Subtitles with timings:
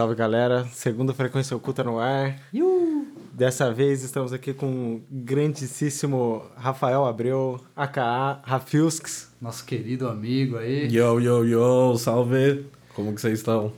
[0.00, 2.34] Salve galera, segunda frequência oculta no ar.
[2.54, 3.06] Iu!
[3.34, 9.28] Dessa vez estamos aqui com o grandíssimo Rafael Abreu, aka Rafilsks.
[9.38, 10.88] Nosso querido amigo aí.
[10.90, 12.64] Yo, yo, yo, salve!
[12.94, 13.74] Como que vocês estão?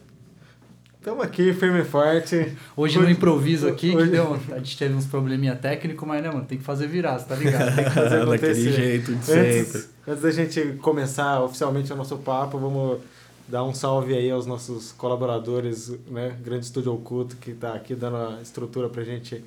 [0.96, 2.56] Estamos aqui, firme e forte.
[2.76, 6.22] Hoje no Hoje- improviso aqui, hoje- que deu, a gente teve uns probleminha técnico, mas
[6.22, 7.66] né, mano, tem que fazer virar, você tá ligado?
[7.74, 8.72] Tem que fazer Daquele acontecer.
[8.72, 9.58] jeito de sempre.
[9.58, 13.00] Antes, antes da gente começar oficialmente o nosso papo, vamos
[13.48, 16.36] dar um salve aí aos nossos colaboradores, né?
[16.42, 19.44] Grande Estúdio Oculto, que está aqui dando a estrutura pra gente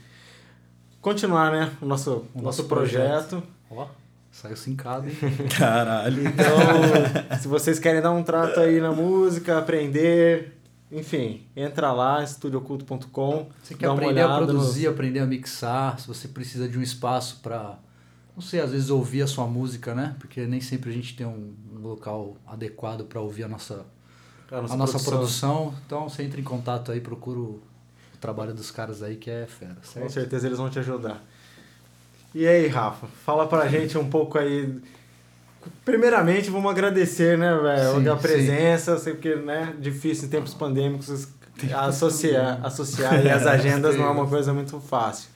[1.01, 1.71] continuar, né?
[1.81, 3.43] O nosso, O nosso nosso projeto.
[3.69, 3.87] Ó,
[4.31, 5.15] saiu cincado, hein?
[5.57, 6.27] Caralho.
[6.27, 10.57] Então, se vocês querem dar um trato aí na música, aprender,
[10.91, 13.49] enfim, entra lá, estudioculto.com.
[13.63, 16.81] Você quer dá uma aprender a produzir, aprender a mixar, se você precisa de um
[16.81, 17.77] espaço pra,
[18.35, 20.15] não sei, às vezes ouvir a sua música, né?
[20.19, 23.85] Porque nem sempre a gente tem um, um local adequado pra ouvir a nossa,
[24.51, 25.73] no- a nossa produção.
[25.85, 27.43] Então você entra em contato aí, procura o,
[28.13, 30.11] o trabalho dos caras aí que é fera, Com certo?
[30.11, 31.23] certeza eles vão te ajudar.
[32.33, 34.81] E aí, Rafa, fala pra gente um pouco aí.
[35.83, 41.27] Primeiramente, vamos agradecer, né, velho, a presença, sei porque, né, difícil em tempos pandêmicos
[41.73, 45.29] associar, associar as agendas não é uma coisa muito fácil.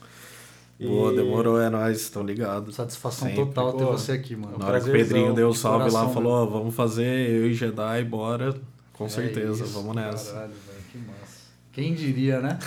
[0.80, 2.74] Boa, demorou, é nóis, estão ligados.
[2.74, 3.44] Satisfação Sempre.
[3.44, 4.56] total ter Pô, você aqui, mano.
[4.58, 7.54] Na hora que o Pedrinho deu o salve lá, falou, ó, vamos fazer eu e
[7.54, 8.54] Jedi, bora.
[8.94, 10.32] Com É certeza, isso, vamos nessa.
[10.32, 11.40] Caralho, velho, que massa.
[11.72, 12.58] Quem diria, né?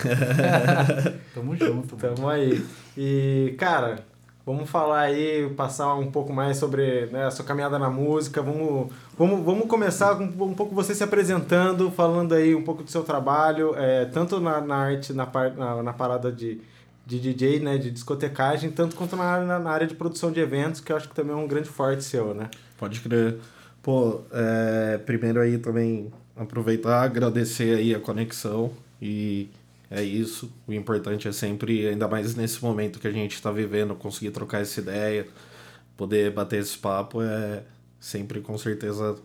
[1.34, 2.16] Tamo junto, mano.
[2.16, 2.64] Tamo aí.
[2.98, 4.00] E, cara,
[4.46, 8.42] vamos falar aí, passar um pouco mais sobre né, a sua caminhada na música.
[8.42, 12.92] Vamos, vamos, vamos começar com um pouco você se apresentando, falando aí um pouco do
[12.92, 16.62] seu trabalho, é, tanto na, na arte, na, par, na, na parada de,
[17.06, 20.80] de DJ, né, de discotecagem, tanto quanto na, na, na área de produção de eventos,
[20.80, 22.50] que eu acho que também é um grande forte seu, né?
[22.78, 23.38] Pode crer.
[23.82, 29.50] Pô, é, primeiro aí também aproveitar, agradecer aí a conexão e
[29.92, 30.52] é isso.
[30.66, 34.62] O importante é sempre, ainda mais nesse momento que a gente está vivendo, conseguir trocar
[34.62, 35.28] essa ideia,
[35.98, 37.64] poder bater esse papo é
[38.00, 39.18] sempre com certeza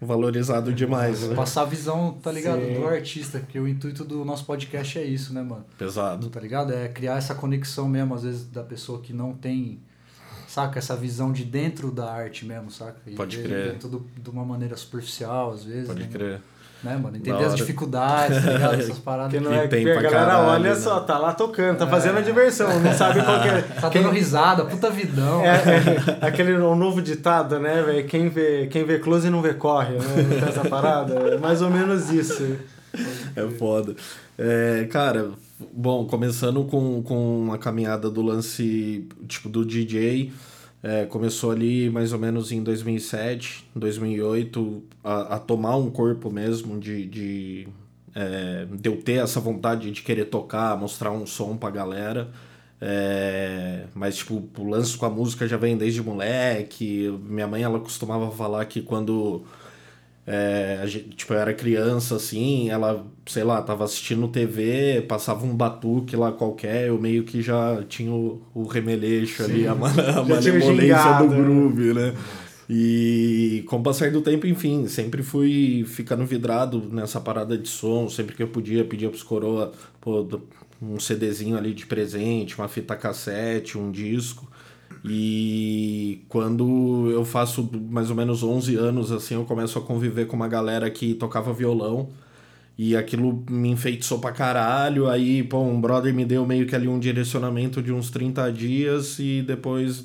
[0.00, 1.34] valorizado demais, né?
[1.34, 2.60] Passar a visão, tá ligado?
[2.60, 2.74] Sim.
[2.74, 5.64] Do artista, porque o intuito do nosso podcast é isso, né, mano?
[5.76, 6.30] Pesado.
[6.30, 6.72] Tá ligado?
[6.72, 9.80] É criar essa conexão mesmo, às vezes, da pessoa que não tem,
[10.48, 10.78] saca?
[10.78, 12.98] Essa visão de dentro da arte mesmo, saca?
[13.06, 13.72] E Pode crer.
[13.72, 15.86] ver tudo de uma maneira superficial, às vezes.
[15.86, 16.08] Pode né?
[16.10, 16.40] crer.
[16.82, 17.14] Né, mano?
[17.16, 18.74] Entender as dificuldades, tá ligado?
[18.80, 19.32] Essas paradas.
[19.32, 20.76] Porque não Que é que a galera caralho, olha né?
[20.76, 23.60] só, tá lá tocando, tá fazendo a diversão, não sabe qual que é.
[23.80, 25.42] Tá quem- dando risada, puta vidão.
[25.44, 25.56] É,
[26.22, 28.06] é, aquele um novo ditado, né, velho?
[28.08, 30.04] Quem vê, quem vê close não vê corre, né?
[30.16, 31.12] Não tem essa parada?
[31.14, 32.56] É mais ou menos isso.
[33.36, 33.94] É foda.
[34.38, 35.30] É, cara,
[35.72, 40.32] bom, começando com, com a caminhada do lance, tipo, do DJ,
[40.82, 46.78] é, começou ali mais ou menos em 2007, 2008, a, a tomar um corpo mesmo
[46.78, 47.06] de...
[47.06, 47.68] de
[48.12, 52.28] é, de eu ter essa vontade de querer tocar, mostrar um som pra galera.
[52.80, 57.08] É, mas, tipo, o lance com a música já vem desde moleque.
[57.24, 59.44] Minha mãe, ela costumava falar que quando
[60.32, 65.56] é, gente, tipo, eu era criança, assim, ela, sei lá, tava assistindo TV, passava um
[65.56, 69.74] batuque lá qualquer, eu meio que já tinha o, o remeleixo ali, a, a
[70.22, 72.14] malemolência do groove, né?
[72.68, 78.08] E com o passar do tempo, enfim, sempre fui ficando vidrado nessa parada de som,
[78.08, 80.24] sempre que eu podia, pedia pros coroa, pô,
[80.80, 84.49] um CDzinho ali de presente, uma fita cassete, um disco.
[85.04, 90.36] E quando eu faço mais ou menos 11 anos, assim, eu começo a conviver com
[90.36, 92.10] uma galera que tocava violão.
[92.76, 95.08] E aquilo me enfeitiçou pra caralho.
[95.08, 99.18] Aí, pô, um brother me deu meio que ali um direcionamento de uns 30 dias
[99.18, 100.04] e depois,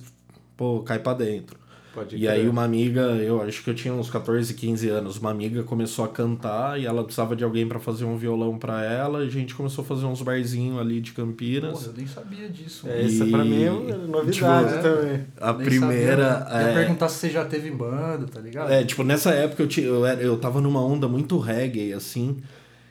[0.58, 1.58] pô, cai pra dentro.
[1.96, 5.32] Pode E aí uma amiga, eu acho que eu tinha uns 14, 15 anos, uma
[5.32, 9.24] amiga começou a cantar e ela precisava de alguém pra fazer um violão pra ela.
[9.24, 11.72] E a gente começou a fazer uns barzinhos ali de Campinas.
[11.72, 12.88] Porra, eu nem sabia disso.
[12.88, 15.26] É, isso E- pra mim é uma novidade tipo, também.
[15.40, 16.34] a Nem primeira.
[16.40, 16.56] sabia.
[16.58, 18.72] Eu ia é, perguntar se você já teve banda, tá ligado?
[18.72, 22.38] É, tipo, nessa época eu, tinha, eu, era- eu tava numa onda muito reggae, assim.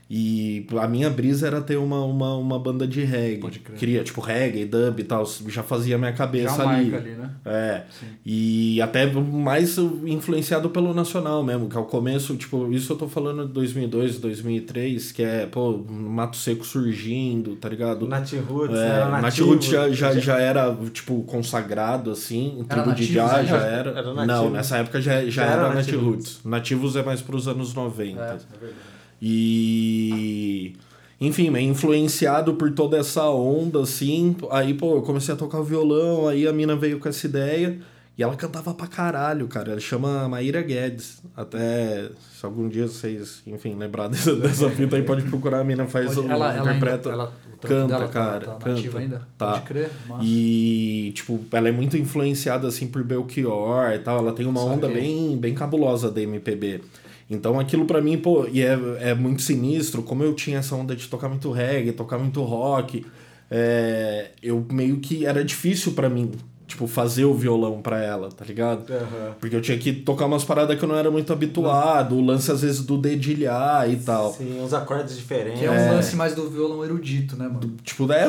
[0.09, 3.49] E a minha brisa era ter uma, uma, uma banda de reggae.
[3.79, 5.25] Queria, tipo, reggae, dub e tal.
[5.49, 6.95] Já fazia minha cabeça ali.
[6.95, 7.31] ali, né?
[7.45, 7.83] É.
[7.99, 8.07] Sim.
[8.25, 13.47] E até mais influenciado pelo nacional mesmo, que ao começo, tipo, isso eu tô falando
[13.47, 18.07] de 2002, 2003, que é, pô, Mato Seco surgindo, tá ligado?
[18.07, 18.95] Nat Roots, É, né?
[18.97, 19.39] Era Nat.
[19.41, 22.65] Roots já, já, já era, tipo, consagrado, assim.
[22.69, 23.49] Era Tribo de Já ainda?
[23.49, 23.91] já era.
[23.91, 24.27] Era.
[24.27, 26.41] Não, nessa época já, já, Já era era, Nat Roots.
[26.45, 28.21] Nativos é mais pros anos 90.
[28.21, 28.94] É, é verdade.
[29.25, 30.73] E.
[31.21, 34.37] Enfim, meio influenciado por toda essa onda, assim.
[34.51, 37.79] Aí, pô, eu comecei a tocar violão, aí a mina veio com essa ideia.
[38.17, 39.73] E ela cantava pra caralho, cara.
[39.73, 41.21] Ela chama Maíra Guedes.
[41.37, 45.61] Até se algum dia vocês, enfim, lembrar dessa, dessa fita aí, pode procurar.
[45.61, 47.11] A mina faz Pode- o ela, ela interpreta.
[47.11, 48.69] ainda, ela, o trampo canta, dela tá- cara, tá, canta.
[48.71, 49.23] nativa ainda?
[49.39, 49.53] Tá.
[49.55, 49.91] Pode crer?
[50.09, 50.23] Massa.
[50.25, 54.19] E, tipo, ela é muito influenciada, assim, por Belchior e tal.
[54.19, 55.03] Ela tem uma onda Saquei.
[55.03, 56.83] bem, bem cabulosa da MPB.
[57.31, 60.95] Então aquilo pra mim, pô, e é, é muito sinistro, como eu tinha essa onda
[60.95, 63.05] de tocar muito reggae, tocar muito rock,
[63.51, 66.31] é, eu meio que era difícil pra mim,
[66.67, 68.91] tipo, fazer o violão pra ela, tá ligado?
[68.93, 69.35] Aham.
[69.41, 72.51] Porque eu tinha que tocar umas paradas que eu não era muito habituado, o lance
[72.51, 74.33] às vezes do dedilhar e tal.
[74.33, 75.61] Sim, uns acordes diferentes.
[75.61, 77.75] Que é um lance mais do violão erudito, né, mano?
[77.83, 78.29] Tipo, é,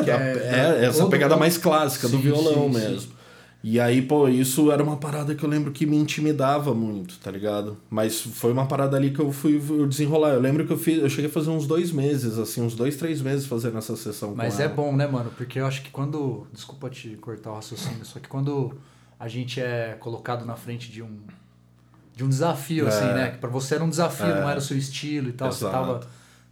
[0.80, 3.08] é- é essa todo- pegada mais clássica do Sim, violão sim, sim.
[3.68, 7.32] E aí, pô, isso era uma parada que eu lembro que me intimidava muito, tá
[7.32, 7.76] ligado?
[7.90, 10.34] Mas foi uma parada ali que eu fui eu desenrolar.
[10.34, 12.94] Eu lembro que eu fiz, eu cheguei a fazer uns dois meses, assim, uns dois,
[12.96, 15.32] três meses fazendo essa sessão Mas é bom, né, mano?
[15.36, 16.46] Porque eu acho que quando.
[16.52, 18.72] Desculpa te cortar o raciocínio, só que quando
[19.18, 21.18] a gente é colocado na frente de um.
[22.14, 22.88] De um desafio, É.
[22.88, 23.30] assim, né?
[23.30, 24.40] Que pra você era um desafio, É.
[24.42, 25.50] não era o seu estilo e tal.
[25.50, 25.74] Você Exato.
[25.76, 26.06] tava,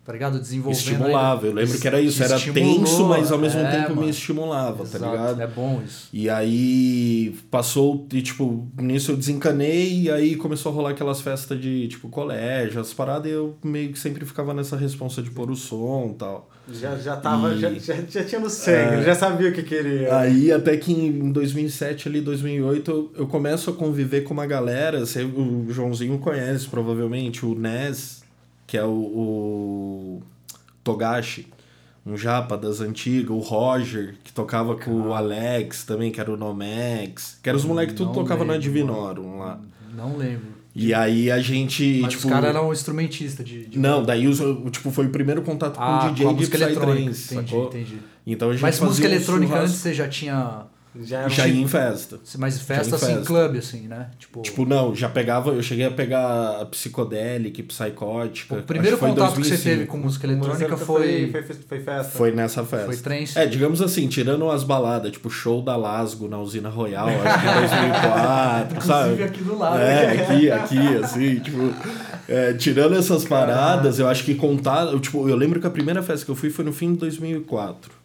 [0.05, 0.39] tá ligado?
[0.39, 0.79] Desenvolvendo.
[0.79, 4.11] Estimulava, eu lembro que era isso, era tenso, mas ao mesmo é, tempo me mano.
[4.11, 5.41] estimulava, tá Exato, ligado?
[5.43, 6.09] É bom isso.
[6.13, 11.61] E aí passou, e tipo, nisso eu desencanei, e aí começou a rolar aquelas festas
[11.61, 15.51] de, tipo, colégio, as paradas, e eu meio que sempre ficava nessa responsa de pôr
[15.51, 16.51] o som e tal.
[16.71, 20.17] Já, já tava, E- já, já, já tinha no sangue, já sabia o que queria.
[20.17, 25.03] Aí até que em 2007, ali, 2008, eu, eu começo a conviver com uma galera,
[25.03, 28.24] o Joãozinho conhece provavelmente, o Nes,
[28.67, 30.23] que é o, o
[30.83, 31.47] Togashi,
[32.07, 36.37] um japa das antigas, o Roger, que tocava com o Alex também, que era o
[36.37, 39.61] Nomex, que eram os moleques que tudo Não tocavam na lembro, Divinorum lá.
[39.95, 40.55] Não lembro.
[40.75, 42.27] E aí a gente, Mas tipo...
[42.27, 44.41] os caras eram instrumentistas de, de- Não, daí os-
[44.73, 47.11] tipo, foi o primeiro contato com ah, o DJ com a de música eletrônica.
[47.13, 47.99] Psytrance, Entendi, entendi.
[48.27, 50.67] Então a gente Mas música um eletrônica antes você já tinha.
[51.03, 52.21] Já era um Já ia em festa.
[52.39, 53.25] Mas festa assim, festa.
[53.25, 54.11] clube, assim, né?
[54.19, 58.55] Tipo, Tipo, não, já pegava, eu cheguei a pegar psicodélica, psicótica.
[58.55, 59.63] o primeiro contato que você 2005.
[59.63, 61.31] teve com música eletrônica foi.
[61.31, 62.13] Foi, foi, foi festa.
[62.17, 62.87] Foi nessa festa.
[62.87, 63.39] Foi trance.
[63.39, 67.49] É, digamos assim, tirando as baladas, tipo show da Lasgo na Usina Royal, acho que
[67.49, 69.13] em 2004, sabe?
[69.13, 69.79] Inclusive aqui do lado.
[69.81, 71.75] É, aqui, aqui, assim, tipo.
[72.29, 74.87] é, tirando essas paradas, eu acho que contar.
[74.93, 76.99] eu, Tipo, eu lembro que a primeira festa que eu fui foi no fim de
[77.01, 78.04] 2004.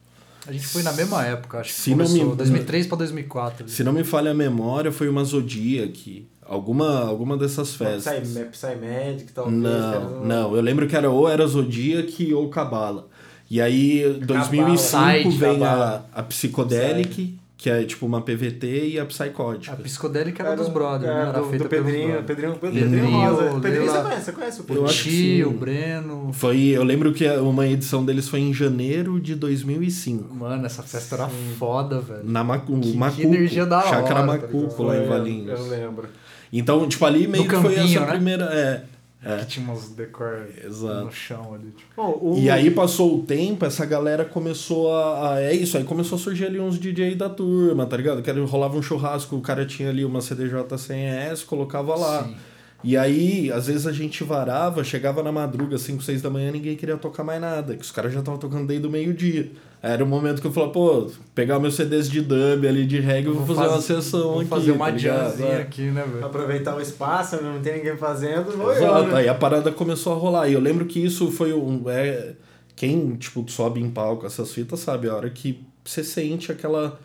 [0.49, 2.29] A gente foi na mesma época, acho que Se não começou.
[2.31, 3.69] me- 2003 pra 2004.
[3.69, 6.27] Se não me falha a memória, foi uma Zodiac.
[6.43, 8.27] Alguma, alguma dessas festas.
[8.27, 9.55] Psy, Psymedic, talvez.
[9.61, 10.55] Não, não.
[10.55, 13.07] Eu lembro que era ou era Zodiac ou Cabala.
[13.47, 14.77] E aí, em 2005
[15.23, 16.09] Side, vem a, Cabala.
[16.13, 19.73] a Psychedelic, que é tipo uma PVT, e a Psychótica.
[19.73, 21.29] A psicodélica era Era dos brothers, era né?
[21.29, 22.23] Era do, feita do Pedrinho.
[22.23, 23.51] Pedrinho, Pedrinho, Pedrinho Rosa.
[23.53, 24.23] o Pedrinho, você conhece?
[24.23, 24.85] Você conhece o O Pedrinho?
[24.87, 25.43] acho que Ti, sim.
[25.43, 26.29] o Breno.
[26.31, 30.33] Foi, eu lembro que uma edição deles foi em janeiro de 2005.
[30.33, 31.27] Mano, essa festa era
[31.57, 32.21] foda, velho.
[32.23, 35.59] Na Macu, Que- que Macuco, energia da hora, Chácara tá Macuco, lá Foi, em Valinhos.
[35.59, 36.07] Eu lembro.
[36.53, 38.11] Então, tipo, ali meio No que foi campinho, essa né?
[38.13, 38.45] primeira...
[38.45, 38.83] É,
[39.23, 39.37] é.
[39.39, 41.05] Que tinha uns decor Exato.
[41.05, 41.71] no chão ali.
[41.71, 41.91] Tipo.
[41.95, 45.83] Bom, o- E aí passou o tempo, essa galera começou a, a- É isso, aí
[45.83, 48.21] começou a surgir ali uns DJ da turma, tá ligado?
[48.21, 52.23] Que era, rolava um churrasco, o cara tinha ali uma CDJ 100S, colocava lá.
[52.23, 52.35] Sim.
[52.81, 56.77] E aí, às vezes a gente varava, chegava na madruga, 5, 6 da manhã, ninguém
[56.77, 59.51] queria tocar mais nada, que os caras já estavam tocando desde o meio-dia.
[59.81, 63.27] Era o momento que eu falava, pô, pegar meus CDs de dub ali de reggae,
[63.27, 64.49] eu vou, fazer uma sessão vou aqui.
[64.49, 65.61] fazer uma tá jamzinha É.
[65.61, 66.25] aqui, né, velho?
[66.25, 67.51] aproveitar o espaço, né?
[67.53, 69.19] não tem ninguém fazendo, vou eu, Exato, né?
[69.19, 70.47] aí a parada começou a rolar.
[70.47, 71.83] E eu lembro que isso foi um.
[71.89, 72.33] É,
[72.77, 76.97] quem, tipo, sobe em palco essas fitas sabe, a hora que você sente aquela.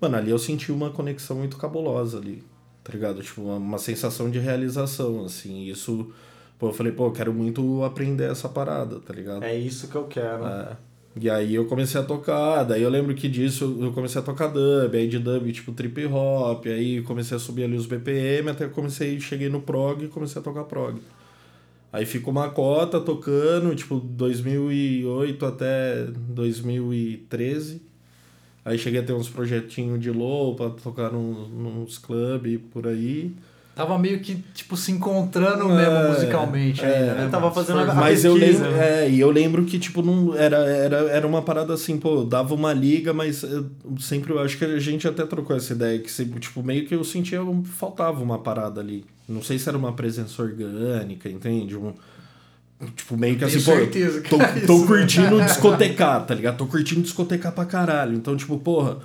[0.00, 2.42] Mano, ali eu senti uma conexão muito cabulosa ali,
[2.88, 3.22] tá ligado?
[3.22, 5.66] Tipo, uma, uma sensação de realização, assim.
[5.66, 6.10] Isso.
[6.58, 9.44] Pô, eu falei, pô, eu quero muito aprender essa parada, tá ligado?
[9.44, 10.46] É isso que eu quero.
[10.46, 10.76] É.
[11.20, 14.46] E aí eu comecei a tocar, daí eu lembro que disso eu comecei a tocar
[14.46, 18.68] dub, aí de dub tipo trip hop, aí comecei a subir ali os BPM, até
[18.68, 21.00] comecei, cheguei no prog e comecei a tocar prog.
[21.92, 27.82] Aí ficou uma cota tocando, tipo 2008 até 2013.
[28.68, 33.32] Aí cheguei a ter uns projetinhos de low pra tocar num, nos clubes por aí.
[33.74, 37.24] Tava meio que, tipo, se encontrando É, mesmo musicalmente é, ainda, né?
[37.26, 39.04] eu tava fazendo Foi- a- Mas eu lembro, né?
[39.04, 42.54] é, e eu lembro que, tipo, não, era, era, era uma parada assim, pô, dava
[42.56, 43.66] uma liga, mas eu
[44.00, 46.94] sempre, eu acho que a gente até trocou essa ideia, que, sempre, tipo, meio que
[46.96, 47.38] eu sentia,
[47.76, 49.04] faltava uma parada ali.
[49.28, 51.76] Não sei se era uma presença orgânica, entende?
[51.76, 51.92] Um,
[52.94, 54.86] tipo, meio que assim, pô, certeza que tô, era tô né?
[54.86, 56.56] curtindo discotecar, tá ligado?
[56.56, 58.14] Tô curtindo discotecar pra caralho.
[58.14, 58.98] Então, tipo, porra,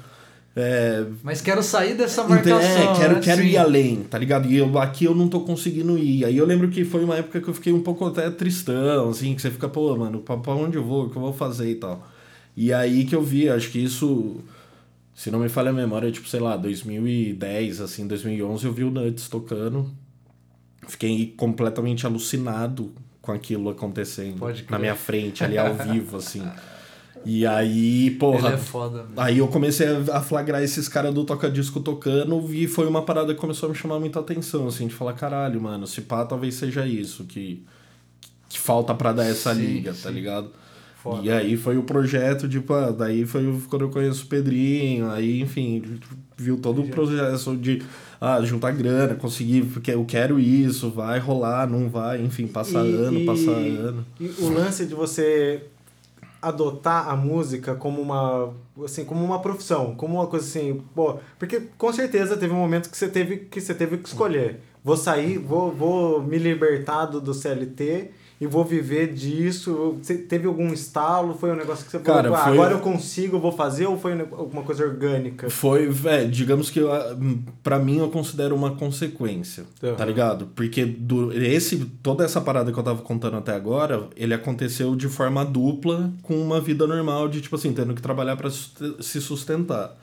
[0.56, 2.60] é, Mas quero sair dessa marcação.
[2.60, 3.22] É, quero, né?
[3.22, 3.48] quero Sim.
[3.48, 4.50] ir além, tá ligado?
[4.50, 6.24] E eu, aqui eu não tô conseguindo ir.
[6.26, 9.34] Aí eu lembro que foi uma época que eu fiquei um pouco até tristão, assim,
[9.34, 11.06] que você fica, pô, mano, pra, pra onde eu vou?
[11.06, 12.08] O que eu vou fazer e tal.
[12.56, 14.38] E aí que eu vi, acho que isso.
[15.16, 18.92] Se não me falha a memória, tipo, sei lá, 2010, assim, 2011, eu vi o
[18.92, 19.92] Nuts tocando.
[20.88, 22.92] Fiquei completamente alucinado
[23.24, 24.38] com aquilo acontecendo
[24.70, 26.44] na minha frente, ali ao vivo, assim.
[27.26, 28.50] E aí, porra.
[28.50, 29.14] Ele é foda, mesmo.
[29.16, 33.40] Aí eu comecei a flagrar esses caras do toca-disco tocando e foi uma parada que
[33.40, 36.86] começou a me chamar muita atenção, assim, de falar, caralho, mano, se pá, talvez seja
[36.86, 37.66] isso que,
[38.50, 40.16] que falta pra dar essa Sim, liga, tá sim.
[40.16, 40.52] ligado?
[41.02, 41.22] Foda.
[41.24, 45.40] E aí foi o projeto, tipo, ah, daí foi quando eu conheço o Pedrinho, aí,
[45.40, 45.82] enfim,
[46.38, 47.82] viu todo o processo de
[48.26, 52.96] ah, juntar grana, conseguir, porque eu quero isso, vai rolar, não vai, enfim, passa E-
[52.96, 54.06] ano, e- passa ano.
[54.18, 55.62] E o lance de você
[56.42, 58.54] adotar a música como uma
[58.84, 62.90] assim como uma profissão como uma coisa assim pô porque com certeza teve um momento
[62.90, 67.22] que você teve que você teve que escolher vou sair vou, vou me libertar do,
[67.22, 68.12] do CLT
[68.44, 72.36] e vou viver disso você teve algum estalo foi um negócio que você Cara, falou
[72.38, 75.88] ah, foi- agora eu consigo eu vou fazer ou foi um alguma coisa orgânica Foi,
[75.88, 76.90] velho, digamos que eu,
[77.64, 79.96] pra mim eu considero uma consequência, Uhum.
[79.96, 80.48] tá ligado?
[80.56, 85.08] Porque do, esse, toda essa parada que eu tava contando até agora, ele aconteceu de
[85.08, 89.22] forma dupla com uma vida normal de, tipo assim, tendo que trabalhar pra sust- se
[89.22, 89.96] sustentar.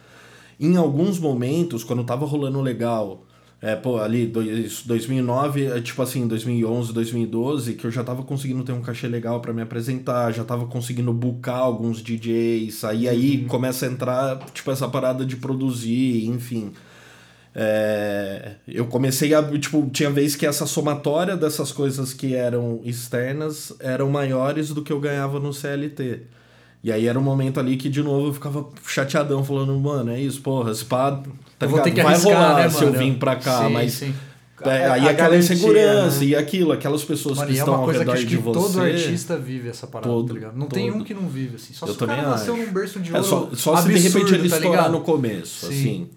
[0.59, 3.25] Em alguns momentos, quando tava rolando legal,
[3.63, 8.63] é, pô, ali, dois- 2009, é, tipo assim, 2011, 2012, que eu já tava conseguindo
[8.65, 13.45] ter um cachê legal pra me apresentar, já tava conseguindo boocar alguns DJs, aí aí
[13.47, 16.73] começa a entrar, tipo, essa parada de produzir, enfim.
[17.55, 23.73] É, eu comecei a, tipo, tinha vez que essa somatória dessas coisas que eram externas
[23.81, 26.23] eram maiores do que eu ganhava no CLT.
[26.83, 30.21] E aí era um momento ali que, de novo, eu ficava chateadão, falando, mano, é
[30.21, 31.11] isso, porra, esse pá,
[31.59, 31.85] tá Eu vou ligado?
[31.85, 33.93] ter que vai arriscar, rolar né, se eu vim pra cá, Sim, mas...
[33.93, 34.15] sim.
[34.63, 36.27] É, aí a aquela insegurança né?
[36.27, 38.37] e aquilo, aquelas pessoas Mano, que é estão uma ao coisa que redor acho de
[38.37, 38.61] que você.
[38.61, 40.55] todo artista vive essa parada, Todo, tá ligado?
[40.55, 41.01] Não tem todo.
[41.01, 41.73] um que não vive, assim.
[41.73, 42.67] Só Eu se o cara nasceu acho.
[42.67, 45.01] num berço de É, ouro só, só se de absurdo, repente ele tá estourar no
[45.01, 45.73] começo, Sim.
[45.73, 46.11] assim.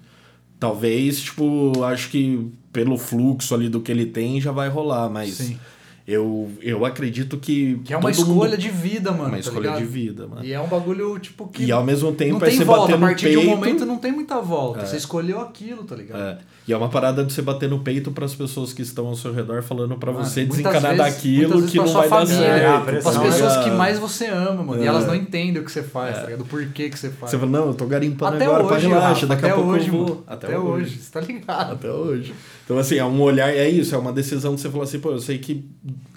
[0.60, 5.36] Talvez, tipo, acho que pelo fluxo ali do que ele tem já vai rolar, mas
[5.36, 5.58] Sim.
[6.06, 7.78] Eu, eu acredito que.
[7.86, 9.24] Que é uma escolha mundo- de vida, mano.
[9.26, 9.80] Uma tá escolha ligado?
[9.80, 10.44] de vida, mano.
[10.44, 11.64] E é um bagulho, tipo, que.
[11.66, 12.82] E ao mesmo tempo não é tem você volta.
[12.82, 13.40] bater A no partir peito.
[13.42, 14.86] de um momento não tem muita volta.
[14.86, 16.22] Você escolheu aquilo, tá ligado?
[16.22, 16.38] É.
[16.66, 19.34] E é uma parada de você bater no peito pras pessoas que estão ao seu
[19.34, 22.62] redor falando pra Mano, você desencanar vezes- daquilo que não vai dar família, certo.
[22.64, 24.82] É, a tá pressão As pessoas que mais você ama, mano.
[24.82, 24.88] E É.
[24.88, 26.42] elas não entendem o que você faz, tá ligado?
[26.42, 27.32] O porquê que você faz.
[27.32, 29.88] Você fala, não, eu tô garimpando até agora, hoje, relaxa, daqui até a pouco hoje,
[29.88, 30.02] eu vou.
[30.08, 30.24] mano.
[30.26, 31.74] Até, hoje, você tá ligado?
[31.74, 32.34] Até hoje.
[32.64, 35.12] Então, assim, é um olhar, é isso, é uma decisão de você falar assim, pô,
[35.12, 35.66] eu sei que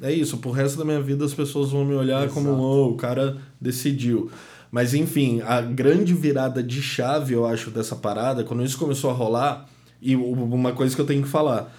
[0.01, 2.63] é isso, pro resto da minha vida as pessoas vão me olhar como, Exato.
[2.63, 4.31] oh, o cara decidiu.
[4.71, 9.13] Mas, enfim, a grande virada de chave, eu acho, dessa parada, quando isso começou a
[9.13, 9.67] rolar,
[10.01, 11.75] e uma coisa que eu tenho que falar,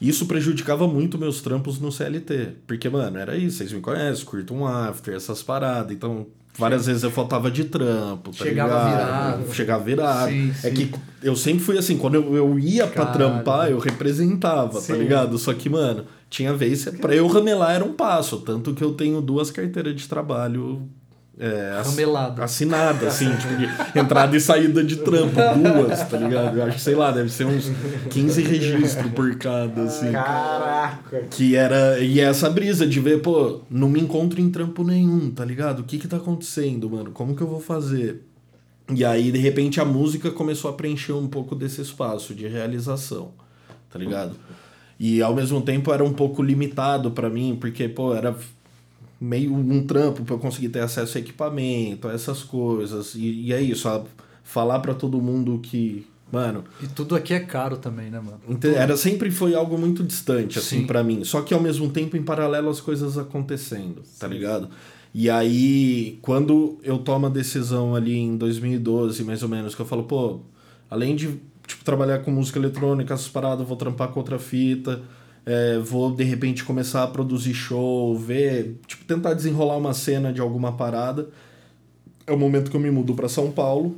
[0.00, 2.50] isso prejudicava muito meus trampos no CLT.
[2.66, 5.92] Porque, mano, era isso, vocês me conhecem, curto um after, essas paradas.
[5.92, 9.38] Então, várias vezes eu faltava de trampo, tá Chegava ligado?
[9.38, 9.54] virado.
[9.54, 10.30] Chegava virado.
[10.30, 10.74] Sim, é sim.
[10.74, 13.18] que eu sempre fui assim, quando eu, eu ia pra Caralho.
[13.18, 14.92] trampar, eu representava, Sim.
[14.92, 15.36] tá ligado?
[15.38, 18.38] Só que, mano, tinha vez, pra eu ramelar era um passo.
[18.40, 20.82] Tanto que eu tenho duas carteiras de trabalho
[21.38, 22.42] é, ass- Ramelado.
[22.42, 26.58] assinadas, assim, tipo, de entrada e saída de trampo, duas, tá ligado?
[26.58, 27.70] Eu acho que, sei lá, deve ser uns
[28.10, 30.10] 15 registros por cada, assim.
[30.12, 31.98] caraca Que era.
[32.00, 35.80] E essa brisa de ver, pô, não me encontro em trampo nenhum, tá ligado?
[35.80, 37.10] O que que tá acontecendo, mano?
[37.12, 38.22] Como que eu vou fazer?
[38.92, 43.32] E aí, de repente, a música começou a preencher um pouco desse espaço de realização,
[43.92, 44.32] tá ligado?
[44.98, 48.34] E ao mesmo tempo era um pouco limitado pra mim, porque, pô, era
[49.20, 53.14] meio um trampo pra eu conseguir ter acesso a equipamento, a essas coisas.
[53.14, 53.88] E, e é isso,
[54.44, 58.38] falar pra todo mundo que, mano, E tudo aqui é caro também, né, mano?
[58.48, 60.86] Ente- Era sempre foi algo muito distante assim Sim.
[60.86, 61.24] pra mim.
[61.24, 64.68] Só que ao mesmo tempo em paralelo as coisas acontecendo, tá ligado?
[65.14, 69.86] E aí quando eu tomo a decisão ali em 2012, mais ou menos, que eu
[69.86, 70.40] falo, pô,
[70.90, 75.02] além de tipo trabalhar com música eletrônica, essas paradas, eu vou trampar com outra fita,
[75.48, 80.42] é, vou de repente começar a produzir show, ver, tipo tentar desenrolar uma cena de
[80.42, 81.30] alguma parada.
[82.26, 83.96] É o momento que eu me mudo pra São Paulo.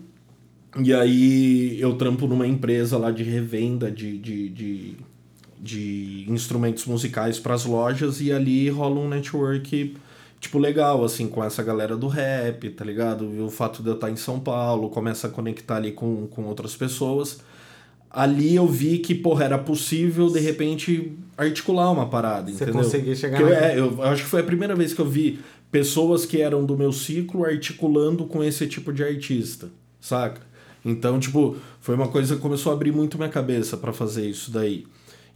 [0.80, 4.96] E aí eu trampo numa empresa lá de revenda de, de, de,
[5.58, 9.96] de instrumentos musicais para as lojas e ali rola um network
[10.38, 13.34] tipo legal assim com essa galera do rap, tá ligado?
[13.34, 16.44] E o fato de eu estar em São Paulo, começa a conectar ali com, com
[16.44, 17.40] outras pessoas.
[18.10, 22.82] Ali eu vi que, porra, era possível de repente articular uma parada, Você entendeu?
[22.82, 25.08] conseguir chegar Que eu, na- é, eu acho que foi a primeira vez que eu
[25.08, 25.38] vi
[25.70, 29.68] pessoas que eram do meu ciclo articulando com esse tipo de artista,
[30.00, 30.40] saca?
[30.84, 34.50] Então, tipo, foi uma coisa que começou a abrir muito minha cabeça pra fazer isso
[34.50, 34.84] daí.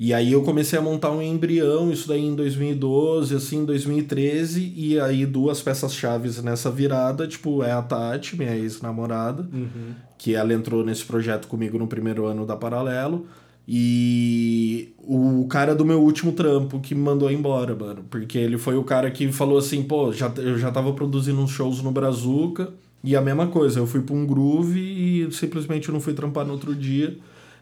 [0.00, 4.98] E aí eu comecei a montar um embrião, isso daí em 2012, assim, 2013, e
[4.98, 9.92] aí duas peças chaves nessa virada, tipo, é a Tati, minha ex-namorada, Uhum.
[10.24, 13.26] Que ela entrou nesse projeto comigo no primeiro ano da Paralelo,
[13.68, 18.74] e o cara do meu último trampo que me mandou embora, mano, porque ele foi
[18.74, 22.72] o cara que falou assim, pô, já, eu já tava produzindo uns shows no Brazuca,
[23.02, 26.52] e a mesma coisa, eu fui pra um groove e simplesmente não fui trampar no
[26.54, 27.18] outro dia.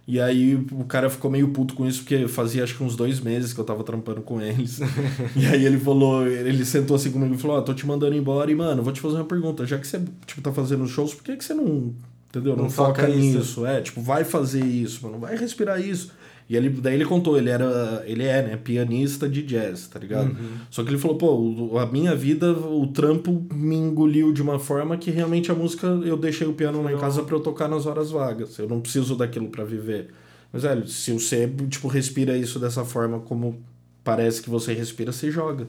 [0.06, 3.18] E aí o cara ficou meio puto com isso, porque fazia acho que uns dois
[3.18, 4.78] meses que eu tava trampando com eles.
[5.34, 8.52] e aí ele falou, ele sentou assim comigo e falou, ó, tô te mandando embora
[8.52, 9.66] e, mano, vou te fazer uma pergunta.
[9.66, 11.92] Já que você, tipo, tá fazendo shows, por que, que você não,
[12.32, 12.56] entendeu?
[12.56, 13.66] Não, Não foca, foca nisso.
[13.66, 16.10] É, tipo, vai fazer isso, mano, vai respirar isso.
[16.48, 20.32] E ele, daí ele contou, ele era, ele é, né, pianista de jazz, tá ligado?
[20.32, 20.56] Uhum.
[20.70, 24.96] Só que ele falou, pô, a minha vida, o trampo me engoliu de uma forma
[24.96, 27.86] que realmente a música, eu deixei o piano lá em casa pra eu tocar nas
[27.86, 28.58] horas vagas.
[28.58, 30.08] Eu não preciso daquilo pra viver.
[30.52, 33.62] Mas, velho, se você, tipo, respira isso dessa forma como
[34.04, 35.68] parece que você respira, você joga.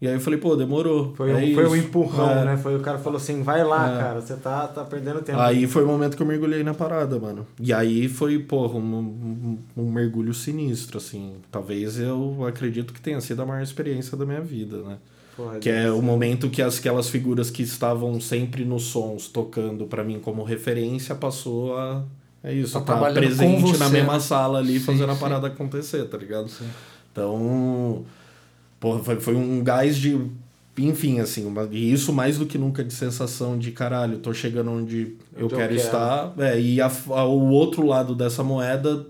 [0.00, 1.12] E aí eu falei, pô, demorou.
[1.14, 2.44] Foi, é um, foi um empurrão, É.
[2.46, 2.56] né?
[2.56, 3.98] Foi o cara falou assim, vai lá, É.
[4.00, 5.38] cara, você tá, tá perdendo tempo.
[5.38, 7.46] Aí foi o momento que eu mergulhei na parada, mano.
[7.60, 11.34] E aí foi, porra, um, um, um mergulho sinistro, assim.
[11.50, 14.96] Talvez eu acredito que tenha sido a maior experiência da minha vida, né?
[15.36, 19.84] Porra, Que é o momento que as, aquelas figuras que estavam sempre nos sons tocando
[19.84, 22.02] pra mim como referência passou a.
[22.42, 24.20] É isso, Tá tá, presente na você, mesma né?
[24.20, 25.20] sala ali Sim, fazendo a sim.
[25.20, 26.48] parada acontecer, tá ligado?
[26.48, 26.64] Sim.
[27.12, 28.02] Então,
[28.80, 30.18] porra, foi, foi um gás de.
[30.78, 34.70] Enfim, assim, uma, e isso mais do que nunca de sensação de caralho, tô chegando
[34.70, 35.74] onde eu Onde eu quero quero.
[35.74, 36.32] estar.
[36.38, 39.06] É, e a, a- o outro lado dessa moeda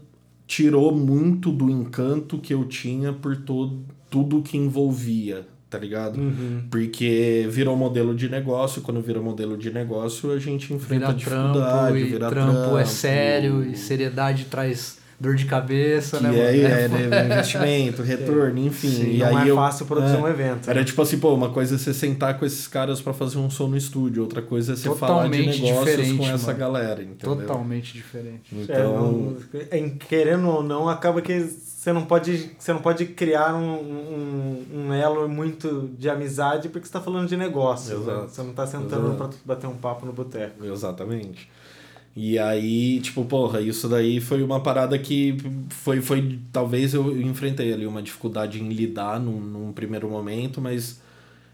[0.48, 3.78] tirou muito do encanto que eu tinha por todo,
[4.10, 6.18] tudo que envolvia, tá ligado?
[6.18, 6.62] Uhum.
[6.68, 11.52] Porque virou modelo de negócio, quando vira modelo de negócio, a gente enfrenta Vira trampo,
[11.58, 16.42] dificuldade, e vira trampo, é sério, e seriedade traz dor de cabeça, que né, mano?
[16.42, 17.08] é, é, foda.
[17.08, 18.88] né, investimento, retorno, enfim.
[18.88, 20.70] Sim, e não aí é eu, fácil produzir é, um evento.
[20.70, 23.50] Era tipo assim, pô, uma coisa é você sentar com esses caras pra fazer um
[23.50, 26.58] som no estúdio, outra coisa é você falar de Totalmente negócios com essa mano.
[26.58, 27.36] galera, entendeu?
[27.36, 28.54] Totalmente diferente.
[28.56, 29.36] É, Então, não-
[29.78, 34.66] em- querendo ou não, acaba que você não pode, você não pode criar um, um,
[34.88, 37.98] um elo muito de amizade porque você está falando de negócio.
[38.00, 38.26] né?
[38.28, 40.64] Você não está sentando para bater um papo no boteco.
[40.64, 41.48] Exatamente.
[42.16, 45.36] E aí, tipo, porra, isso daí foi uma parada que
[45.68, 51.00] foi, foi talvez eu enfrentei ali uma dificuldade em lidar num, num primeiro momento, mas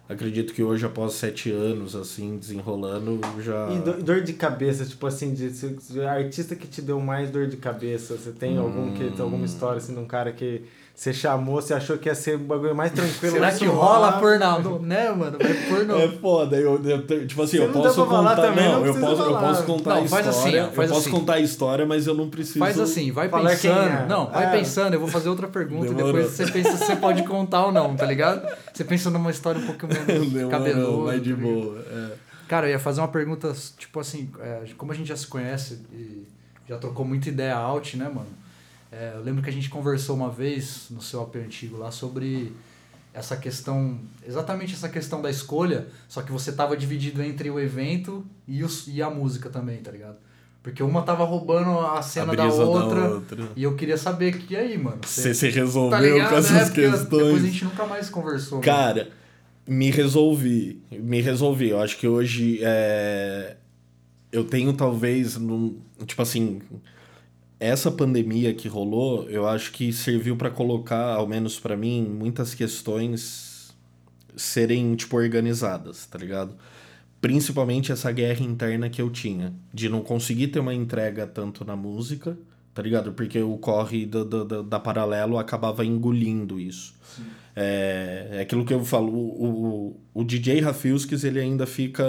[0.08, 3.68] acredito que hoje, após sete anos, assim, desenrolando, já...
[3.70, 7.46] E do- dor de cabeça, tipo assim, de, se- artista que te deu mais dor
[7.48, 10.62] de cabeça, você tem algum que tem alguma história assim de um cara que
[10.96, 13.34] você chamou, você achou que ia ser o bagulho mais tranquilo.
[13.34, 14.78] Será que não rola por não?
[14.78, 15.36] Né, mano?
[15.38, 15.98] Vai por não.
[16.00, 19.16] É foda, eu, eu- tipo assim, eu posso contar, também, não não, eu posso, eu
[19.18, 19.40] falar.
[19.40, 21.18] posso contar Não, a faz assim, história, faz eu posso assim.
[21.18, 22.58] contar a história, mas eu não preciso...
[22.60, 23.78] Faz assim, vai pensando.
[23.78, 24.06] é.
[24.08, 24.50] Não, vai É.
[24.58, 26.08] pensando, eu vou fazer outra pergunta Demorou.
[26.08, 28.48] e depois você pensa se você pode contar ou não, tá ligado?
[28.72, 31.12] Você pensa numa história um pouco menos cabeluda.
[31.12, 31.54] mas de tá ligado?
[31.62, 31.78] boa.
[31.92, 32.26] é.
[32.48, 35.78] Cara, eu ia fazer uma pergunta, tipo assim, é, como a gente já se conhece
[35.92, 36.24] e
[36.66, 38.28] já trocou muita ideia out, né, mano?
[38.90, 42.52] É, eu lembro que a gente conversou uma vez no seu AP antigo lá sobre
[43.12, 48.24] essa questão, exatamente essa questão da escolha, só que você tava dividido entre o evento
[48.46, 50.16] e, os, e a música também, tá ligado?
[50.62, 53.48] Porque uma tava roubando a cena A da outra, outra.
[53.54, 54.98] e eu queria saber que aí, mano.
[55.02, 56.28] Você se tá resolveu ligado?
[56.28, 57.42] com É, essas porque Depois a questões.
[57.42, 58.58] gente nunca mais conversou.
[58.58, 58.64] né?
[58.64, 59.08] Cara,
[59.66, 60.82] me resolvi.
[60.90, 61.70] Me resolvi.
[61.70, 63.56] Eu acho que hoje é...
[64.32, 65.36] eu tenho talvez.
[65.36, 65.78] Num...
[66.04, 66.60] Tipo assim.
[67.58, 72.54] Essa pandemia que rolou, eu acho que serviu pra colocar, ao menos pra mim, muitas
[72.54, 73.74] questões
[74.36, 76.54] serem, tipo, organizadas, tá ligado?
[77.18, 81.74] Principalmente essa guerra interna que eu tinha, de não conseguir ter uma entrega tanto na
[81.74, 82.36] música,
[82.76, 83.10] tá ligado?
[83.12, 86.94] Porque o corre da, da, da- paralelo acabava engolindo isso.
[87.58, 92.04] É, é aquilo que eu falo, o, o, o DJ Rafilskis, ele ainda fica.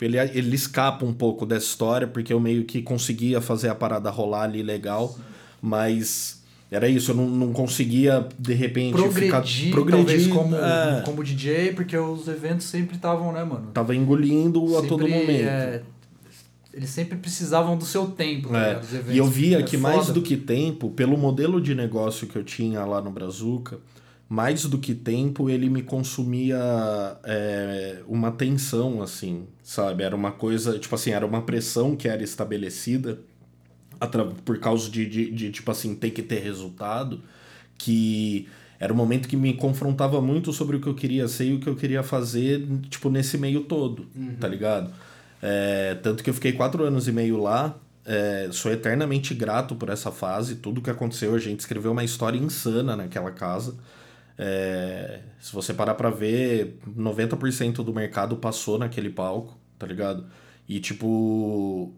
[0.00, 4.10] Ele, ele escapa um pouco dessa história, porque eu meio que conseguia fazer a parada
[4.10, 5.16] rolar ali legal,
[5.62, 9.70] mas era isso, eu não, não conseguia, de repente, progredir, ficar.
[9.70, 13.70] Progredir, como, é, como DJ, porque os eventos sempre estavam, né, mano?
[13.72, 15.48] Tava engolindo a todo Sempre, momento.
[15.48, 15.82] é,
[16.78, 19.14] eles sempre precisavam do seu tempo, tá É, eventos.
[19.14, 22.44] E eu via É que mais do que tempo, pelo modelo de negócio que eu
[22.44, 23.80] tinha lá no Brazuca,
[24.28, 26.56] mais do que tempo ele me consumia
[27.24, 30.04] é, uma tensão, assim, sabe?
[30.04, 33.18] Era uma coisa, tipo assim, era uma pressão que era estabelecida
[34.44, 37.20] por causa de, de, de, tipo assim, ter que ter resultado,
[37.76, 38.46] que
[38.78, 41.58] era um momento que me confrontava muito sobre o que eu queria ser e o
[41.58, 44.06] que eu queria fazer, tipo, nesse meio todo,
[44.38, 44.92] tá ligado?
[45.40, 49.90] É, tanto que eu fiquei quatro anos e meio lá, é, sou eternamente grato por
[49.90, 51.34] essa fase, tudo que aconteceu.
[51.34, 53.76] A gente escreveu uma história insana naquela casa.
[54.36, 60.24] É, se você parar pra ver, 90% do mercado passou naquele palco, tá ligado?
[60.68, 61.92] E tipo.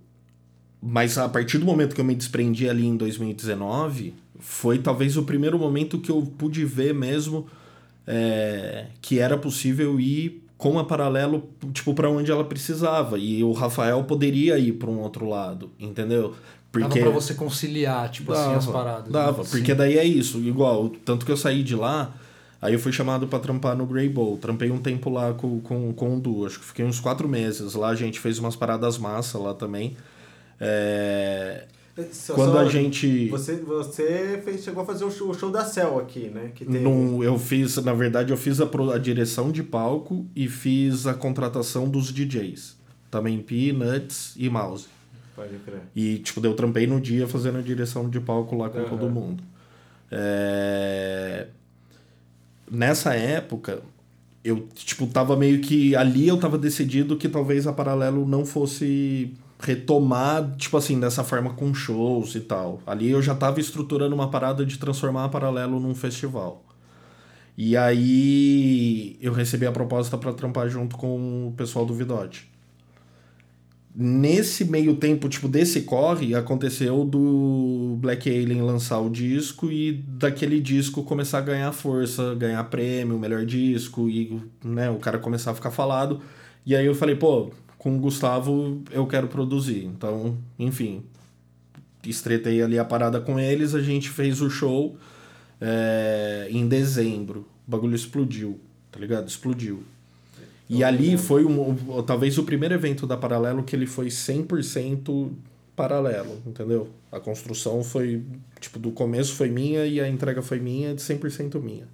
[0.82, 5.24] Mas a partir do momento que eu me desprendi ali em 2019, foi talvez o
[5.24, 7.46] primeiro momento que eu pude ver mesmo
[8.06, 13.18] é, que era possível ir com a paralelo, tipo, para onde ela precisava.
[13.18, 16.34] E o Rafael poderia ir para um outro lado, entendeu?
[16.70, 17.00] Porque...
[17.00, 19.06] Dava pra você conciliar, tipo dava, assim, as paradas.
[19.06, 19.10] Né?
[19.10, 19.48] Dava, né?
[19.50, 20.38] porque daí é isso.
[20.38, 22.14] Igual, tanto que eu saí de lá,
[22.60, 24.36] aí eu fui chamado para trampar no Grey Bowl.
[24.36, 27.72] Trampei um tempo lá com, com, com o Du, acho que fiquei uns quatro meses.
[27.72, 29.96] Lá a gente fez umas paradas massa lá também.
[30.60, 31.64] É...
[32.12, 33.28] Só, Quando a gente.
[33.28, 36.52] Você, você fez, chegou a fazer o show, o show da Cell aqui, né?
[36.54, 36.78] Que teve...
[36.78, 41.14] Num, eu fiz, na verdade, eu fiz a, a direção de palco e fiz a
[41.14, 42.76] contratação dos DJs.
[43.10, 44.86] Também Peanuts e Mouse.
[45.34, 45.80] Pode crer.
[45.94, 48.88] E, tipo, eu trampei no dia fazendo a direção de palco lá com uhum.
[48.88, 49.42] todo mundo.
[50.10, 51.46] É...
[52.70, 53.82] Nessa época,
[54.44, 55.94] eu, tipo, tava meio que.
[55.96, 61.52] Ali eu tava decidido que talvez a Paralelo não fosse retomar, tipo assim, dessa forma
[61.54, 62.80] com shows e tal.
[62.86, 66.64] Ali eu já tava estruturando uma parada de transformar a Paralelo num festival.
[67.56, 72.50] E aí eu recebi a proposta para trampar junto com o pessoal do Vidote.
[73.94, 80.60] Nesse meio tempo, tipo, desse corre, aconteceu do Black Alien lançar o disco e daquele
[80.60, 85.54] disco começar a ganhar força, ganhar prêmio, melhor disco, e né, o cara começar a
[85.54, 86.20] ficar falado.
[86.64, 89.86] E aí eu falei, pô, com o Gustavo eu quero produzir.
[89.86, 91.02] Então, enfim,
[92.04, 94.98] estreitei ali a parada com eles, a gente fez o show
[95.58, 97.46] é, em dezembro.
[97.66, 98.60] O bagulho explodiu,
[98.92, 99.26] tá ligado?
[99.26, 99.82] Explodiu.
[100.68, 105.32] E ali foi um, talvez o primeiro evento da Paralelo que ele foi 100%
[105.74, 106.90] paralelo, entendeu?
[107.10, 108.22] A construção foi,
[108.60, 111.88] tipo, do começo foi minha e a entrega foi minha, de 100% minha.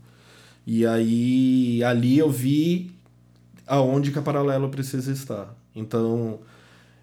[0.66, 2.90] E aí, ali eu vi
[3.64, 5.55] aonde que a Paralelo precisa estar.
[5.76, 6.40] Então,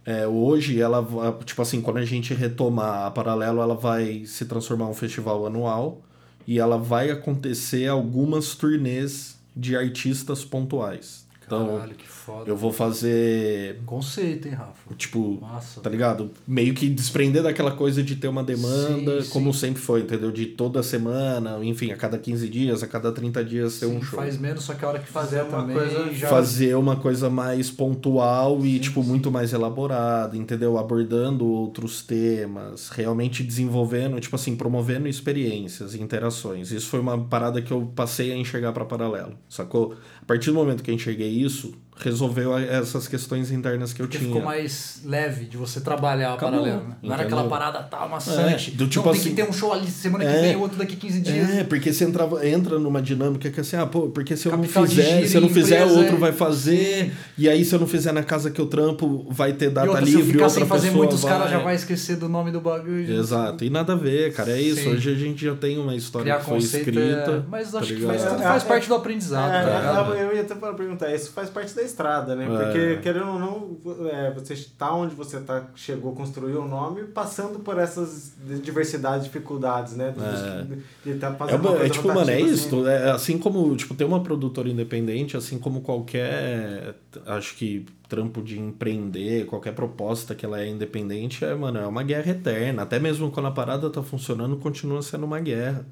[0.06, 1.06] é, hoje ela,
[1.46, 6.02] tipo assim, quando a gente retomar a Paralelo, ela vai se transformar um festival anual
[6.46, 11.23] e ela vai acontecer algumas turnês de artistas pontuais.
[11.46, 12.50] Então, Caralho, que foda.
[12.50, 13.80] Eu vou fazer.
[13.86, 14.94] Conceito, hein, Rafa?
[14.96, 16.32] Tipo, Massa, tá ligado?
[16.48, 19.60] Meio que desprender daquela coisa de ter uma demanda, sim, como sim.
[19.60, 20.32] sempre foi, entendeu?
[20.32, 24.02] De toda semana, enfim, a cada 15 dias, a cada 30 dias ter sim, um
[24.02, 24.20] show.
[24.20, 26.14] Faz menos, só que a hora que fazer uma também, coisa.
[26.14, 26.30] Já...
[26.30, 30.78] Fazer uma coisa mais pontual e, tipo, muito mais elaborada, entendeu?
[30.78, 36.72] Abordando outros temas, realmente desenvolvendo, tipo assim, promovendo experiências, interações.
[36.72, 39.96] Isso foi uma parada que eu passei a enxergar para paralelo, sacou?
[40.22, 44.18] A partir do momento que eu enxerguei isso, resolveu essas questões internas que eu Porque
[44.18, 44.30] tinha.
[44.30, 46.96] ficou mais leve de você trabalhar Acabou, paralelo, né?
[47.02, 48.72] Não era aquela parada tá maçante.
[48.72, 50.56] É, do tipo não, assim, tem que ter um show ali semana que é, vem,
[50.56, 51.50] outro daqui 15 dias.
[51.50, 54.52] É, porque você entrava, entra numa dinâmica que é assim, ah, pô, porque se eu
[54.52, 56.20] Capital não fizer, se eu não fizer, empresa, outro é.
[56.20, 57.06] vai fazer.
[57.06, 57.12] Sim.
[57.38, 59.90] E aí, se eu não fizer na casa que eu trampo, vai ter data e
[59.90, 60.24] outra, livre.
[60.24, 63.14] Se eu ficar sem fazer muito, os caras já vai esquecer do nome do bagulho.
[63.14, 63.64] Exato.
[63.64, 64.52] E nada a ver, cara.
[64.52, 64.82] É isso.
[64.82, 64.90] Sim.
[64.90, 67.32] Hoje a gente já tem uma história Criar que foi escrita.
[67.32, 67.44] É...
[67.50, 68.14] Mas tá acho ligado?
[68.14, 69.52] que faz, faz parte do aprendizado.
[69.52, 72.46] Tá eu ia até perguntar, isso faz parte da estrada, né?
[72.48, 72.96] Porque, é.
[72.98, 77.78] querendo ou não, é, você está onde você tá, chegou, construiu o nome, passando por
[77.78, 80.14] essas diversidades, dificuldades, né?
[80.14, 82.68] De, de, de tá fazendo é, uma, é tipo, mano, é isso.
[82.68, 82.88] Assim.
[82.88, 88.60] É, assim como, tipo, ter uma produtora independente, assim como qualquer, acho que trampo de
[88.60, 92.84] empreender, qualquer proposta que ela é independente, é, mano, é uma guerra eterna.
[92.84, 95.86] Até mesmo quando a parada tá funcionando, continua sendo uma guerra.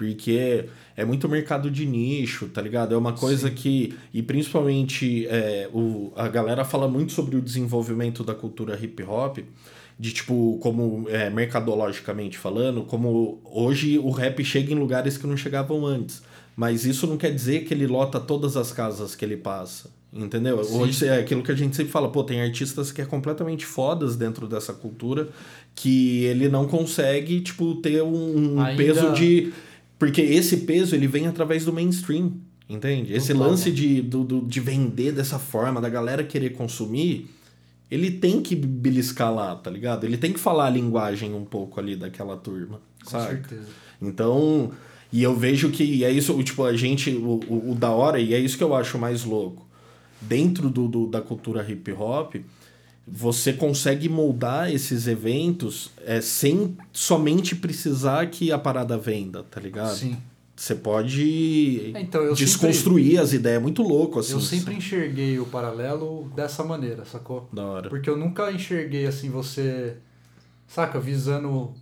[0.00, 0.64] Porque
[0.96, 2.94] é muito mercado de nicho, tá ligado?
[2.94, 3.54] É uma coisa Sim.
[3.54, 3.94] que.
[4.14, 9.40] E principalmente é, o, a galera fala muito sobre o desenvolvimento da cultura hip hop,
[9.98, 15.36] de tipo, como é, mercadologicamente falando, como hoje o rap chega em lugares que não
[15.36, 16.22] chegavam antes.
[16.56, 19.90] Mas isso não quer dizer que ele lota todas as casas que ele passa.
[20.10, 20.64] Entendeu?
[20.64, 20.80] Sim.
[20.80, 24.16] Hoje é aquilo que a gente sempre fala, pô, tem artistas que é completamente fodas
[24.16, 25.28] dentro dessa cultura
[25.74, 28.82] que ele não consegue, tipo, ter um Ainda...
[28.82, 29.52] peso de
[30.00, 32.32] porque esse peso ele vem através do mainstream,
[32.66, 33.12] entende?
[33.12, 37.28] Esse lance de, do, do, de vender dessa forma, da galera querer consumir,
[37.90, 40.04] ele tem que beliscar lá, tá ligado?
[40.04, 43.66] Ele tem que falar a linguagem um pouco ali daquela turma, Com certeza.
[44.00, 44.72] Então,
[45.12, 48.32] e eu vejo que é isso, tipo, a gente, o, o, o da hora, e
[48.32, 49.68] é isso que eu acho mais louco.
[50.18, 52.36] Dentro do, do da cultura hip hop,
[53.12, 59.96] você consegue moldar esses eventos é, sem somente precisar que a parada venda, tá ligado?
[59.96, 60.16] Sim.
[60.54, 64.34] Você pode é, então, desconstruir sempre, as ideias, é muito louco, assim.
[64.34, 67.48] Eu sempre enxerguei o paralelo dessa maneira, sacou?
[67.50, 67.88] Da hora.
[67.88, 69.96] Porque eu nunca enxerguei, assim, você
[70.68, 71.72] saca, visando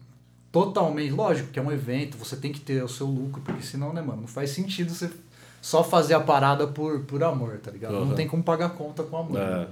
[0.52, 1.10] totalmente.
[1.10, 4.00] Lógico que é um evento, você tem que ter o seu lucro, porque senão, né,
[4.00, 5.10] mano, não faz sentido você
[5.60, 7.92] só fazer a parada por, por amor, tá ligado?
[7.94, 8.14] Não Uhum.
[8.14, 9.38] tem como pagar conta com amor.
[9.40, 9.50] É.
[9.60, 9.66] né?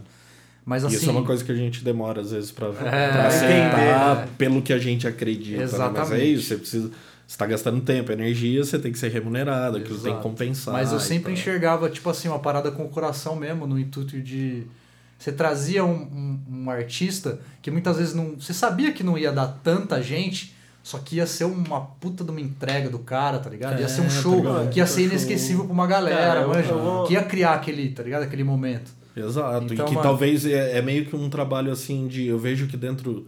[0.66, 0.96] Mas assim.
[0.96, 2.72] Isso é uma coisa que a gente demora às vezes pra, É,
[3.12, 4.29] pra aceitar entender.
[4.37, 5.59] pelo que a gente acredita.
[5.59, 5.62] né?
[5.64, 6.35] Mas é Exatamente.
[6.35, 6.90] isso, você precisa.
[7.26, 10.22] Você tá gastando tempo, energia, você tem que ser remunerado, aquilo tem que Exato.
[10.22, 10.74] compensar.
[10.74, 14.64] Mas eu sempre enxergava, tipo assim, uma parada com o coração mesmo, no intuito de.
[15.18, 18.35] Você trazia um, um, um artista que muitas vezes não.
[18.38, 22.31] Você sabia que não ia dar tanta gente, só que ia ser uma puta de
[22.31, 23.81] uma entrega do cara, tá ligado?
[23.81, 25.11] Ia ser um É, show tá que ia ser Show.
[25.11, 26.70] inesquecível pra uma galera, Cara, eu- manja?
[26.72, 28.22] eu vou- Que ia criar aquele, tá ligado?
[28.24, 28.90] Aquele momento.
[29.16, 29.72] Exato.
[29.72, 32.26] Então, e que mano- talvez é, é meio que um trabalho assim de.
[32.26, 33.26] Eu vejo que dentro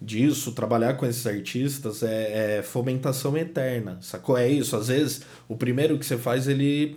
[0.00, 3.98] disso, trabalhar com esses artistas é, é fomentação eterna.
[4.00, 4.36] Sacou?
[4.36, 4.76] É isso.
[4.76, 6.96] Às vezes, o primeiro que você faz, ele.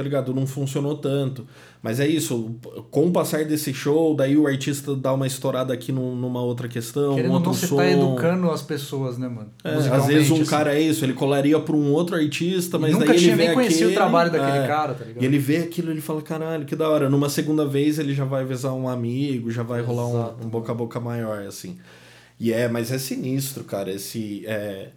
[0.00, 0.32] Tá ligado?
[0.32, 1.46] Não funcionou tanto.
[1.82, 2.54] Mas é isso.
[2.90, 6.68] Com o passar desse show, daí o artista dá uma estourada aqui num- numa outra
[6.68, 7.76] questão, Querendo um ou outro não, você som.
[7.76, 9.50] tá educando as pessoas, né, mano?
[9.62, 10.44] É, às vezes um assim.
[10.46, 13.36] cara é isso, ele colaria pra um outro artista, E mas nunca daí ele tinha
[13.36, 15.22] vê nem conhecido aquele, o trabalho daquele é, cara, tá ligado?
[15.22, 17.10] E ele vê aquilo ele fala, caralho, que da hora.
[17.10, 20.48] Numa segunda vez ele já vai avisar um amigo, já vai rolar Exato, um, um
[20.48, 21.76] boca a boca maior, assim.
[22.38, 23.90] E é, mas é sinistro, cara.
[23.92, 24.44] Esse.
[24.46, 24.88] É,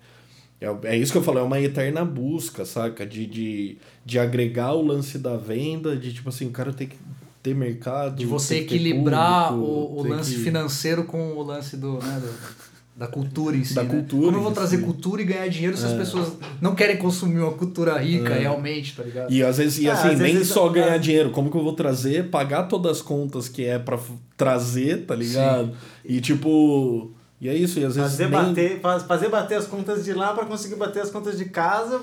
[0.64, 3.06] é, é isso que eu falo, é uma eterna busca, saca?
[3.06, 6.96] De, de, de agregar o lance da venda, de tipo assim, o cara tem que
[7.42, 8.16] ter mercado.
[8.16, 12.64] De você equilibrar público, o, o lance que- financeiro com o lance do, né, do-
[12.96, 13.74] da cultura em si.
[13.74, 13.90] Da né?
[13.90, 14.84] cultura Como eu vou trazer si.
[14.84, 15.98] cultura e ganhar dinheiro se as É.
[15.98, 19.34] pessoas não querem consumir uma cultura rica realmente, tá ligado?
[19.34, 21.00] E às vezes, e Ah, assim, às nem vezes- só ganhar é.
[21.00, 25.06] dinheiro, como que eu vou trazer, pagar todas as contas que é pra f- trazer,
[25.08, 25.72] tá ligado?
[26.06, 27.12] E tipo.
[27.44, 28.12] E é isso, e às vezes.
[28.12, 31.38] Fazer, nem- bater, faz- fazer bater as contas de lá pra conseguir bater as contas
[31.38, 32.02] de casa.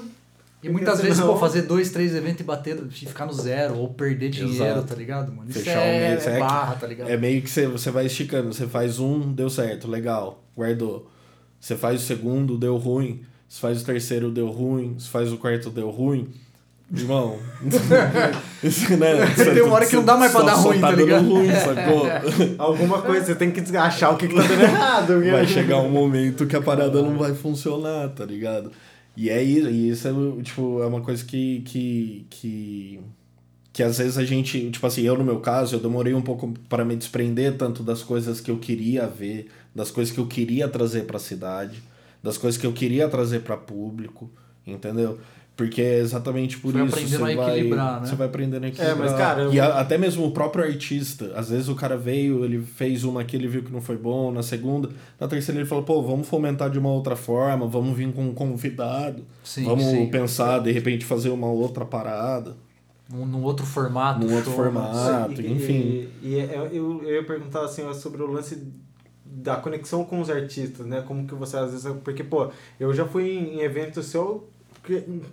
[0.62, 3.76] E muitas vezes, senão- pô, fazer dois, três eventos e bater e ficar no zero,
[3.78, 4.86] ou perder dinheiro, Exato.
[4.88, 5.48] tá ligado, mano?
[5.48, 7.08] Isso Fechar é, um mês, é é- barra, tá ligado?
[7.08, 11.10] É meio que você, você vai esticando, você faz um, deu certo, legal, guardou.
[11.58, 13.22] Você faz o segundo, deu ruim.
[13.48, 14.96] Você faz o terceiro, deu ruim.
[14.98, 16.28] Você faz o quarto, deu ruim.
[16.92, 17.38] Irmão.
[18.62, 19.12] isso, né?
[19.54, 21.28] Tem uma hora que não dá mais pra Só- dar só ruim, tá dando ligado?
[21.28, 22.06] ruim, sacou?
[22.58, 25.20] Alguma coisa, você tem que achar o que, que tá dando errado.
[25.30, 28.72] vai chegar um momento que a parada não vai funcionar, tá ligado?
[29.16, 33.00] E é isso, e isso é, tipo, é uma coisa que, que, que,
[33.72, 36.54] que às vezes a gente, tipo assim, eu no meu caso, eu demorei um pouco
[36.68, 40.68] para me desprender tanto das coisas que eu queria ver, das coisas que eu queria
[40.68, 41.82] trazer pra cidade,
[42.22, 44.30] das coisas que eu queria trazer para público,
[44.66, 45.18] entendeu?
[45.56, 48.06] Porque é exatamente por isso aprendendo você a vai, equilibrar, né?
[48.06, 48.96] você vai aprendendo a equilibrar.
[48.98, 52.44] mas, cara, eu- E a- até mesmo o próprio artista, às vezes o cara veio,
[52.46, 55.68] ele fez uma aqui, ele viu que não foi bom, na segunda, na terceira ele
[55.68, 59.84] falou, pô, vamos fomentar de uma outra forma, vamos vir com um convidado, Sim, vamos
[59.84, 60.06] sim.
[60.06, 62.56] pensar, de repente, fazer uma outra parada,
[63.12, 64.24] Num, num outro formato.
[64.24, 66.08] num outro formato, E- enfim.
[66.22, 68.62] E, e eu, eu, eu ia perguntar assim, sobre o lance
[69.26, 71.02] da conexão com os artistas, né?
[71.06, 71.92] Como que você às vezes.
[72.02, 74.48] Porque, pô, eu já fui em, em evento seu.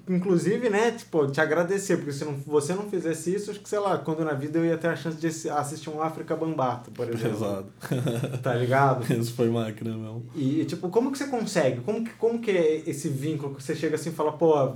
[0.07, 3.79] Inclusive, né, tipo, te agradecer, porque se não, você não fizesse isso, acho que, sei
[3.79, 6.91] lá, quando na vida eu ia ter a chance de assi- assistir um África Bambata,
[6.91, 7.35] por exemplo.
[7.37, 7.65] Exato.
[8.41, 9.03] Tá ligado?
[9.13, 10.23] Isso foi máquina mesmo.
[10.35, 11.81] E, tipo, como que você consegue?
[11.81, 14.73] Como que, como que é esse vínculo que você chega assim e fala, pô,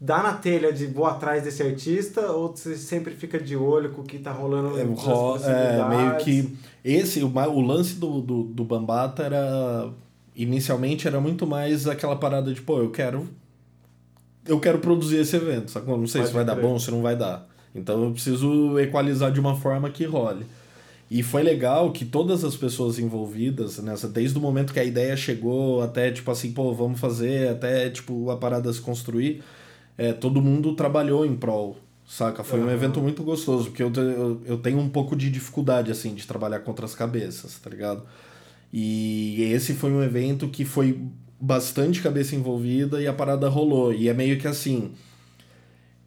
[0.00, 4.02] dá na telha de vou atrás desse artista ou você sempre fica de olho com
[4.02, 4.94] o que tá rolando É, ro-
[5.50, 6.56] é, meio que.
[6.84, 9.90] Esse, o, o lance do, do, do Bambata era.
[10.34, 13.28] Inicialmente era muito mais aquela parada de, pô, eu quero.
[14.50, 15.96] Eu quero produzir esse evento, sacou?
[15.96, 16.66] Não sei Pode se vai dar crer.
[16.66, 17.46] bom, se não vai dar.
[17.74, 20.44] Então eu preciso equalizar de uma forma que role.
[21.10, 25.16] E foi legal que todas as pessoas envolvidas nessa, desde o momento que a ideia
[25.16, 29.42] chegou até, tipo assim, pô, vamos fazer, até, tipo, a parada se construir,
[29.98, 31.76] é, todo mundo trabalhou em prol,
[32.08, 32.44] saca?
[32.44, 32.72] Foi um Aham.
[32.74, 36.60] evento muito gostoso, porque eu, eu, eu tenho um pouco de dificuldade, assim, de trabalhar
[36.60, 38.02] com outras cabeças, tá ligado?
[38.72, 40.96] E esse foi um evento que foi
[41.40, 43.92] bastante cabeça envolvida e a parada rolou.
[43.92, 44.92] E é meio que assim.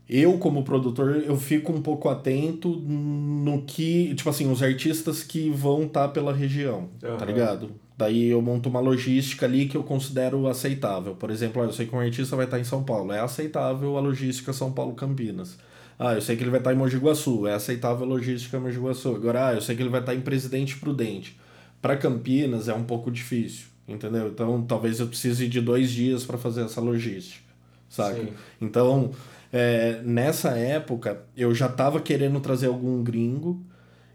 [0.07, 4.13] Eu, como produtor, eu fico um pouco atento no que.
[4.15, 7.25] Tipo assim, os artistas que vão estar pela região, tá Aham.
[7.25, 7.71] ligado?
[7.97, 11.15] Daí eu monto uma logística ali que eu considero aceitável.
[11.15, 13.11] Por exemplo, ah, eu sei que um artista vai estar em São Paulo.
[13.11, 15.57] É aceitável a logística São Paulo-Campinas.
[15.97, 17.47] Ah, eu sei que ele vai estar em Mogi Guaçu.
[17.47, 19.15] É aceitável a logística Mogi Guaçu.
[19.15, 21.37] Agora, ah, eu sei que ele vai estar em Presidente Prudente.
[21.81, 24.27] Para Campinas é um pouco difícil, entendeu?
[24.27, 27.47] Então talvez eu precise de dois dias para fazer essa logística,
[27.89, 28.21] saca?
[28.21, 28.33] Sim.
[28.61, 29.11] Então,
[29.51, 33.63] é, nessa época, eu já tava querendo trazer algum gringo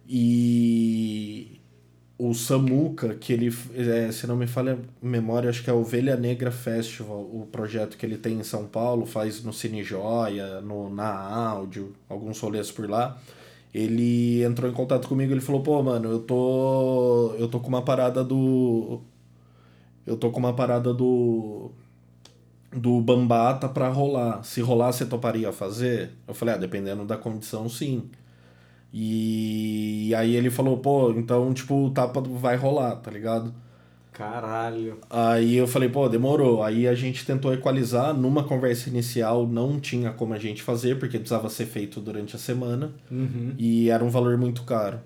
[0.08, 1.60] e
[2.18, 5.78] o Samuca, que ele, é, se não me falha a memória, acho que é o
[5.78, 10.60] Ovelha Negra Festival, o projeto que ele tem em São Paulo, faz no Cine Joia,
[10.60, 13.16] no, na Áudio, alguns rolês por lá.
[13.72, 17.34] Ele entrou em contato comigo, ele falou, pô, mano, eu tô.
[17.38, 19.00] Eu tô com uma parada do.
[20.08, 21.70] Eu tô com uma parada do
[22.72, 24.42] do Bambata pra rolar.
[24.44, 26.10] Se rolar, você toparia fazer?
[26.26, 28.10] Eu falei, ah, dependendo da condição, sim.
[28.92, 33.54] E aí ele falou, pô, então, tipo, o tapa vai rolar, tá ligado?
[34.12, 34.98] Caralho.
[35.08, 36.62] Aí eu falei, pô, demorou.
[36.62, 38.12] Aí a gente tentou equalizar.
[38.12, 42.38] Numa conversa inicial não tinha como a gente fazer, porque precisava ser feito durante a
[42.38, 42.90] semana.
[43.10, 43.54] Uhum.
[43.56, 45.00] E era um valor muito caro.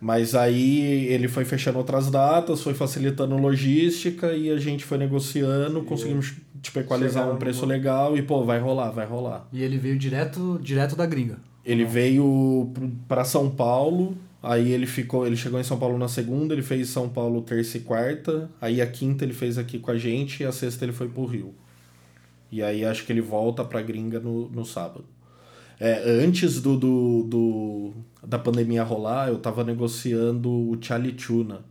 [0.00, 5.82] Mas aí ele foi fechando outras datas, foi facilitando logística e a gente foi negociando,
[5.82, 6.32] conseguimos
[6.62, 9.46] tipo, equalizar um preço no- legal e, pô, vai rolar, vai rolar.
[9.52, 11.38] E ele veio direto, direto da gringa.
[11.62, 12.72] Ele veio
[13.06, 16.88] para São Paulo, aí ele ficou, ele chegou em São Paulo na segunda, ele fez
[16.88, 20.46] São Paulo terça e quarta, aí a quinta ele fez aqui com a gente e
[20.46, 21.54] a sexta ele foi pro Rio.
[22.50, 25.04] E aí acho que ele volta pra gringa no, no sábado.
[25.80, 31.64] É, antes do, do, do, da pandemia rolar, eu tava negociando o Charlie Tuna,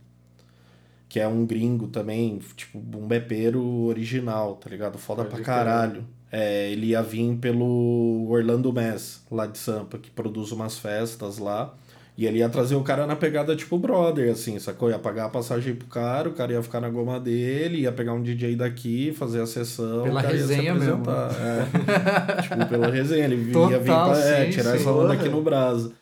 [1.08, 4.98] que é um gringo também, tipo, um bepeiro original, tá ligado?
[4.98, 6.04] Foda Pode pra caralho.
[6.32, 11.72] É, ele ia vir pelo Orlando Mass, lá de Sampa, que produz umas festas lá.
[12.20, 14.90] E ele ia trazer o cara na pegada tipo brother, assim, sacou?
[14.90, 18.12] Ia pagar a passagem pro cara, o cara ia ficar na goma dele, ia pegar
[18.12, 20.02] um DJ daqui, fazer a sessão.
[20.02, 20.96] Pela resenha mesmo.
[20.96, 21.30] apresentar.
[21.40, 22.42] É.
[22.44, 23.24] tipo, pela resenha.
[23.24, 24.76] Ele ia vir Total, pra é, sim, tirar sim.
[24.76, 25.92] essa onda aqui no Brasa.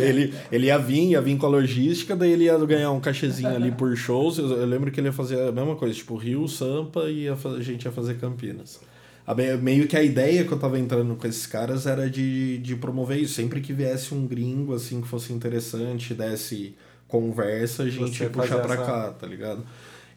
[0.00, 3.54] Ele, ele ia vir, ia vir com a logística, daí ele ia ganhar um cachezinho
[3.54, 4.38] ali por shows.
[4.38, 7.36] Eu, eu lembro que ele ia fazer a mesma coisa, tipo Rio, Sampa e a
[7.60, 8.80] gente ia fazer Campinas.
[9.26, 12.58] A me- meio que a ideia que eu tava entrando com esses caras era de,
[12.58, 13.34] de promover isso.
[13.34, 16.76] Sempre que viesse um gringo, assim, que fosse interessante, desse
[17.08, 19.66] conversa, a gente Você ia puxar pra essa- cá, tá ligado?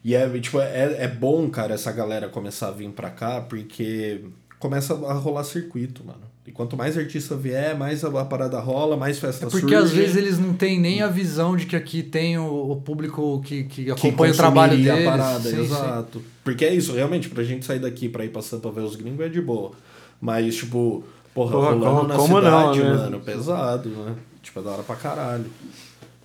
[0.04, 4.24] E é, tipo, é, é bom, cara, essa galera começar a vir pra cá, porque
[4.58, 6.29] começa a rolar circuito, mano.
[6.46, 9.74] E quanto mais artista vier, mais a, a parada rola, mais festa É porque surge.
[9.76, 13.40] às vezes eles não têm nem a visão de que aqui tem o, o público
[13.44, 15.06] que, que que acompanha o trabalho deles.
[15.06, 15.60] a parada, Sim, sim.
[15.62, 16.22] exato.
[16.42, 19.24] Porque é isso, realmente, pra gente sair daqui pra ir pra Sampa ver os gringos
[19.24, 19.72] é de boa.
[20.20, 22.96] Mas, tipo, porra, Porra, rolando como- na como não, cidade, né?
[22.96, 24.14] mano, pesado, né?
[24.42, 25.44] Tipo, é da hora pra caralho.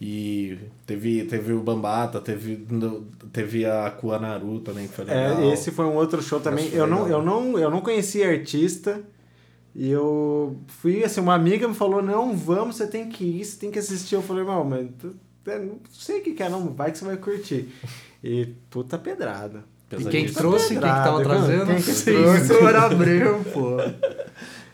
[0.01, 2.65] E teve, teve o Bambata, teve,
[3.31, 5.41] teve a Kuanaru também, que foi legal.
[5.41, 6.69] É, esse foi um outro show também.
[6.73, 9.01] Eu não, eu, não, eu não conhecia artista.
[9.75, 13.59] E eu fui, assim, uma amiga me falou, não, vamos, você tem que ir, você
[13.59, 14.15] tem que assistir.
[14.15, 16.97] Eu falei, não, mas tu- eu não sei o que que é, não, vai que
[16.97, 17.69] você vai curtir.
[18.23, 19.65] E puta pedrada.
[19.97, 20.69] E quem trouxe?
[20.69, 21.65] Quem que tava trazendo?
[21.67, 22.47] quem que trouxe?
[22.47, 22.75] trouxe?
[22.75, 23.77] Abreu, pô.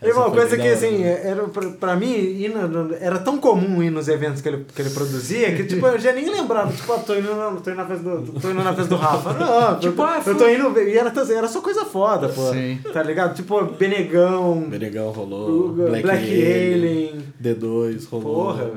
[0.04, 1.20] E uma coisa que, assim, né?
[1.24, 4.82] era, pra, pra mim, ir no- era tão comum ir nos eventos que ele, que
[4.82, 7.76] ele produzia, que, tipo, eu já nem lembrava, tipo, ah, tô indo na, tô indo
[7.76, 9.32] na festa do, tô indo na festa do Rafa.
[9.34, 12.28] Não, Tipo, tipo, ah, eu fui- tô indo, ver- e era, era só coisa foda,
[12.30, 12.52] pô.
[12.52, 12.80] Sim.
[12.92, 13.36] Tá ligado?
[13.36, 18.46] Tipo, Benegão, Benegão rolou, o Black, Black, Alien, Alien, D2 rolou.
[18.46, 18.70] porra,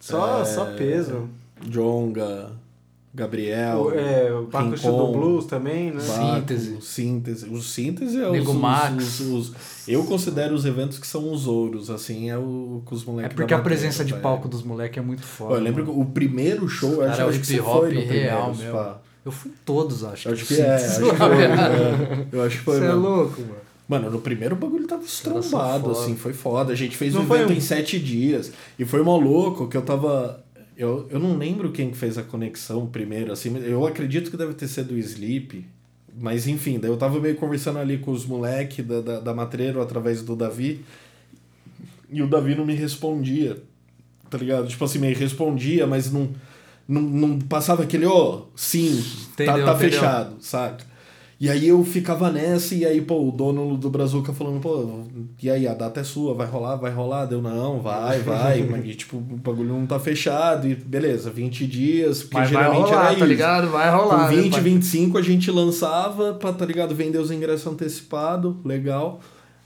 [0.00, 1.28] só, É, só peso.
[1.64, 2.48] Jonga,
[3.16, 6.02] Gabriel, O, é, o Rincon, do Blues também, né?
[6.04, 6.78] Baco, Síntese.
[6.82, 7.48] Síntese.
[7.48, 9.20] O síntese é Nego os, os- Max.
[9.20, 9.52] os- os-
[9.86, 13.36] Eu considero os eventos que são os ouros, assim, é o que os É moleques.
[13.36, 15.54] porque da a presença madeira, de palco dos moleques é muito foda.
[15.54, 16.02] eu lembro que mano.
[16.02, 18.56] o primeiro show, eu acho, Cara, é o acho que você foi no real primeiro,
[18.56, 18.72] mesmo.
[18.72, 18.98] pá.
[19.24, 20.28] Eu fui em todos, acho.
[20.28, 21.42] Eu acho do que é, acho que foi.
[21.44, 22.26] é.
[22.32, 23.00] Eu acho que foi, Você é mano.
[23.00, 23.54] louco, mano.
[23.86, 26.72] Mano, no primeiro o bagulho tava estrombado, assim, foi foda.
[26.72, 28.50] A gente fez Não o foi evento um- em sete dias.
[28.78, 30.42] E foi mó louco que eu tava.
[30.76, 33.56] Eu, eu não lembro quem que fez a conexão primeiro, assim.
[33.58, 35.64] Eu acredito que deve ter sido o Sleep.
[36.16, 39.80] Mas enfim, daí eu tava meio conversando ali com os moleque da, da, da Matreiro
[39.82, 40.84] através do Davi.
[42.10, 43.60] E o Davi não me respondia.
[44.30, 44.68] Tá ligado?
[44.68, 46.30] Tipo assim, meio respondia, mas não.
[46.86, 49.02] Não, não passava aquele, ó, sim,
[49.34, 49.90] tá, Entendeu, tá entendeu.
[49.90, 50.84] fechado, saca?
[51.40, 55.04] E aí eu ficava nessa, e aí, pô, o dono do Brazuca falando, pô,
[55.42, 57.26] e aí, a data é sua, vai rolar, vai rolar?
[57.26, 61.66] Deu, não, vai, vai, mas e, tipo, o bagulho não tá fechado, e beleza, 20
[61.66, 63.24] dias, porque Mas vai geralmente rolar, era tá isso.
[63.24, 63.68] ligado?
[63.70, 64.28] Vai rolar.
[64.28, 64.60] Com né, 20, pai?
[64.60, 69.20] 25 a gente lançava pra, tá ligado, vender os ingressos antecipados, legal.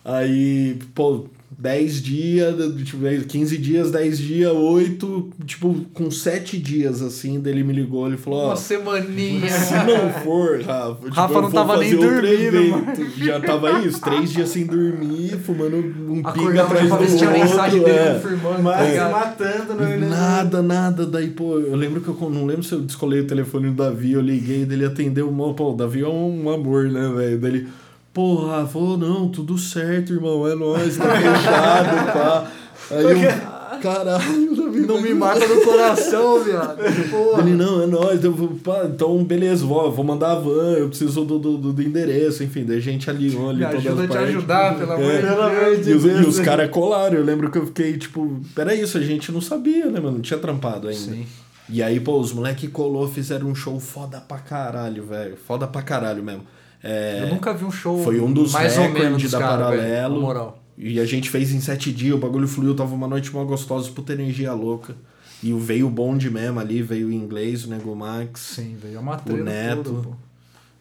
[0.04, 7.40] Aí, pô, 10 dias, tipo, 15 dias, 10 dias, 8, tipo, com 7 dias, assim,
[7.40, 8.46] dele me ligou, ele falou, ó...
[8.48, 9.48] Uma semaninha.
[9.50, 13.24] Se não for, Rafa, tipo, Rafa não tava nem dormindo.
[13.24, 17.30] Já tava isso, três dias sem dormir, fumando um pinga atrás do ver se tinha
[17.30, 17.44] outro.
[17.44, 18.14] mensagem dele é.
[18.14, 18.62] confirmando.
[18.62, 19.10] Mas ligado?
[19.10, 21.06] matando no, no- Nada, nada.
[21.06, 24.12] Daí, pô, eu lembro que eu não lembro se eu descolei o telefone do Davi,
[24.12, 25.32] eu liguei, dele atendeu.
[25.56, 27.38] Pô, o Davi é um amor, né, velho?
[27.38, 27.66] Daí
[28.16, 32.46] Rafa, falou, não, tudo certo, irmão, é nóis, tá fechado, pá.
[32.90, 36.78] Aí eu, caralho, Davi, Não me mata no coração, viado.
[37.10, 37.42] Porra.
[37.42, 38.24] Ele, não, é nóis.
[38.24, 41.72] Eu, vou, pá, então, beleza, vou, vou mandar a van, eu preciso do, do, do-
[41.72, 44.28] do endereço, enfim, daí a gente ali Me todas ajuda a te partes.
[44.36, 45.20] ajudar, pelo amor É.
[45.20, 45.84] de Deus.
[45.84, 46.20] de E os, Deus.
[46.20, 49.40] e os caras colaram, eu lembro que eu fiquei, tipo, pera isso, a gente não
[49.40, 50.12] sabia, né, mano?
[50.16, 51.00] Não tinha trampado ainda.
[51.12, 51.26] Sim.
[51.70, 55.36] E aí, pô, os moleque colou, fizeram um show foda pra caralho, velho.
[55.36, 56.42] Foda pra caralho mesmo.
[56.82, 60.20] É, Eu nunca vi um show Foi um dos mais recordes da cara, Paralelo.
[60.20, 60.62] moral.
[60.76, 63.90] E a gente fez em sete dias, o bagulho fluiu, tava uma noite mó gostosa,
[63.90, 64.94] puta energia louca.
[65.42, 69.16] E veio o bonde mesmo ali, veio o inglês, o Nego Max, Sim, veio uma
[69.16, 69.82] treta Neto.
[69.84, 70.14] toda, pô.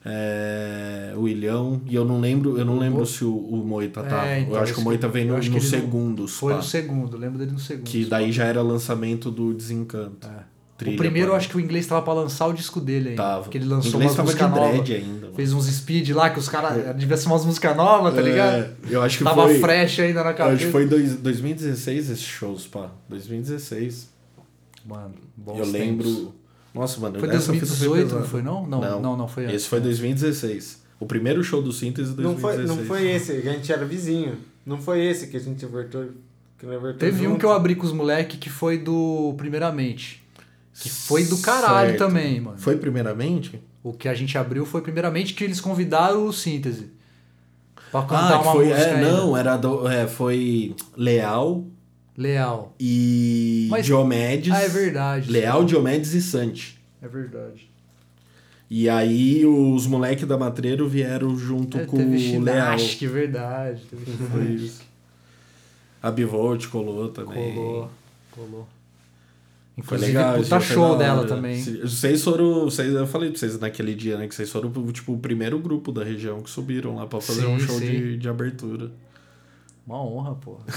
[0.05, 1.81] é, o Ilhão.
[1.87, 4.39] E eu não lembro, eu não lembro se o, o Moita É, tava.
[4.39, 6.33] então, eu acho que o Moita veio no, segundos.
[6.37, 6.57] Foi pá.
[6.57, 7.85] no segundo, lembro dele no segundo.
[7.85, 10.27] Que daí já era lançamento do Desencanto.
[10.27, 10.43] É.
[10.77, 13.23] Trilha, o primeiro, eu acho que o inglês tava pra lançar o disco dele ainda.
[13.23, 13.41] Tava.
[13.43, 15.21] Porque ele lançou inglês umas tava de dread ainda.
[15.25, 15.33] mano.
[15.35, 16.95] Fez uns speed lá que os caras.
[16.95, 18.55] Devia ser umas músicas novas, tá ligado?
[18.57, 19.59] É, eu acho que Tava foi.
[19.59, 20.55] fresh ainda na eu cabeça.
[20.55, 22.91] acho que foi dois, 2016 esses shows, pá.
[23.09, 24.09] 2016.
[24.85, 26.05] Mano, bons eu tempos.
[26.05, 26.35] lembro.
[26.73, 28.67] Nossa, mano, Foi essa fita 2018, não foi não?
[28.67, 29.17] Não, não, Não.
[29.17, 29.55] não, foi antes.
[29.55, 30.83] Esse foi 2016.
[30.99, 32.67] O primeiro show do Síntese Não foi, 2016.
[32.77, 34.37] não foi esse, a gente era vizinho.
[34.65, 36.05] Não foi esse que a gente avertou.
[36.59, 37.39] Que avertou Teve um junto.
[37.39, 40.23] que eu abri com os moleque que foi do Primeiramente.
[40.79, 41.99] Que foi do caralho Certo.
[42.07, 42.57] também, mano.
[42.57, 43.59] Foi primeiramente?
[43.83, 46.91] O que a gente abriu foi primeiramente que eles convidaram o Síntese.
[47.91, 48.65] Pra cantar Ah, que uma foi.
[48.67, 51.63] música É, não, era do, é, foi Leal
[52.17, 52.75] Leal.
[52.79, 54.51] e Mas- Diomedes.
[54.53, 55.31] Ah, é verdade.
[55.31, 56.77] Leal, Diomedes e Santi.
[57.01, 57.69] É verdade.
[58.69, 62.19] E aí os moleque da Matreiro vieram junto É, com o Leal.
[62.19, 63.81] Shinashik, é verdade.
[63.89, 64.81] Teve Foi isso.
[66.03, 67.55] A Bivolt colou também.
[67.55, 67.89] Colou.
[68.31, 68.67] Colou.
[69.83, 71.61] Foi Inclusive, legal, puta foi show dela também.
[71.61, 72.63] Vocês foram.
[72.65, 74.27] Vocês, eu falei pra vocês naquele dia, né?
[74.27, 77.47] Que vocês foram tipo, o primeiro grupo da região que subiram lá pra fazer Sim,
[77.55, 77.85] um show sim.
[77.85, 78.91] de, de abertura.
[79.85, 80.57] Uma honra, pô.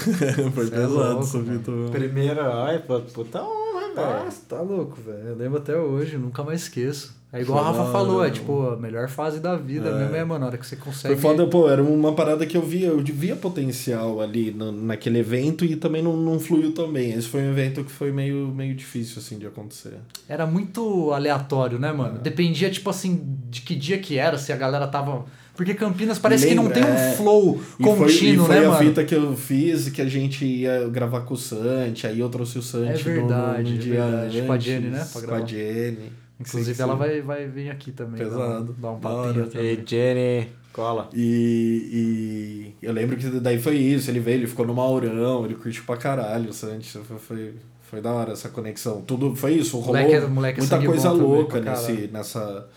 [0.55, 1.59] Foi Cê é pesado essa mano.
[1.59, 1.73] fita.
[1.91, 4.25] Primeiro, ai, puta honra, velho.
[4.25, 5.29] Nossa, tá louco, velho.
[5.29, 7.19] Eu lembro até hoje, nunca mais esqueço.
[7.33, 9.99] É igual a Rafa falou, é tipo a melhor fase da vida É.
[10.01, 11.15] mesmo, é, mano, a hora que você consegue.
[11.15, 15.21] Foi foda, pô, era uma parada que eu via, eu via potencial ali no- naquele
[15.21, 17.13] evento e também não, não fluiu tão bem.
[17.13, 19.95] Esse foi um evento que foi meio, meio difícil, assim, de acontecer.
[20.29, 22.17] Era muito aleatório, né, mano?
[22.17, 22.19] É.
[22.21, 25.25] Dependia, tipo assim, de que dia que era, se a galera tava.
[25.55, 27.13] Porque Campinas parece que não Lembra, tem um é.
[27.13, 28.85] flow E foi, e contínuo, foi né, a mano?
[28.89, 32.59] fita que eu fiz, que a gente ia gravar com o Santi, aí eu trouxe
[32.59, 34.43] o Santi É no- verdade, no, é dia verdade.
[34.43, 36.13] Com a antes, Jenny, né, pra Com a Jenny.
[36.41, 36.99] Inclusive, Sim, ela sim.
[36.99, 38.19] vai, vai vir aqui também.
[38.21, 38.73] dar um- Pesado.
[38.79, 39.47] Dar um Da papinho hora.
[39.47, 39.67] também.
[39.67, 41.09] Ei, Jenny, cola.
[41.15, 45.55] E, e eu lembro que daí foi isso, ele veio, ele ficou no Maurão, ele
[45.55, 49.03] curtiu pra caralho, Santi, foi, foi, foi da hora essa conexão.
[49.03, 52.69] Tudo foi isso, rolou Moleque é- moleque é muita coisa também, louca pra nesse, nessa...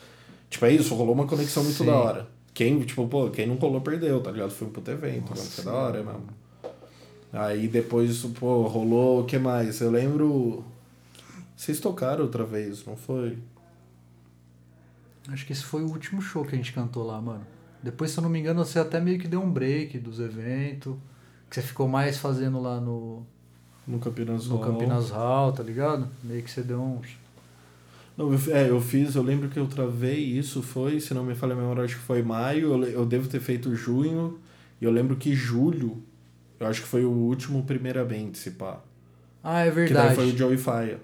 [0.50, 1.86] Tipo, é isso, rolou uma conexão muito Sim.
[1.86, 2.28] da hora.
[2.54, 4.52] Quem, tipo, pô, quem não colou perdeu, tá ligado?
[4.52, 6.24] Foi um puto evento, Nossa foi da hora mesmo.
[7.32, 9.80] Aí depois, pô, rolou, o que mais?
[9.82, 10.64] Eu lembro...
[11.56, 13.38] Vocês tocaram outra vez, não foi?
[15.30, 17.46] Acho que esse foi o último show que a gente cantou lá, mano.
[17.82, 20.96] Depois, se eu não me engano, você até meio que deu um break dos eventos.
[21.50, 23.26] Que você ficou mais fazendo lá no,
[23.88, 24.66] No Campinas no Hall.
[24.66, 26.08] Campinas Hall, tá ligado?
[26.24, 27.00] Meio que você deu um.
[28.18, 31.34] Não, eu, é, eu fiz, eu lembro que eu travei isso, foi, se não me
[31.36, 34.40] falha a memória, acho que foi maio, eu, eu devo ter feito junho,
[34.80, 36.02] e eu lembro que julho,
[36.60, 38.82] eu acho que foi o último primeiramente, se pá.
[39.44, 40.16] Ah, é Que daí verdade.
[40.16, 41.00] foi o Joey Faia.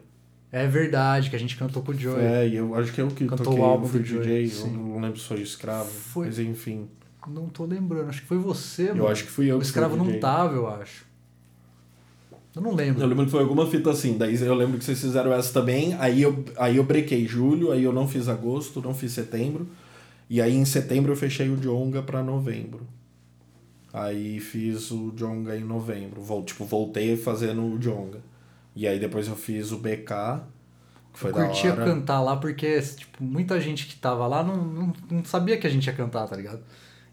[0.52, 2.24] É verdade, que a gente cantou com o Joey.
[2.26, 4.06] É, e eu acho que é o que Cantou toquei, o álbum eu fui do
[4.06, 4.72] Joey, DJ, eu sim.
[4.72, 6.26] não lembro se foi escravo, Foi.
[6.26, 6.88] mas enfim.
[7.28, 9.08] Não tô lembrando, acho que foi você, Eu mano.
[9.10, 10.20] acho que fui eu O que escravo não DJ.
[10.20, 11.06] tava, eu acho.
[12.56, 13.02] Eu não lembro.
[13.04, 15.94] Eu lembro que foi alguma fita assim, daí eu lembro que vocês fizeram essa também,
[16.00, 19.68] aí eu, aí eu brequei julho, aí eu não fiz agosto, não fiz setembro,
[20.28, 22.82] e aí em setembro eu fechei o Jonga pra novembro.
[23.94, 28.20] Aí fiz o Jonga em novembro, Vol, tipo, voltei fazendo o Jonga.
[28.82, 30.42] E aí depois eu fiz o BK,
[31.14, 31.84] que foi eu da curtia hora.
[31.84, 35.70] cantar lá porque, tipo, muita gente que tava lá não, não, não sabia que a
[35.70, 36.62] gente ia cantar, tá ligado?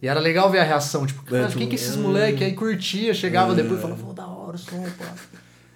[0.01, 1.99] E era legal ver a reação, tipo, cara, tipo, quem que é esses é.
[1.99, 2.45] moleque?
[2.45, 3.57] Aí curtia, chegava É.
[3.57, 5.12] depois e falava, pô, da hora o som, pá.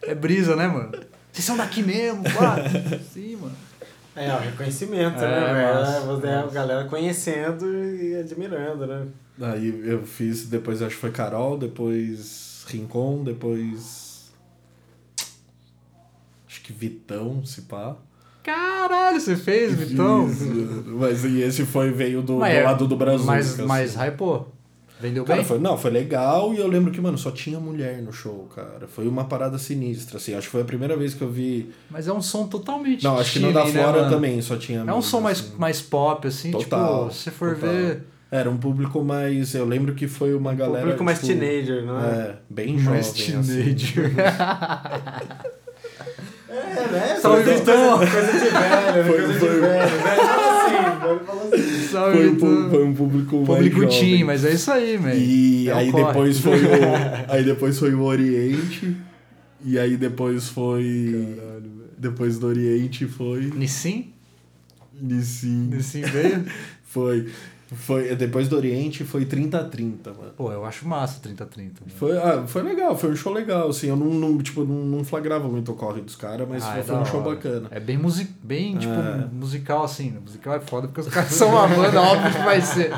[0.03, 0.93] É brisa, né, mano?
[1.32, 2.57] Vocês são daqui mesmo, pá.
[3.12, 3.57] Sim, mano.
[4.14, 5.74] É, o reconhecimento, É, né, velho?
[5.80, 7.66] massa, Você é a galera conhecendo
[7.97, 9.07] e admirando, né?
[9.41, 14.09] Aí eu fiz, depois acho que foi Carol, depois Rincon, depois.
[16.71, 17.97] Que Vitão, se pá.
[18.43, 20.29] Caralho, você fez, Vitão?
[20.99, 23.27] Mas e esse foi, veio do, Mas do é- lado do Brasil.
[23.27, 23.62] Mas, assim.
[23.66, 24.53] mas hypou.
[25.01, 25.47] Vendeu Cara, bem?
[25.47, 28.87] foi, não, foi legal e eu lembro que, mano, só tinha mulher no show, cara.
[28.87, 30.35] Foi uma parada sinistra, assim.
[30.35, 31.71] Acho que foi a primeira vez que eu vi.
[31.91, 34.11] Mas é um som totalmente Não, acho que no da né, Flora mano?
[34.11, 34.81] também só tinha.
[34.81, 35.53] É um mina, som mais, assim.
[35.59, 37.71] mais pop, assim, Total, tipo, se você for total.
[37.71, 38.03] ver...
[38.31, 39.55] Era um público mais.
[39.55, 40.83] Eu lembro que foi uma galera.
[40.83, 42.05] Público mais tipo, teenager, não é?
[42.12, 42.91] É, bem jovem.
[42.91, 43.43] mais assim.
[43.43, 44.12] teenager.
[44.21, 45.51] É,
[46.91, 47.16] né?
[47.20, 47.99] Salve, Vitão.
[47.99, 49.05] coisa, de velho?
[49.07, 49.88] Foi- coisa foi- de velho.
[49.88, 51.88] Velho fala assim, velho fala assim.
[51.91, 55.18] Salve, Foi um, foi um público mais Público teen, mas é isso aí, velho.
[55.20, 56.05] E É aí corre.
[56.05, 56.68] depois foi o,
[57.28, 58.97] aí depois foi o Oriente
[59.64, 61.91] e aí depois foi Caralho, velho.
[61.99, 63.51] depois do Oriente foi.
[63.55, 64.12] Nissin?
[65.01, 65.68] Nissin.
[65.72, 66.45] Nissin veio?
[66.84, 67.26] Foi.
[67.73, 70.33] Foi, depois do Oriente foi 30 a 30, mano.
[70.37, 71.75] Pô, eu acho massa 30 a 30.
[71.81, 71.93] Mano.
[71.99, 73.89] Foi, ah, foi legal, foi um show legal, assim.
[73.89, 76.81] Eu não, não tipo, não, não flagrava muito o corre dos caras, mas Ah, foi,
[76.81, 77.68] é foi um show bacana.
[77.71, 79.29] É bem, music, bem tipo, É.
[79.33, 80.11] musical assim.
[80.21, 82.91] Musical é foda porque os caras são uma banda, óbvio que vai ser.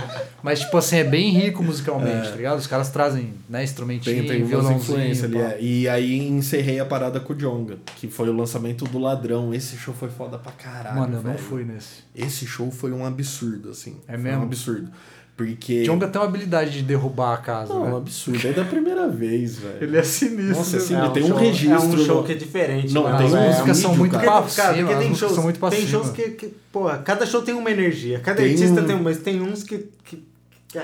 [0.42, 2.58] Mas, tipo assim, é bem rico musicalmente, tá ligado?
[2.58, 4.78] Os caras trazem, né, instrumentinho, Tem, tem violãozinho.
[4.80, 5.38] influências ali.
[5.38, 5.56] é.
[5.60, 9.54] E aí encerrei a parada com o Jonga, que foi o lançamento do Ladrão.
[9.54, 10.98] Esse show foi foda pra caralho.
[10.98, 12.02] Mano, eu não fui nesse.
[12.14, 13.96] Esse show foi um absurdo, assim.
[14.08, 14.40] É Foi mesmo?
[14.40, 14.88] um absurdo.
[15.34, 15.82] Porque.
[15.84, 17.96] Jonga tem uma habilidade de derrubar a casa, Não, um né?
[17.96, 18.46] absurdo.
[18.46, 19.78] É da primeira vez, velho.
[19.80, 20.56] Ele é sinistro.
[20.56, 20.82] Nossa, né?
[20.82, 22.92] assim, É tem um show- registro É um show que é diferente.
[22.92, 23.16] Não, né?
[23.16, 24.24] tem as um É, músicas são muito cara.
[24.24, 27.24] pra Cara, cima, tem músicas shows, são muito pra tem shows que, que, porra, cada
[27.24, 28.20] show tem uma energia.
[28.20, 30.22] Cada Tem artista um- tem uma, mas tem uns que, que,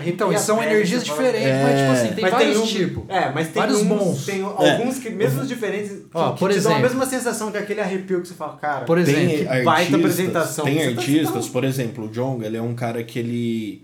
[0.05, 3.05] Então, e são energias fala- diferentes, mas tipo assim, tem Mas vários um- tipos.
[3.09, 4.27] É, mas tem Vários uns, bons.
[4.27, 6.83] Tem alguns que, mesmo os diferentes, que, Ó, que por te dão a exemplo.
[6.91, 8.85] mesma sensação que aquele arrepio que você fala, cara.
[8.85, 10.65] Por exemplo, Tem que artistas, baita apresentação.
[10.67, 13.83] Tem tá- artistas, tá- por exemplo, o Jonga, ele é um cara que ele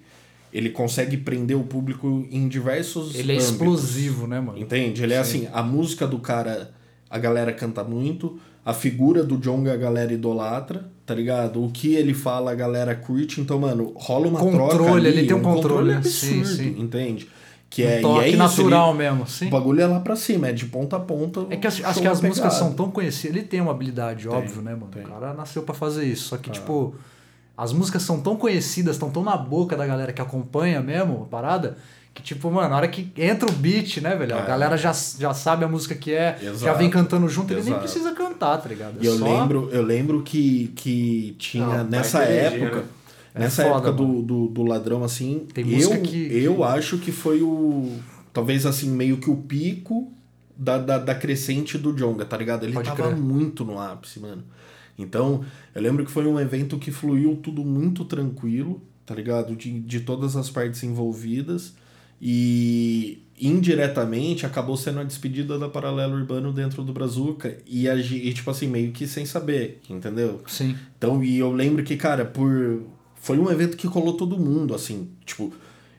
[0.52, 3.50] ele consegue prender o público em diversos Ele é âmbitos.
[3.50, 4.56] explosivo, né, mano?
[4.56, 5.02] Entende?
[5.02, 6.70] Ele é assim, a música do cara,
[7.10, 11.62] a galera canta muito, a figura do Jonga a galera idolatra, tá ligado?
[11.64, 15.26] O que ele fala a galera curte, então, mano, rola uma Controle, troca ali, ele
[15.26, 16.80] tem um controle, absurdo, sim, sim.
[16.80, 17.28] entende?
[17.68, 19.46] Que Um é, toque é isso, natural ele- mesmo, sim.
[19.48, 21.44] o bagulho é lá pra cima, é de ponta a ponta.
[21.50, 23.36] É que acho, show acho que as na músicas são tão conhecidas.
[23.36, 24.88] Ele tem uma habilidade, óbvio, né, mano?
[24.92, 25.02] tem.
[25.02, 25.06] Ah.
[25.06, 26.28] O cara nasceu pra fazer isso.
[26.28, 26.94] Só que, tipo,
[27.56, 31.26] as músicas são tão conhecidas, estão tão na boca da galera que acompanha mesmo a
[31.26, 31.76] parada,
[32.14, 34.36] que, tipo, mano, na hora que entra o beat, né, velho?
[34.36, 34.46] A É.
[34.46, 36.78] galera já, já sabe a música que é, já Exato.
[36.78, 37.82] vem cantando junto, ele nem Exato.
[37.82, 38.98] precisa cantar, tá ligado?
[39.00, 42.76] É E eu só- lembro, eu lembro que, que tinha Não, nessa época.
[42.76, 42.84] né?
[43.34, 46.98] É Nessa foda, época do, do, do ladrão, assim, Tem eu, música que- eu acho
[46.98, 47.90] que foi o.
[48.32, 50.12] Talvez assim, meio que o pico
[50.56, 52.62] da, da, da crescente do Jonga, tá ligado?
[52.62, 53.16] Ele Pode tava crer.
[53.16, 54.44] muito no ápice, mano.
[54.96, 55.44] Então,
[55.74, 59.56] eu lembro que foi um evento que fluiu tudo muito tranquilo, tá ligado?
[59.56, 61.74] De, de todas as partes envolvidas.
[62.26, 67.58] E indiretamente acabou sendo a despedida da Paralelo Urbano dentro do Brazuca.
[67.66, 70.40] E, a, e tipo assim, meio que sem saber, entendeu?
[70.46, 70.74] Sim.
[70.96, 72.82] Então, e eu lembro que, cara, por.
[73.16, 75.10] Foi um evento que colou todo mundo, assim.
[75.26, 75.52] Tipo,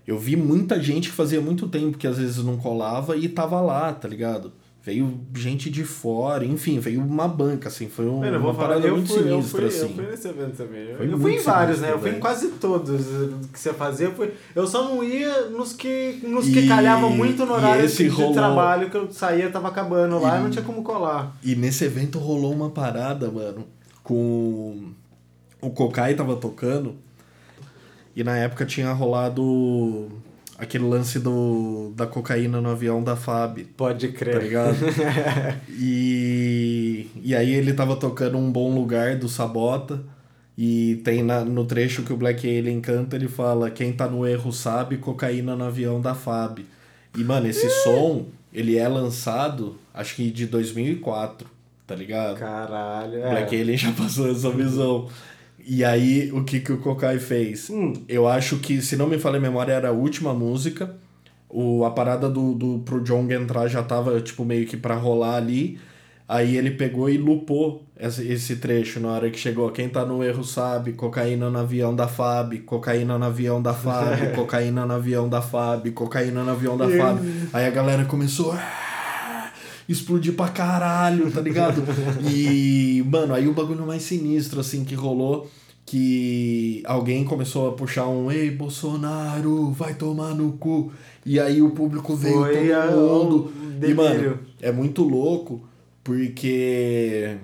[0.07, 3.61] eu vi muita gente que fazia muito tempo que às vezes não colava e tava
[3.61, 4.51] lá, tá ligado?
[4.85, 7.89] Veio gente de fora, enfim, veio uma banca, assim.
[7.89, 9.81] Foi um, Mano, eu uma falar, parada eu muito fui, eu sinistra, fui, assim.
[9.81, 10.81] eu fui nesse evento também.
[10.89, 11.91] Eu, eu fui em vários, né?
[11.91, 14.05] Eu fui em quase todos eh, que você fazia.
[14.05, 17.87] Eu, fui, eu só não ia nos que, nos que E- calhavam muito no horário
[17.89, 21.35] de rolou- trabalho que eu saía, tava acabando lá E- e não tinha como colar.
[21.43, 23.65] E nesse evento rolou uma parada, mano,
[24.03, 24.83] com.
[25.59, 26.95] O Kokai tava tocando.
[28.15, 30.09] E na época tinha rolado
[30.57, 33.59] aquele lance do, da cocaína no avião da FAB.
[33.77, 34.41] Pode tá crer.
[34.41, 34.77] ligado?
[35.69, 40.01] e, e aí ele tava tocando um bom lugar do Sabota.
[40.57, 44.25] E tem na, no trecho que o Black Alien canta, ele fala: Quem tá no
[44.25, 46.59] erro sabe, cocaína no avião da FAB.
[47.17, 51.45] E, mano, esse som, ele é lançado, acho que de 2004,
[51.85, 52.37] tá ligado?
[52.37, 53.17] Caralho.
[53.17, 53.61] O Black É.
[53.61, 55.09] Alien já passou essa visão.
[55.67, 57.69] E aí, o que, que o Kokai fez?
[57.71, 57.93] Hum.
[58.07, 60.95] Eu acho que, se não me falha a memória, era a última música.
[61.49, 65.37] O, a parada do, do, pro Jong entrar já tava, tipo, meio que pra rolar
[65.37, 65.79] ali.
[66.27, 69.71] Aí ele pegou e lupou esse, esse trecho na hora que chegou.
[69.71, 74.33] Quem tá no erro sabe, cocaína no avião da FAB, cocaína no avião da FAB,
[74.35, 77.19] cocaína no avião da FAB, cocaína no avião da FAB.
[77.53, 78.84] Aí a galera começou a
[79.87, 81.83] explodir pra caralho, tá ligado?
[82.29, 85.49] E, mano, aí o bagulho mais sinistro, assim, que rolou,
[85.85, 90.91] que alguém começou a puxar um Ei, Bolsonaro, vai tomar no cu.
[91.25, 93.53] E aí o público veio Foi todo mundo.
[93.87, 95.61] E, mano, é muito louco,
[96.03, 97.37] porque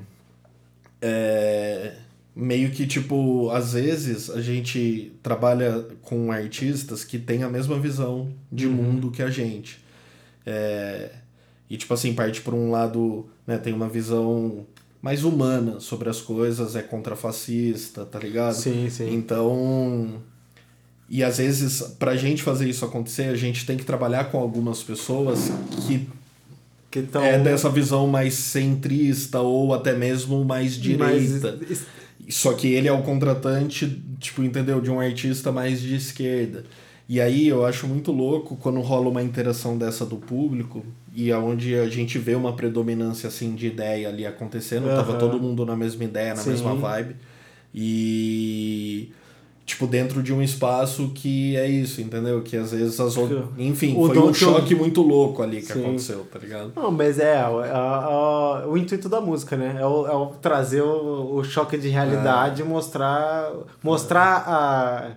[1.01, 1.93] é,
[2.35, 8.29] meio que, tipo, às vezes a gente trabalha com artistas que têm a mesma visão
[8.51, 8.73] de Uhum.
[8.73, 9.79] mundo que a gente.
[10.45, 11.11] É,
[11.74, 14.65] e, tipo assim, parte por um lado, né, tem uma visão
[15.01, 18.53] mais humana sobre as coisas, é contrafascista, tá ligado?
[18.55, 19.13] Sim, sim.
[19.13, 20.22] Então.
[21.09, 24.82] E às vezes, pra gente fazer isso acontecer, a gente tem que trabalhar com algumas
[24.84, 25.49] pessoas
[25.88, 26.07] que
[26.89, 31.57] Que tão é dessa visão mais centrista ou até mesmo mais direita.
[31.57, 31.86] mais-
[32.30, 34.80] Só que ele é o contratante, tipo, entendeu?
[34.80, 36.63] De um artista mais de esquerda.
[37.09, 40.83] E aí eu acho muito louco quando rola uma interação dessa do público
[41.13, 45.17] e aonde a gente vê uma predominância assim de ideia ali acontecendo, tava Aham.
[45.19, 46.51] todo mundo na mesma ideia, na Sim.
[46.51, 47.15] mesma vibe.
[47.73, 49.11] E
[49.65, 52.41] tipo, dentro de um espaço que é isso, entendeu?
[52.41, 53.45] Que às vezes as outras.
[53.57, 55.81] Enfim, O foi um choque Tio- muito louco ali que Sim.
[55.81, 56.71] aconteceu, tá ligado?
[56.75, 59.77] Não, mas é, é, é, é o intuito da música, né?
[59.79, 63.51] É o, é o trazer o, o choque de realidade e mostrar,
[63.83, 65.11] mostrar a...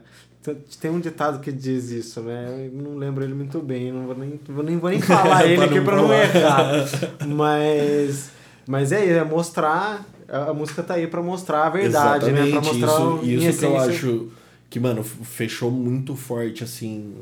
[0.81, 2.69] Tem um ditado que diz isso, né?
[2.73, 5.65] Eu não lembro ele muito bem, não vou nem, vou nem, vou nem falar ele
[5.65, 6.85] aqui pra não errar.
[7.27, 8.31] Mas,
[8.67, 10.05] mas é isso, é mostrar...
[10.27, 12.41] A música tá aí pra mostrar a verdade, né?
[12.41, 14.29] Pra Exatamente, mostrar isso, em isso que eu acho
[14.71, 17.15] que, mano, fechou muito forte, assim,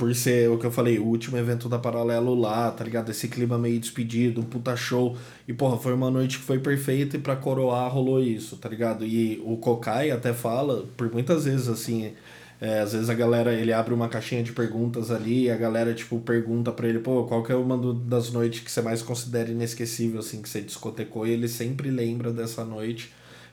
[0.00, 3.10] por ser o que eu falei, o último evento da Paralelo lá, tá ligado?
[3.10, 5.14] Esse clima meio despedido, um puta show.
[5.46, 9.04] E, porra, foi uma noite que foi perfeita e pra coroar rolou isso, tá ligado?
[9.04, 12.14] E o Kokai até fala, por muitas vezes, assim,
[12.58, 15.92] é, às vezes a galera, ele abre uma caixinha de perguntas ali e a galera,
[15.92, 19.50] tipo, pergunta pra ele, pô, qual que é uma das noites que você mais considera
[19.50, 21.26] inesquecível, assim, que você discotecou?
[21.26, 23.12] E ele sempre lembra dessa noite,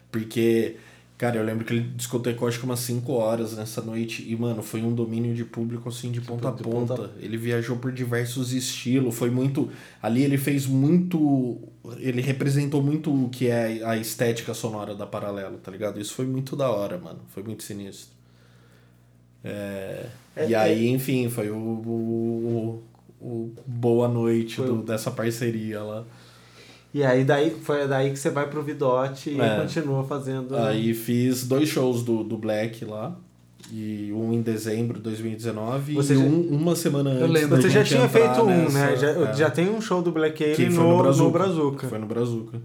[0.10, 0.78] porque...
[1.18, 4.62] Cara, eu lembro que ele discotecou acho que umas 5 horas nessa noite e, mano,
[4.62, 6.96] foi um domínio de público assim de ponta a ponta.
[6.96, 9.68] ponta- Ele viajou por diversos estilos, foi muito.
[10.00, 11.58] Ali ele fez muito.
[11.98, 16.00] Ele representou muito o que é a estética sonora da Paralelo, tá ligado?
[16.00, 17.20] Isso foi muito da hora, mano.
[17.30, 18.16] Foi muito sinistro.
[19.44, 20.06] É,
[20.36, 22.84] É, e aí, enfim, foi o, o,
[23.22, 26.06] o- o boa noite do- dessa parceria lá.
[26.98, 29.60] E aí daí, foi daí que você vai pro Vidote e É.
[29.62, 30.56] continua fazendo...
[30.56, 33.16] Aí fiz dois shows do, do Black lá.
[33.72, 37.30] E um em dezembro de 2019 Você e já- um, uma semana antes.
[37.30, 37.56] lembro.
[37.58, 38.96] da Você já tinha feito um, nessa- né?
[38.98, 41.24] Já, é, já tem um show do Black Alien no, no Brazuca.
[41.26, 41.88] no Brazuca.
[41.88, 42.62] Foi no Brazuca.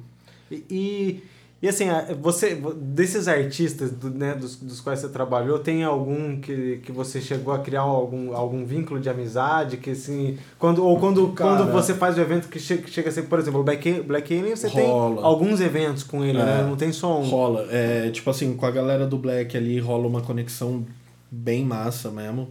[0.51, 1.23] E, e,
[1.63, 1.85] e assim,
[2.21, 7.21] você, desses artistas do, né, dos, dos quais você trabalhou, tem algum que, que você
[7.21, 9.77] chegou a criar algum, algum vínculo de amizade?
[9.77, 11.59] Que assim, quando, ou quando, Cara.
[11.59, 14.37] quando você faz o evento que chega, chega a ser, por exemplo, o Black, Black
[14.37, 15.15] Alien, você Rola.
[15.17, 16.45] tem alguns eventos com ele, É.
[16.45, 16.67] né?
[16.69, 17.25] Não tem só um.
[17.29, 17.67] Rola.
[17.71, 20.85] É, tipo assim, com a galera do Black ali rola uma conexão
[21.31, 22.49] bem massa mesmo.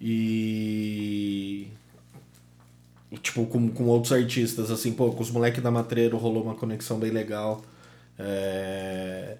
[0.00, 1.66] E.
[3.22, 6.98] Tipo, com, com outros artistas, assim, pô, com os moleques da Matreiro rolou uma conexão
[6.98, 7.62] bem legal.
[8.18, 9.36] É,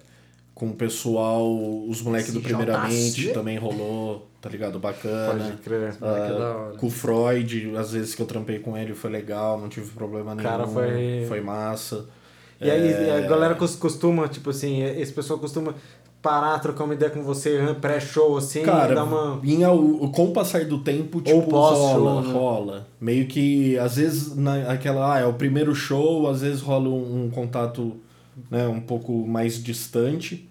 [0.55, 1.45] com o pessoal,
[1.87, 4.79] os moleques do Primeiramente também rolou, tá ligado?
[4.79, 5.43] Bacana.
[5.45, 5.89] Pode crer.
[6.01, 6.77] Ah, que da hora.
[6.77, 10.33] com o Freud, às vezes que eu trampei com ele foi legal, não tive problema
[10.35, 10.49] nenhum.
[10.49, 12.05] Cara, foi- Foi massa.
[12.61, 15.75] E aí É, a galera cos- costuma, tipo assim, esse pessoal costuma
[16.21, 19.39] parar, trocar uma ideia com você pré-show, assim, Cara, dar uma.
[20.11, 22.31] com o passar do tempo, tipo, pós-show, rola, né?
[22.33, 22.87] rola.
[22.99, 27.25] Meio que, às vezes, na, aquela, ah, é o primeiro show, às vezes rola um,
[27.25, 27.95] um contato
[28.51, 30.45] né, um pouco mais distante.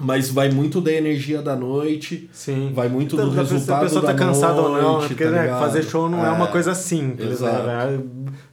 [0.00, 2.70] Mas vai muito da energia da noite, Sim.
[2.72, 4.82] vai muito Da- do da- se resultado a pessoa tá da cansada ou não, né?
[4.82, 7.66] noite, Porque tá né, fazer show não é, É, uma coisa simples, exato.
[7.66, 8.00] né?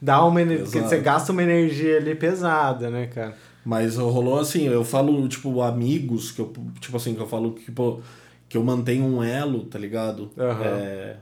[0.02, 3.36] Dá uma ener- você gasta uma energia ali pesada, né, cara?
[3.66, 7.72] Mas rolou assim, eu falo, tipo, amigos, que eu, tipo assim, que eu falo que,
[7.72, 7.98] pô,
[8.48, 10.30] que eu mantenho um elo, tá ligado?
[10.38, 10.64] Aham.
[10.64, 11.16] É,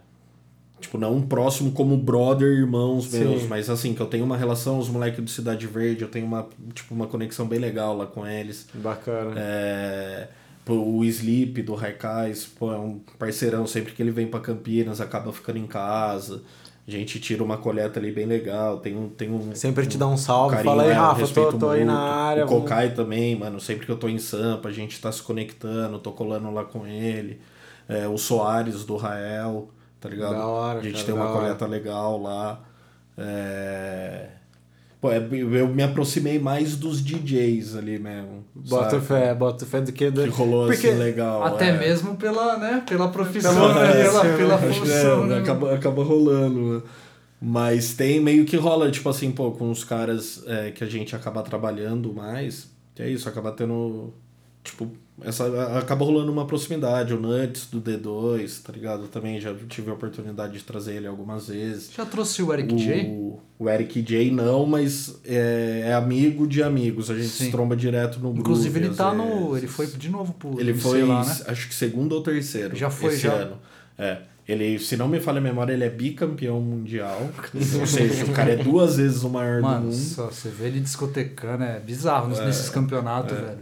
[0.78, 3.48] tipo, não próximo como brother, irmãos meus, Sim.
[3.48, 6.46] mas assim, que eu tenho uma relação, os moleques do Cidade Verde, eu tenho uma,
[6.74, 8.68] tipo, uma conexão bem legal lá com eles.
[8.74, 9.32] Bacana.
[9.38, 10.28] É,
[10.66, 15.00] pô, o Sleep do Raikais, pô, é um parceirão, sempre que ele vem pra Campinas,
[15.00, 16.42] acaba ficando em casa.
[16.86, 19.08] A gente tira uma coleta ali bem legal, tem um...
[19.08, 21.98] Tem um Sempre te dá um salve, carinho, fala aí, Rafa, tô, tô aí na
[21.98, 22.44] área.
[22.44, 23.58] O vamos- Kokai também, mano.
[23.58, 26.86] Sempre que eu tô em Sampa, a gente tá se conectando, tô colando lá com
[26.86, 27.40] ele.
[27.88, 30.34] É, o Soares do Rael, tá ligado?
[30.34, 32.60] Da hora, a gente cara, tem uma coleta legal lá.
[33.16, 34.26] É...
[35.04, 38.42] Pô, é, eu me aproximei mais dos DJs ali mesmo.
[38.54, 40.10] Bota fé, bota fé do que...
[40.10, 40.22] Do...
[40.22, 41.44] Que rolou Porque- assim legal.
[41.44, 41.78] Até é.
[41.78, 45.38] mesmo pela, né, pela profissão, Pela né, pela, profissão, pela que, função, é, né?
[45.40, 46.76] acaba, acaba rolando.
[46.76, 46.82] né?
[47.38, 51.14] Mas tem meio que rola, tipo assim, pô, com os caras é, que a gente
[51.14, 54.14] acaba trabalhando mais, que é isso, acaba tendo.
[54.64, 54.88] Tipo,
[55.22, 57.12] essa, acaba rolando uma proximidade.
[57.14, 59.06] O Nuts do D2, tá ligado?
[59.08, 61.90] Também já tive a oportunidade de trazer ele algumas vezes.
[61.94, 63.06] Já trouxe o Eric J?
[63.06, 67.10] O, o Eric J não, mas é, é amigo de amigos.
[67.10, 67.44] A gente Sim.
[67.44, 68.40] se tromba direto no grupo.
[68.40, 69.50] Inclusive ele tá no.
[69.50, 69.58] vezes.
[69.58, 71.36] Ele foi de novo pro Ele foi, lá, né?
[71.46, 72.74] acho que segundo ou terceiro.
[72.74, 73.32] Já foi, esse já?
[73.34, 73.58] ano.
[73.98, 74.18] É.
[74.46, 77.30] Ele, se não me falha a memória, ele é bicampeão mundial.
[77.80, 79.94] ou seja, o cara é duas vezes o maior do Mano, mundo.
[79.94, 83.58] só você vê ele discotecando, é bizarro nos- nesses campeonatos, velho.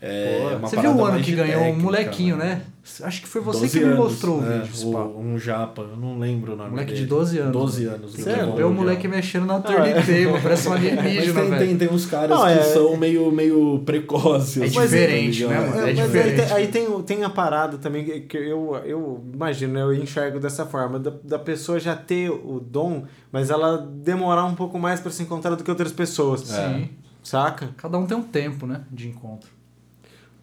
[0.00, 2.62] É Pô, você viu o ano que de ganhou um técnica, molequinho, né?
[3.02, 5.02] Acho que foi você 12 que me anos, mostrou o é, vídeo, o- pá.
[5.02, 7.08] Um japa, eu não lembro o nome Moleque de dele.
[7.08, 7.52] 12 anos.
[7.52, 8.12] 12 anos.
[8.12, 8.40] Sério?
[8.42, 8.84] levou Vê o mundial.
[8.84, 9.60] moleque mexendo na é.
[9.60, 11.66] turnitable, parece um Mas alienígena, tem, velho.
[11.66, 14.62] tem, tem uns caras Não, que é- são meio, meio precoces.
[14.62, 15.74] É assim, diferente, tá né, ligado?
[15.74, 15.86] mano?
[15.86, 16.46] É, É mas aí, diferente.
[16.46, 20.64] tem, aí tem, tem a parada também que- eu, eu imagino, né, eu enxergo dessa
[20.64, 25.10] forma, da, da pessoa já ter o dom, mas ela demorar um pouco mais pra
[25.10, 26.42] se encontrar do que outras pessoas.
[26.42, 26.88] Sim.
[27.20, 27.70] Saca?
[27.76, 29.57] Cada um tem um tempo, né, de encontro.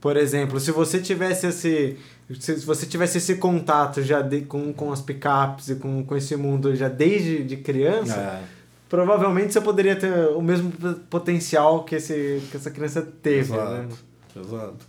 [0.05, 1.97] Por exemplo, se você tivesse esse.
[2.39, 6.35] Se você tivesse esse contato já de, com, com as picapes e com, com esse
[6.35, 8.43] mundo já desde de criança, É.
[8.87, 10.71] provavelmente você poderia ter o mesmo
[11.09, 13.87] potencial que, esse, que essa criança teve, né?
[13.87, 14.85] Exato, exato.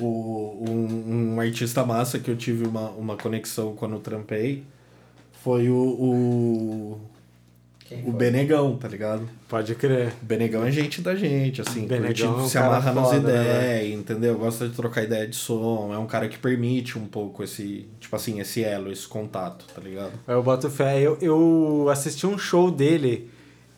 [0.00, 4.64] O, um, um artista massa que eu tive uma, uma conexão quando eu trampei
[5.44, 7.00] foi o, o,
[8.04, 9.28] o Benegão, tá ligado?
[9.48, 10.12] Pode crer.
[10.22, 13.20] O Benegão é gente da gente, assim, Benegão curte, é um se amarra nas foda,
[13.32, 14.36] né, ideias, entendeu?
[14.38, 18.14] Gosta de trocar ideia de som, é um cara que permite um pouco esse, tipo
[18.16, 20.12] assim, esse elo, esse contato, tá ligado?
[20.26, 21.00] Eu boto fé.
[21.00, 23.30] Eu, eu assisti um show dele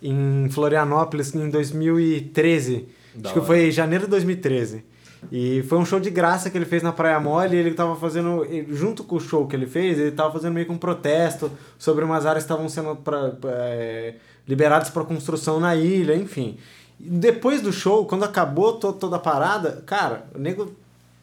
[0.03, 2.89] em Florianópolis em 2013.
[3.15, 3.47] Da Acho que hora.
[3.47, 4.85] foi em janeiro de 2013.
[5.33, 7.97] E foi um show de graça que ele fez na Praia Mole e ele tava
[7.97, 11.51] fazendo, junto com o show que ele fez, ele tava fazendo meio que um protesto
[11.79, 14.15] sobre umas áreas que estavam sendo pra, pra, é,
[14.47, 16.57] liberadas para construção na ilha, enfim.
[16.99, 20.73] Depois do show, quando acabou to- toda a parada, cara, o nego,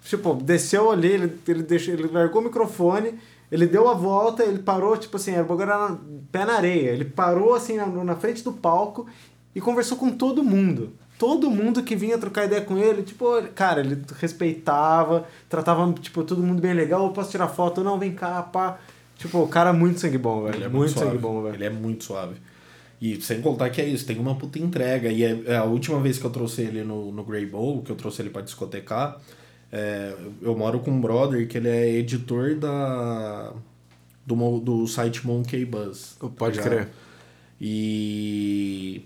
[0.04, 3.16] tipo, desceu ali, ele, ele, deixou, ele largou o microfone,
[3.52, 6.00] ele deu a volta, ele parou, tipo assim, era o bagulho
[6.32, 6.90] pé na areia.
[6.92, 9.06] Ele parou assim na, na frente do palco
[9.54, 10.94] e conversou com todo mundo.
[11.18, 16.44] Todo mundo que vinha trocar ideia com ele, tipo, cara, ele respeitava, tratava, tipo, todo
[16.44, 18.78] mundo bem legal, eu posso tirar foto, não, vem cá, pá.
[19.18, 20.56] Tipo, o cara é muito sangue bom, velho.
[20.56, 21.08] Ele é muito, suave.
[21.08, 21.56] sangue bom, velho.
[21.56, 22.36] Ele é muito suave.
[23.02, 25.10] E sem contar que é isso, tem uma puta entrega.
[25.10, 27.92] E é, é a última vez que eu trouxe ele no, no Grey Bowl, que
[27.92, 29.20] eu trouxe ele pra discotecar,
[29.72, 33.54] é, eu moro com um brother que ele é editor da
[34.26, 36.16] do, do site Monkey Buzz.
[36.20, 36.72] tá Pode ligado?
[36.72, 36.88] crer.
[37.60, 39.06] E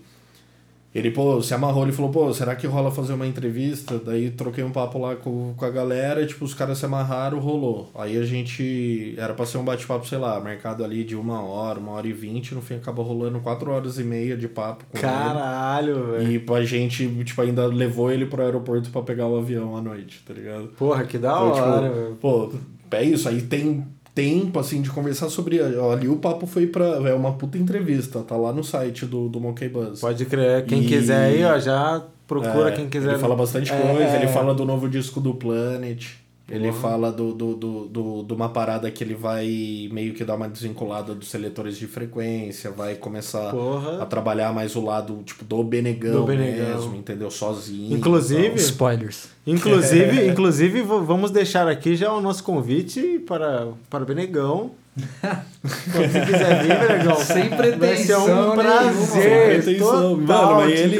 [0.92, 3.98] ele, pô, se amarrou, ele falou, pô, será que rola fazer uma entrevista?
[3.98, 7.90] Daí troquei um papo lá com, com a galera, tipo, os caras se amarraram, rolou.
[7.94, 11.78] Aí a gente, era pra ser um bate-papo, sei lá, marcado ali de uma hora,
[11.78, 14.98] uma hora e vinte, no fim acabou rolando quatro horas e meia de papo com
[14.98, 16.32] Caralho, velho.
[16.32, 20.22] E pra gente, tipo, ainda levou ele pro aeroporto pra pegar o avião à noite,
[20.26, 20.68] tá ligado?
[20.76, 22.52] Porra, que da Então, hora, tipo, pô,
[22.90, 23.86] é isso, aí tem
[24.20, 25.60] tempo, assim, de conversar sobre...
[25.60, 26.84] Ali o papo foi pra...
[27.08, 30.00] É uma puta entrevista, tá lá no site do, do Monkey Buzz.
[30.00, 30.64] Pode crer.
[30.66, 33.10] Quem E- quiser aí, ó, já procura É, quem quiser.
[33.10, 34.16] Ele fala bastante É, coisa, é.
[34.16, 36.06] ele fala do novo disco do Planet.
[36.50, 36.72] Ele Uhum.
[36.72, 40.48] fala do, do, do, do, de uma parada que ele vai meio que dar uma
[40.48, 44.02] desvinculada dos seletores de frequência, vai começar Porra.
[44.02, 46.66] a trabalhar mais o lado, tipo, do Benegão, Do Benegão.
[46.76, 47.30] mesmo, entendeu?
[47.30, 47.96] Sozinho.
[47.96, 48.56] Inclusive- e tal.
[48.58, 49.28] Spoilers.
[49.46, 54.72] Inclusive, inclusive, v- vamos deixar aqui já o nosso convite para, para o Benegão.
[54.94, 57.16] Quando você quiser vir, Benegão.
[57.16, 59.06] Sem Vai ser pretensão um prazer.
[59.06, 59.22] Sem
[59.62, 60.16] pretensão.
[60.16, 60.98] Mano, mas ele,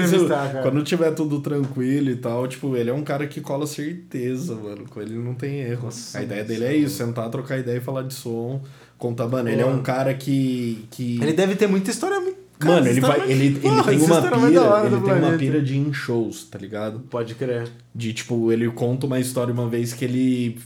[0.63, 4.85] quando tiver tudo tranquilo e tal, tipo, ele é um cara que cola certeza, mano.
[4.89, 5.85] Com ele não tem erro.
[5.87, 8.61] Nossa, a ideia dele é isso, sentar, trocar ideia e falar de som.
[8.99, 10.85] Contar, mano, ele é um cara que.
[10.91, 11.19] que...
[11.23, 12.17] Ele deve ter muita história.
[12.59, 13.21] cara, Mano, ele vai.
[13.21, 14.37] é Ele, muito- ele Porra, tem uma é pira.
[14.37, 15.39] Ele tem uma planeta.
[15.39, 17.01] pira de em shows, tá ligado?
[17.11, 17.67] Pode crer.
[17.95, 20.61] De tipo, ele conta uma história uma vez que ele.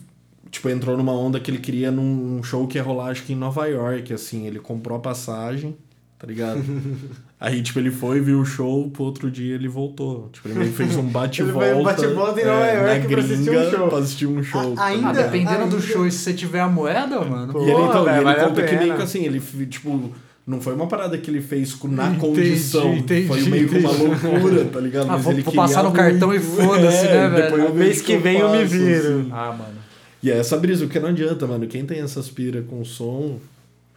[0.55, 3.37] Tipo, entrou numa onda que ele queria num show que ia rolar, acho que em
[3.37, 4.47] Nova York, assim.
[4.47, 5.75] Ele comprou a passagem,
[6.17, 6.63] tá ligado?
[7.41, 10.29] Aí, tipo, ele foi, viu o show, pro outro dia ele voltou.
[10.33, 11.75] Tipo, ele meio fez um bate-volta.
[11.77, 13.89] Um bate-volta em Nova é, York na pra assistir um gringa show.
[13.89, 14.73] Pra assistir um show.
[14.73, 15.25] A- tá ainda- Ah, ligado?
[15.33, 17.53] dependendo do ainda- show, e se você tiver a moeda, mano.
[17.53, 20.13] Pô, E ele, então, velho, e ele vale conta que meio que assim, ele, tipo,
[20.47, 22.95] não foi uma parada que ele fez com- na Entendi, condição.
[22.95, 25.07] entendi, foi meio que uma loucura, tá ligado?
[25.11, 25.97] Ah, Mas vou- ele vou passar no muito.
[26.01, 27.43] cartão e foda-se, né, velho?
[27.43, 29.19] depois eu A vejo vez o que vem eu me viro.
[29.21, 29.29] assim.
[29.33, 29.84] Ah, mano.
[30.25, 31.67] E é essa brisa, porque não adianta, mano.
[31.67, 33.39] Quem tem essas pira com som,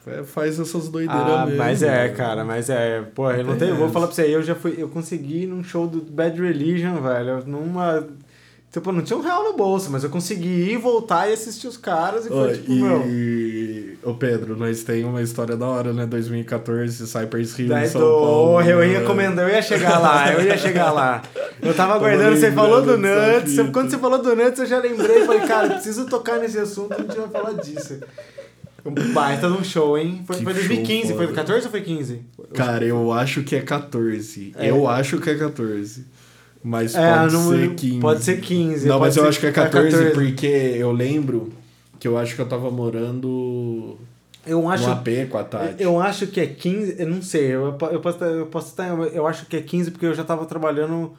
[0.06, 1.58] é, faz essas doideiras Ah, mesmo.
[1.58, 3.02] mas é, cara, mas é.
[3.16, 3.76] Pô, eu não tenho.
[3.78, 4.76] Vou falar pra você, eu já fui.
[4.78, 7.46] Eu consegui num show do Bad Religion, velho.
[7.48, 8.06] Numa.
[8.72, 11.78] Tipo, não tinha um real no bolso, mas eu consegui ir, voltar e assistir os
[11.78, 13.08] caras e foi tipo, meu.
[13.08, 13.98] e...
[14.04, 16.06] Ô Pedro, nós tem uma história da hora, né?
[16.06, 18.08] 2014, Cypress Hill em Daí São do...
[18.08, 18.62] Paulo.
[18.62, 19.06] eu ia né?
[19.44, 21.24] eu ia chegar lá, eu ia chegar lá.
[21.62, 25.26] Eu tava aguardando, você falou do Nuts, quando você falou do Nuts, eu já lembrei,
[25.26, 28.00] falei, cara, preciso tocar nesse assunto, a gente vai falar disso.
[28.86, 30.24] Um baita de um show, hein?
[30.26, 31.36] Foi, Que foi show 2015, foi foda.
[31.36, 32.22] 14 ou foi 15?
[32.54, 34.54] Cara, eu acho que é 14.
[34.58, 34.70] É.
[34.70, 36.06] Eu acho que é 14.
[36.64, 38.00] Mas É, pode não- ser 15.
[38.00, 40.14] pode ser 15, Não, mas eu acho que é é 14, 14.
[40.14, 41.50] porque eu lembro
[42.00, 43.98] que eu acho que eu tava morando
[44.46, 45.76] Eu acho, no AP com a Tati.
[45.82, 49.26] eu acho que é 15, eu não sei, eu, eu posso, eu posso estar, eu
[49.28, 51.12] acho que é 15 porque eu já tava trabalhando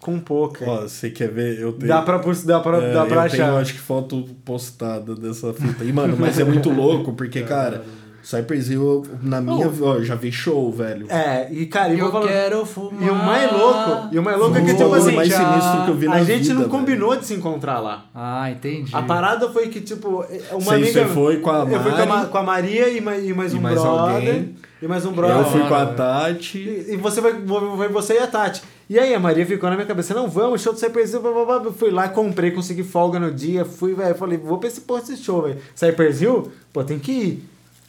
[0.00, 0.64] com pouca.
[0.68, 1.58] Ó, você quer ver?
[1.58, 1.88] Eu tenho...
[1.88, 3.56] Dá pra, dá pra, É, dá pra eu tenho, achar.
[3.60, 5.84] acho que foto postada dessa fita.
[5.84, 7.84] E, mano, mas é muito louco, porque, cara,
[8.22, 9.66] Cypress Hill, na minha...
[9.82, 11.06] Ó, eu já vi show, velho.
[11.10, 13.02] É, e cara, e vou Eu falar- quero fumar.
[13.02, 15.90] E o mais louco, e o mais louco é que, tipo assim, mais sinistro que
[15.90, 16.70] eu vi na a gente vida, não velho.
[16.70, 18.04] combinou de se encontrar lá.
[18.14, 18.94] Ah, entendi.
[18.94, 20.92] A parada foi que, tipo, uma Você- amiga.
[20.92, 22.28] você foi com a Eu fui com a, Mari?
[22.28, 24.14] com a Maria e, ma- e mais E um mais brother.
[24.14, 24.54] alguém.
[24.80, 25.36] E mais um brother.
[25.38, 25.86] eu fui com a.
[25.86, 26.58] Tati.
[26.58, 27.34] E e você foi,
[27.76, 28.62] foi você e a Tati.
[28.90, 31.32] E aí a Maria ficou na minha cabeça, não, vamos, show do Cypress Hill, blá,
[31.32, 31.56] blá, blá.
[31.64, 35.00] Eu fui lá, comprei, consegui folga no dia, fui, velho, falei, vou pra esse porra
[35.00, 35.58] desse show, velho.
[35.74, 36.50] Cypress Hill?
[36.72, 37.48] Pô, tem que ir.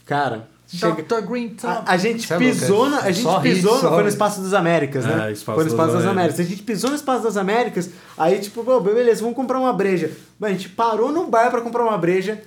[0.09, 1.03] Cara, chega...
[1.03, 1.21] Dr.
[1.21, 1.83] Green Top.
[1.85, 4.09] A, a gente é pisou, louco, na, a gente só pisou, só foi no.
[4.09, 5.29] Espaço das Américas, né?
[5.29, 6.39] É, Espaço foi no Espaço das das, Américas.
[6.39, 10.09] A gente pisou no Espaço das Américas, aí tipo, pô, beleza, vamos comprar uma breja.
[10.39, 12.41] Mas a gente parou no bar pra comprar uma breja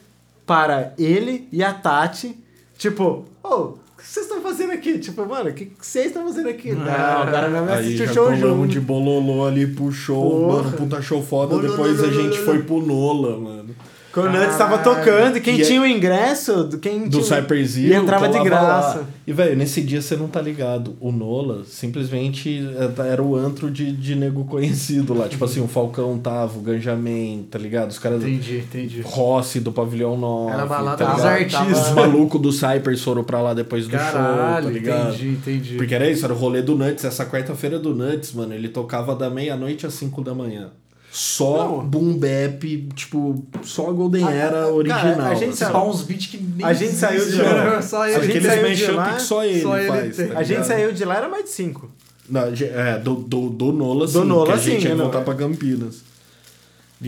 [0.44, 2.36] para ele e a Tati,
[2.76, 4.98] tipo, ô, o que vocês estão fazendo aqui?
[4.98, 6.72] Tipo, mano, o que vocês estão fazendo aqui?
[6.72, 8.66] Não, o cara não vai Aí assistir o já show junto.
[8.66, 10.62] de bololô ali pro show, Porra.
[10.64, 11.54] mano, puta show foda.
[11.54, 12.44] Bololô, Depois a gente bololô.
[12.44, 13.76] foi pro Nola, mano.
[14.12, 17.20] Quando o Nuts tava tocando, e quem E é- tinha o ingresso, do- quem Do
[17.22, 17.38] tinha...
[17.38, 18.98] Hill, E entrava de graça.
[18.98, 19.04] lá.
[19.26, 20.94] E, velho, nesse dia você não tá ligado.
[21.00, 25.28] O Nola simplesmente é, era o antro de, de nego conhecido lá.
[25.28, 27.90] Tipo assim, o Falcão tava, o Ganjamin, tá ligado?
[27.90, 28.22] Os caras...
[28.22, 29.00] Entendi, entendi.
[29.02, 30.52] Rossi do Pavilhão 9.
[30.52, 31.88] Era balada tá dos artistas.
[31.88, 35.08] Os malucos do Cypress foram pra lá depois do show, Caralho, tá ligado?
[35.14, 35.74] entendi, entendi.
[35.76, 37.04] Porque era isso, era o rolê do Nuts.
[37.04, 40.70] Essa quarta-feira do Nuts, mano, ele tocava da meia-noite às 5 da manhã.
[41.14, 41.86] Só Não.
[41.86, 45.20] boom bap, tipo, só a Golden Ah, Era cara, original.
[45.20, 45.70] a gente assim.
[45.70, 47.64] Só uns beats que nem A gente saiu de lá.
[47.76, 47.82] né?
[47.82, 48.16] Só ele.
[48.16, 50.16] A gente Aqueles saiu de lá, que só ele só ele faz.
[50.16, 51.90] tá A gente saiu de lá, era mais de cinco.
[52.30, 54.14] Não, é, do, do, do Nola, sim.
[54.14, 55.24] Do Nola, que a gente sim, ia não, voltar é.
[55.24, 56.02] pra Campinas.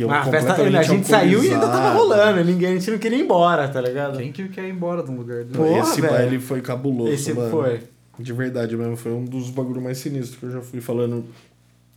[0.07, 2.45] Ah, a, festa, completamente a gente saiu e ainda tava rolando.
[2.45, 4.19] Ninguém, a gente não queria ir embora, tá ligado?
[4.19, 5.57] Quem que quer ir embora de um lugar desse?
[5.57, 6.13] Porra, Esse velho.
[6.13, 7.51] baile foi cabuloso, Esse mano.
[7.51, 7.81] foi.
[8.19, 11.25] De verdade mesmo, foi um dos bagulhos mais sinistros que eu já fui falando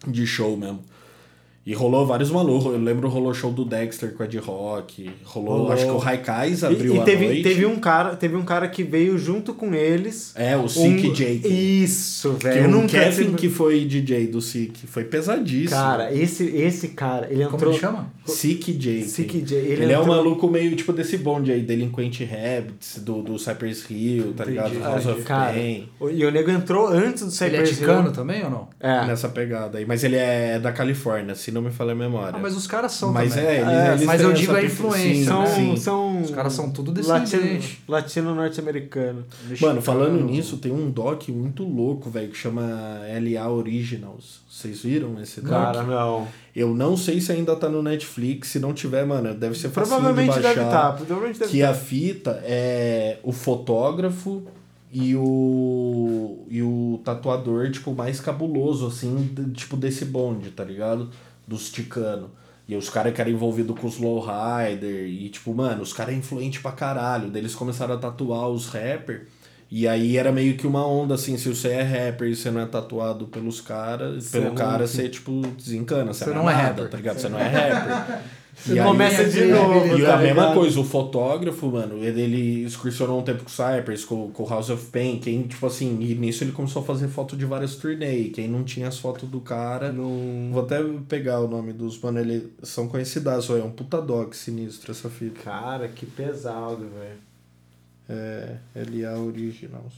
[0.08, 0.80] de show mesmo.
[1.70, 2.72] E rolou vários malucos.
[2.74, 5.12] Eu lembro rolou show do Dexter com a Ed Rock.
[5.26, 5.72] Rolou, Rolou.
[5.74, 7.44] acho que o Raikais abriu E, e a teve, noite.
[7.44, 10.32] teve, um cara, teve um cara que veio junto com eles.
[10.36, 11.14] É, o Sick um...
[11.14, 11.42] Jake.
[11.84, 12.70] Isso, Que velho.
[12.70, 14.88] Nunca Kevin tive- que foi DJ do Sick.
[14.88, 15.72] Foi pesadíssimo.
[15.80, 17.72] Cara, esse, esse cara, ele Como entrou.
[17.74, 18.12] ele chama?
[18.26, 19.04] Sick Jake.
[19.04, 23.00] Sick Jake, ele Ele, é um entrou- maluco meio tipo desse bonde aí, Delinquente Habits,
[23.04, 24.70] do, do Cypress Hill, tá ligado?
[24.70, 24.84] Entendi.
[24.84, 25.90] House of Cara, Pain.
[26.14, 28.14] e o nego entrou antes do Ele é Cypress ticano Hill.
[28.14, 28.68] também ou não?
[28.80, 29.06] É.
[29.06, 29.86] Nessa pegada aí.
[29.86, 32.34] Mas ele é da Califórnia, se não me falha a memória.
[32.36, 33.48] Ah, mas os caras são Mas também.
[33.50, 35.48] é, eles, É, eles mas eu digo a influência, sim, São, né?
[35.56, 35.76] sim.
[35.76, 37.84] são Os caras são tudo latino, descendente.
[37.88, 39.26] latino norte-americano.
[39.60, 42.62] Mano, falando nisso, tem um doc muito louco, velho, que chama
[43.20, 44.42] LA Originals.
[44.50, 45.52] Vocês viram esse doc?
[45.52, 46.28] Cara, não.
[46.56, 48.48] Eu não sei se ainda tá no Netflix.
[48.50, 50.54] Se não tiver, mano, deve ser fácil Provavelmente de baixar.
[50.56, 50.92] deve estar.
[50.94, 51.70] Provavelmente deve Que tá.
[51.70, 54.42] a fita é o fotógrafo
[54.92, 61.10] e o e o tatuador, tipo, mais cabuloso, assim, de- tipo, desse bonde, tá ligado?
[61.48, 62.30] Dos ticano.
[62.68, 66.18] E os caras que eram envolvidos com os lowrider e, tipo, mano, os caras é
[66.18, 67.30] influente pra caralho.
[67.30, 69.22] Daí eles começaram a tatuar os rappers.
[69.72, 72.62] E aí era meio que uma onda, assim, se você é rapper e você não
[72.62, 76.14] é tatuado pelos caras, Você pelo cara, você, tipo, desencana.
[76.14, 76.90] Você, Você não, não é é nada, rapper.
[76.90, 77.20] tá ligado?
[77.20, 78.20] Você não é rapper.
[78.66, 79.98] E aí- começa de aí- novo.
[79.98, 80.54] e tá a mesma ligado?
[80.56, 84.50] coisa, o fotógrafo, mano, ele, ele excursionou um tempo com o Cypress, com, com o
[84.50, 87.76] House of Pain, quem, tipo assim, e nisso ele começou a fazer foto de várias
[87.76, 92.00] turnê, quem não tinha as fotos do cara, Não- vou até pegar o nome dos,
[92.02, 95.40] mano, eles são conhecidas, é um puta dog sinistro essa fita.
[95.44, 97.20] Cara, que pesado, velho.
[98.10, 99.94] É, LA Originals.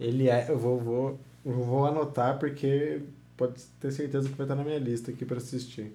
[0.00, 0.46] Ele é.
[0.48, 3.00] Eu vou, vou, eu vou anotar porque
[3.36, 5.92] pode ter certeza que vai estar na minha lista aqui pra assistir.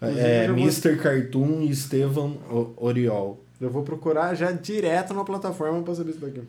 [0.00, 0.96] É, vou- Mr.
[0.96, 2.36] Cartoon e Estevam
[2.76, 3.40] Oriol.
[3.60, 6.42] Eu vou procurar já direto na plataforma pra saber isso daqui.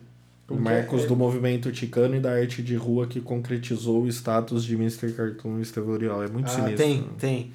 [0.46, 1.06] Como Marcos é?
[1.06, 5.12] do movimento ticano e da arte de rua que concretizou o status de Mr.
[5.12, 6.22] Cartoon e Estevam Oriol.
[6.22, 6.76] É muito Ah, sinistro.
[6.76, 7.06] tem, né?
[7.18, 7.52] tem.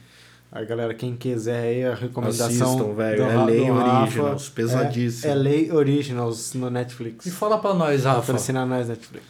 [0.51, 2.47] Aí, galera, quem quiser aí a recomendação.
[2.47, 3.23] Assistam, velho.
[3.23, 5.27] do É Lei do Rafa, Originals, pesadíssimo.
[5.29, 7.25] É, é Lei Originals no Netflix.
[7.25, 8.19] E fala pra nós, Rafa.
[8.19, 9.25] Patrocinar nós, Netflix.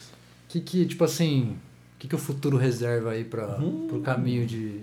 [0.48, 1.56] que que, tipo assim,
[1.96, 3.46] o que, que o futuro reserva aí para
[3.88, 4.80] pro caminho de,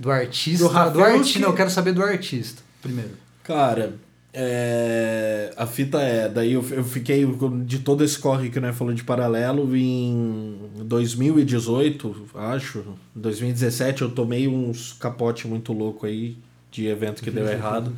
[0.00, 0.64] do artista?
[0.64, 3.10] Do Do, Rafael artista, que- não, eu quero saber do artista, primeiro.
[3.44, 3.94] Cara,
[4.32, 6.28] é, a fita é.
[6.28, 7.24] Daí eu, eu fiquei.
[7.64, 12.84] De todo esse corre que nós falou de paralelo, em 2018, acho.
[13.14, 16.36] 2017, eu tomei uns capote muito louco aí
[16.70, 17.92] de evento que deu errado.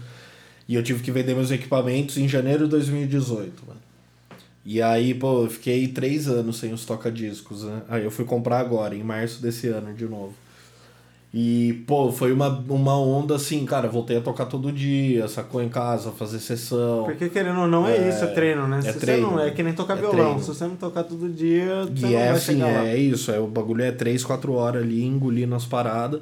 [0.68, 3.80] E eu tive que vender meus equipamentos em janeiro de 2018, mano.
[4.64, 7.82] E aí, pô, eu fiquei três anos sem os toca-discos, né?
[7.88, 10.34] Aí eu fui comprar agora, em março desse ano, de novo.
[11.34, 15.68] E, pô, foi uma, uma onda assim, cara, voltei a tocar todo dia, sacou em
[15.70, 17.04] casa, fazer sessão.
[17.04, 18.80] Porque querendo ou não, é, É, isso, é treino, né?
[18.84, 19.28] é Se treino.
[19.28, 20.24] você não é que nem tocar É violão.
[20.24, 20.40] treino.
[20.42, 22.86] Se você não tocar todo dia, você E não é vai assim, chegar lá.
[22.86, 26.20] é isso, é, o bagulho é 3, 4 horas ali, engolindo as paradas.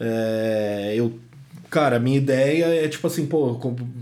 [0.00, 1.12] É, eu,
[1.70, 3.56] cara, a minha ideia é tipo assim, pô,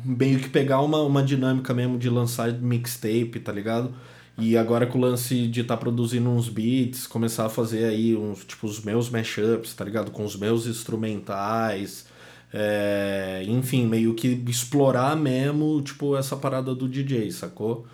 [0.05, 3.91] meio que pegar uma, uma dinâmica mesmo de lançar mixtape, tá ligado?
[4.39, 8.15] E agora com o lance de estar tá produzindo uns beats, começar a fazer aí
[8.15, 10.11] uns, tipo, os meus mashups, tá ligado?
[10.11, 12.07] Com os meus instrumentais.
[12.53, 17.87] é, enfim, meio que explorar mesmo, tipo, essa parada do DJ, sacou?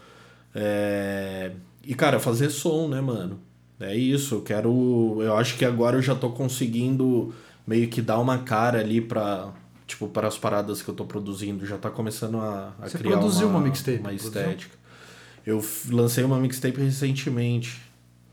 [0.54, 1.52] É,
[1.84, 3.38] e, cara, fazer som, né, mano?
[3.82, 4.36] é isso.
[4.36, 5.18] Eu quero.
[5.20, 7.34] Eu acho que agora eu já tô conseguindo
[7.66, 9.52] meio que dar uma cara ali pra.
[9.86, 11.66] Tipo, para as paradas que eu tô produzindo.
[11.66, 14.56] Já tá começando a, a Você criar produziu uma, uma mixtape, Uma produziu?
[15.46, 17.80] Eu lancei uma mixtape recentemente.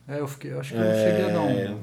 [0.07, 1.10] É, eu fiquei, eu acho que eu É.
[1.10, 1.78] cheguei a dar um.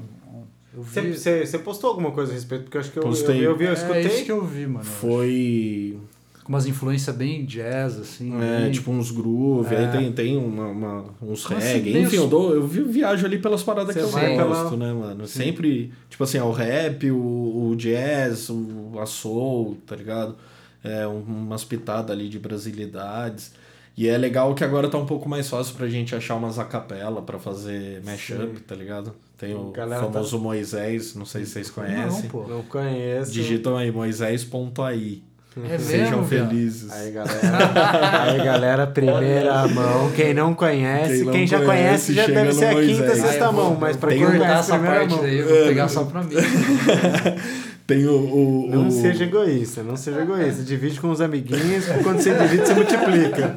[0.75, 1.13] Eu vi.
[1.17, 2.63] Você, postou alguma coisa a respeito?
[2.65, 3.45] Porque eu acho que eu, eu, Postei.
[3.47, 4.05] eu vi, eu é escutei.
[4.05, 4.85] isso que eu vi, mano.
[4.85, 5.97] Foi.
[6.43, 8.33] Com umas influências bem jazz, assim.
[8.41, 9.79] É, bem- tipo uns groove, É.
[9.79, 11.91] aí tem, tem uma, uma- uns Como assim, reggae.
[11.93, 14.37] bem Enfim, os- eu, dou, eu vi- viajo ali pelas paradas Você que eu vai
[14.37, 15.27] gosto, pela- né, mano?
[15.27, 15.43] Sim.
[15.43, 20.37] Sempre, tipo assim, o rap, o, o jazz, o, a soul, tá ligado?
[20.83, 23.51] É, um- umas pitadas ali de brasilidades.
[23.97, 27.19] E é legal que agora tá um pouco mais fácil pra gente achar umas acapela
[27.21, 28.63] pra fazer mashup, Sim.
[28.67, 29.11] tá ligado?
[29.37, 32.23] Tem o Galera tá- famoso Moisés, não sei se vocês conhecem.
[32.23, 32.43] Não, pô.
[32.47, 33.31] Não conheço.
[33.31, 35.21] Digitam aí, moisés.ai.
[35.67, 36.91] É Sejam mesmo, felizes.
[36.91, 38.21] Aí, galera.
[38.21, 40.11] Aí, galera, primeira mão.
[40.15, 43.17] Quem não conhece, Quem quem, não já conhece, já deve ser a quinta, Moisés.
[43.17, 43.77] sexta Ah, eu vou- mão.
[43.81, 45.21] Mas pra quem não conhece, essa primeira parte mão.
[45.23, 46.35] daí, eu vou pegar só pra mim.
[47.87, 48.11] Tem o.
[48.11, 50.61] o, Não o- seja egoísta, não seja egoísta.
[50.61, 53.55] Divide com os amiguinhos, porque quando você divide, você multiplica.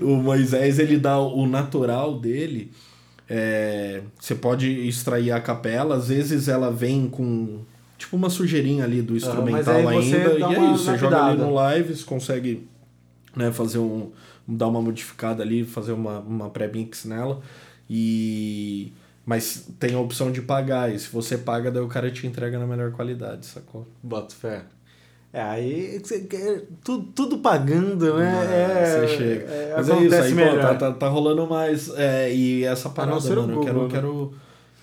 [0.00, 2.70] O Moisés ele dá o natural dele.
[3.28, 7.60] é, você pode extrair a capela, às vezes ela vem com
[7.98, 10.38] tipo uma sujeirinha ali do instrumental aí você ainda.
[10.38, 12.66] E é isso, você joga ali no live, você consegue
[13.36, 14.10] né, fazer um.
[14.46, 17.42] dar uma modificada ali, fazer uma, uma pré-mix nela.
[17.90, 18.92] E.
[19.26, 22.58] Mas tem a opção de pagar, e se você paga, daí o cara te entrega
[22.58, 23.86] na melhor qualidade, sacou?
[24.02, 24.64] Boto fé.
[25.32, 26.02] É, aí
[26.82, 28.46] tudo, tudo pagando, né?
[28.50, 29.44] É, É, você chega.
[29.44, 31.90] é, Mas é isso, aí, pô, tá, tá, tá rolando mais.
[31.96, 33.88] É, e essa parada, mano, eu Google, quero, né?
[33.90, 34.34] quero,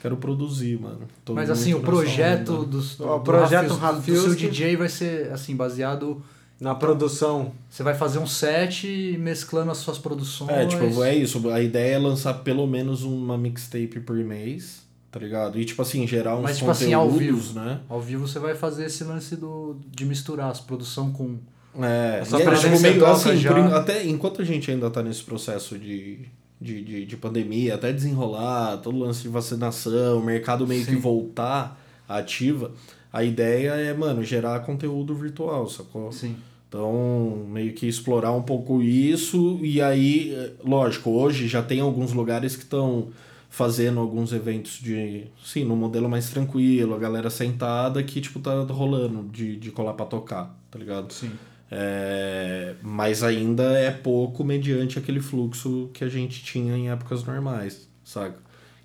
[0.01, 1.01] quero produzir, mano.
[1.23, 2.65] Tô Mas assim, o projeto onda.
[2.67, 6.21] do, O do, projeto do, do seu DJ vai ser assim, baseado.
[6.57, 7.51] Na produção.
[7.69, 10.51] Você vai fazer um set mesclando as suas produções.
[10.51, 11.49] É, tipo, é isso.
[11.49, 14.81] A ideia é lançar pelo menos uma mixtape por mês,
[15.15, 15.57] tá ligado?
[15.57, 17.57] E, tipo assim, gerar uns Mas, tipo assim, ao vivo.
[17.57, 17.79] né?
[17.87, 21.37] Ao vivo você vai fazer esse lance do, de misturar as produção com.
[21.81, 23.49] É, Essa é, tipo, meio assim, já.
[23.53, 26.19] por en- até enquanto a gente ainda tá nesse processo de,
[26.59, 30.91] de, de, de pandemia, até desenrolar, todo o lance de vacinação, o mercado meio que
[30.91, 30.99] Sim.
[30.99, 32.71] voltar à ativa,
[33.13, 36.11] a ideia é, mano, gerar conteúdo virtual, sacou?
[36.11, 36.35] Sim.
[36.67, 42.11] Então, meio que explorar um pouco isso, e aí, é, lógico, hoje já tem alguns
[42.11, 43.07] lugares que estão
[43.55, 48.53] fazendo alguns eventos de, sim, no modelo mais tranquilo, a galera sentada que, tipo, tá
[48.63, 51.13] rolando de, de colar pra tocar, tá ligado?
[51.13, 51.31] Sim.
[51.71, 57.87] É, mas ainda é pouco mediante aquele fluxo que a gente tinha em épocas normais,
[58.03, 58.37] saca?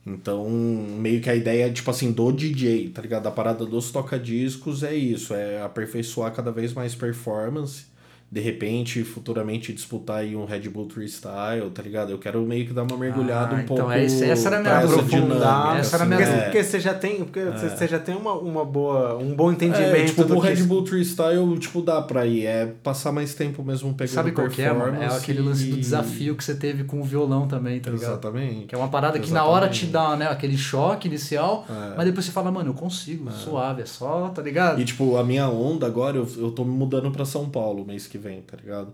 [0.07, 3.27] Então, meio que a ideia, tipo assim, do DJ, tá ligado?
[3.27, 7.87] A parada dos toca-discos é isso, é aperfeiçoar cada vez mais performance,
[8.33, 12.11] de repente, futuramente disputar aí um Red Bull Freestyle, tá ligado?
[12.13, 14.59] Eu quero meio que dar uma mergulhada Ah, um então pouco é isso, essa era
[14.59, 16.43] a minha essa aprofundar, essa era a assim, minha- Porque, é.
[16.45, 20.05] porque você já tem, porque você já tem uma, uma boa, um bom entendimento É,
[20.05, 22.47] tipo, do o que Red Bull Freestyle, tipo, dá pra ir.
[22.47, 25.03] É passar mais tempo mesmo pegando Sabe qual que é, mano?
[25.03, 28.13] É aquele lance do desafio que você teve com o violão também, tá ligado?
[28.13, 28.67] Exatamente.
[28.67, 30.19] Que é uma parada que na hora te Exatamente.
[30.21, 31.95] dá, né, aquele choque inicial, É.
[31.97, 34.81] mas depois você fala, mano, eu consigo, suave, é só, tá ligado?
[34.81, 38.07] E, tipo, a minha onda agora, eu, eu tô me mudando pra São Paulo mês
[38.07, 38.93] que vem, tá ligado?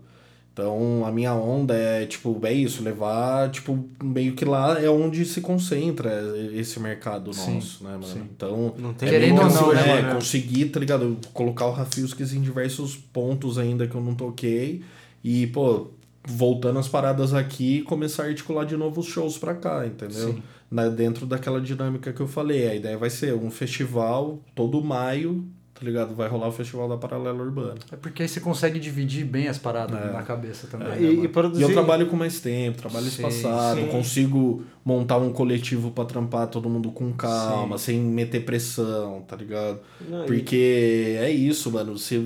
[0.57, 5.23] Então, a minha onda é, tipo, é isso, levar, tipo, meio que lá é onde
[5.23, 6.11] se concentra
[6.51, 8.03] esse mercado Sim, nosso, né, mano?
[8.03, 8.23] sim.
[8.35, 11.15] Então, Não tem é ou que não, assim, né, é, conseguir, tá ligado?
[11.31, 14.81] Colocar o Rafiuskis em diversos pontos ainda que eu não toquei
[15.23, 15.91] e, pô,
[16.25, 20.33] voltando as paradas aqui, começar a articular de novo os shows pra cá, entendeu?
[20.33, 20.43] Sim.
[20.71, 22.67] Na, dentro daquela dinâmica que eu falei.
[22.67, 25.45] A ideia vai ser um festival todo maio,
[25.79, 26.15] tá ligado?
[26.15, 27.75] Vai rolar o festival da Paralela Urbana.
[27.91, 30.11] É porque aí você consegue dividir bem as paradas É.
[30.11, 30.87] na cabeça também.
[30.87, 31.25] né, E, e mano?
[31.25, 31.63] E produzir.
[31.63, 33.87] eu trabalho com mais tempo, trabalho Sim, espaçado, sim.
[33.87, 39.79] consigo montar um coletivo pra trampar todo mundo com calma, sem meter pressão, tá ligado?
[40.09, 41.97] Não, e- Porque é isso, mano.
[41.97, 42.19] Você,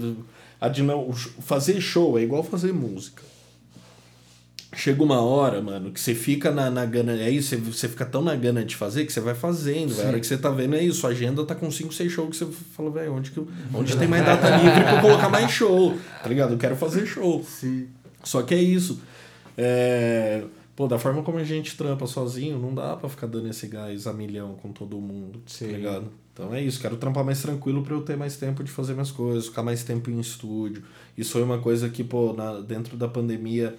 [1.41, 3.23] fazer show é igual fazer música.
[4.73, 7.11] Chega uma hora, mano, que você fica na, na gana.
[7.13, 9.89] É isso, você, você fica tão na gana de fazer que você vai fazendo.
[9.93, 10.07] velho.
[10.07, 11.05] A hora que você tá vendo é isso.
[11.05, 13.97] A agenda tá com 5, 6 shows que você fala, velho, onde, que eu- onde
[13.97, 15.97] tem mais data livre pra eu colocar mais show?
[16.23, 16.53] Tá ligado?
[16.53, 17.43] Eu quero fazer show.
[17.43, 17.87] Sim.
[18.23, 19.01] Só que é isso.
[19.57, 20.43] É,
[20.73, 24.07] Pô, da forma como a gente trampa sozinho, não dá pra ficar dando esse gás
[24.07, 25.65] a milhão com todo mundo, Sim.
[25.67, 26.05] tá ligado?
[26.33, 29.11] Então é isso, quero trampar mais tranquilo pra eu ter mais tempo de fazer minhas
[29.11, 30.81] coisas, ficar mais tempo em estúdio.
[31.17, 33.75] Isso foi uma coisa que, pô, na, dentro da pandemia,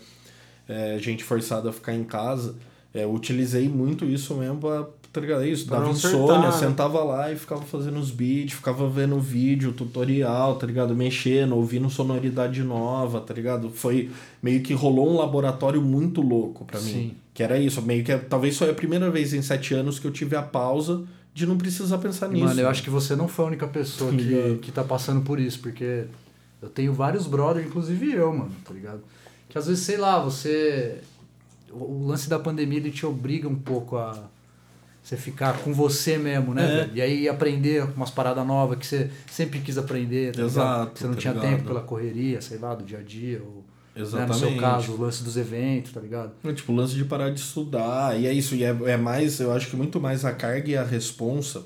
[0.68, 2.54] é, gente forçada a ficar em casa,
[2.94, 5.42] é, eu utilizei muito isso mesmo pra, tá ligado?
[5.42, 6.52] É isso, Pra dava insônia, né?
[6.52, 10.94] sentava lá e ficava fazendo os beats, ficava vendo vídeo, tutorial, tá ligado?
[10.94, 13.70] Mexendo, ouvindo sonoridade nova, tá ligado?
[13.70, 14.10] Foi
[14.42, 17.16] meio que rolou um laboratório muito louco pra mim.
[17.34, 20.10] Que era isso, meio que talvez foi a primeira vez em sete anos que eu
[20.10, 21.02] tive a pausa
[21.34, 22.44] de não precisar pensar nisso.
[22.44, 25.40] Mano, eu acho que você não foi a única pessoa que, que tá passando por
[25.40, 26.04] isso, porque
[26.60, 29.00] eu tenho vários brothers, inclusive eu, mano, tá ligado?
[29.53, 30.98] Que às vezes, sei lá, você.
[31.70, 34.28] O lance da pandemia ele te obriga um pouco a
[35.03, 36.82] você ficar com você mesmo, né?
[36.82, 36.90] É.
[36.94, 40.42] E aí aprender umas paradas novas que você sempre quis aprender, tá?
[40.42, 41.50] Exato, Você não tá tinha ligado?
[41.50, 44.32] tempo pela correria, sei lá, do dia a dia, ou né, Exatamente.
[44.32, 46.32] no seu caso, o lance dos eventos, tá ligado?
[46.44, 48.18] É, Tipo, o lance de parar de estudar.
[48.18, 50.76] E é isso, e é, é mais, eu acho que muito mais a carga e
[50.76, 51.62] a responsa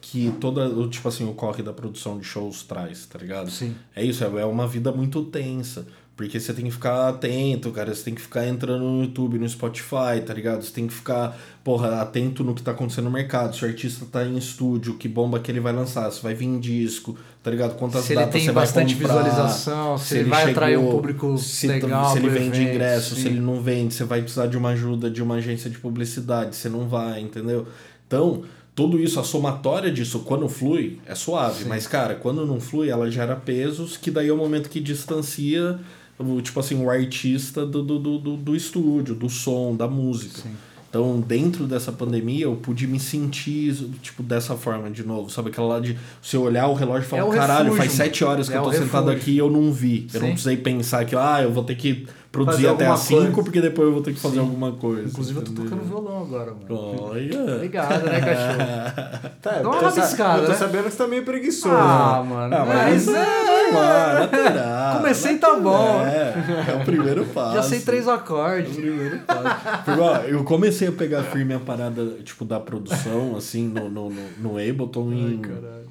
[0.00, 3.50] que toda, o, tipo assim, o corre da produção de shows traz, tá ligado?
[3.50, 3.74] Sim.
[3.94, 5.86] É isso, é é uma vida muito tensa.
[6.18, 7.94] Porque você tem que ficar atento, cara.
[7.94, 10.64] Você tem que ficar entrando no YouTube, no Spotify, tá ligado?
[10.64, 13.54] Você tem que ficar, porra, atento no que tá acontecendo no mercado.
[13.54, 16.46] Se o artista tá em estúdio, que bomba que ele vai lançar, se vai vir
[16.46, 17.76] em disco, tá ligado?
[17.76, 20.90] Quantas Se ele datas tem você vai bastante comprar, visualização, se ele vai atrair um
[20.90, 23.22] público se, legal Se ele vende evento, ingresso, sim.
[23.22, 26.56] se ele não vende, você vai precisar de uma ajuda de uma agência de publicidade,
[26.56, 27.64] você não vai, entendeu?
[28.08, 28.42] Então,
[28.74, 31.62] tudo isso, a somatória disso, quando flui, é suave.
[31.62, 31.68] Sim.
[31.68, 35.78] Mas, cara, quando não flui, ela gera pesos, que daí é o momento que distancia,
[36.18, 40.40] o, tipo assim, o artista do, do, do, do- do estúdio, do som, da música.
[40.42, 40.50] Sim.
[40.90, 45.28] Então, dentro dessa pandemia, eu pude me sentir, tipo, dessa forma de novo.
[45.30, 48.24] Sabe aquela lá de você olhar o relógio e falar, É caralho, refúgio, faz sete
[48.24, 50.06] horas que É eu tô sentado aqui e eu não vi.
[50.14, 50.32] Eu não Sim.
[50.32, 53.42] precisei pensar que, ah, eu vou ter que produzir Fazer até às cinco, coisa.
[53.42, 54.40] porque depois eu vou ter que fazer Sim.
[54.40, 55.08] alguma coisa.
[55.08, 55.70] Inclusive eu tô entendeu?
[55.70, 57.02] tocando violão agora, mano.
[57.02, 57.54] Olha.
[57.54, 59.28] Obrigado, né, cachorro?
[59.40, 60.58] Tá, Dá uma eu tô sa- rabiscada, Eu tô né?
[60.58, 61.74] sabendo que você tá meio preguiçoso.
[61.74, 62.54] Ah, mano.
[62.54, 63.72] Ah, mas mas é é.
[63.72, 64.96] normal, natural.
[64.96, 66.00] Comecei, tá bom.
[66.00, 66.34] É,
[66.72, 67.54] é o primeiro passo.
[67.56, 68.74] Já sei três acordes.
[68.76, 69.84] Primeiro passo.
[69.84, 74.10] Porque, ó, eu comecei a pegar firme a parada, tipo, da produção, assim, no, no,
[74.10, 75.87] no, no Ableton em, Caralho.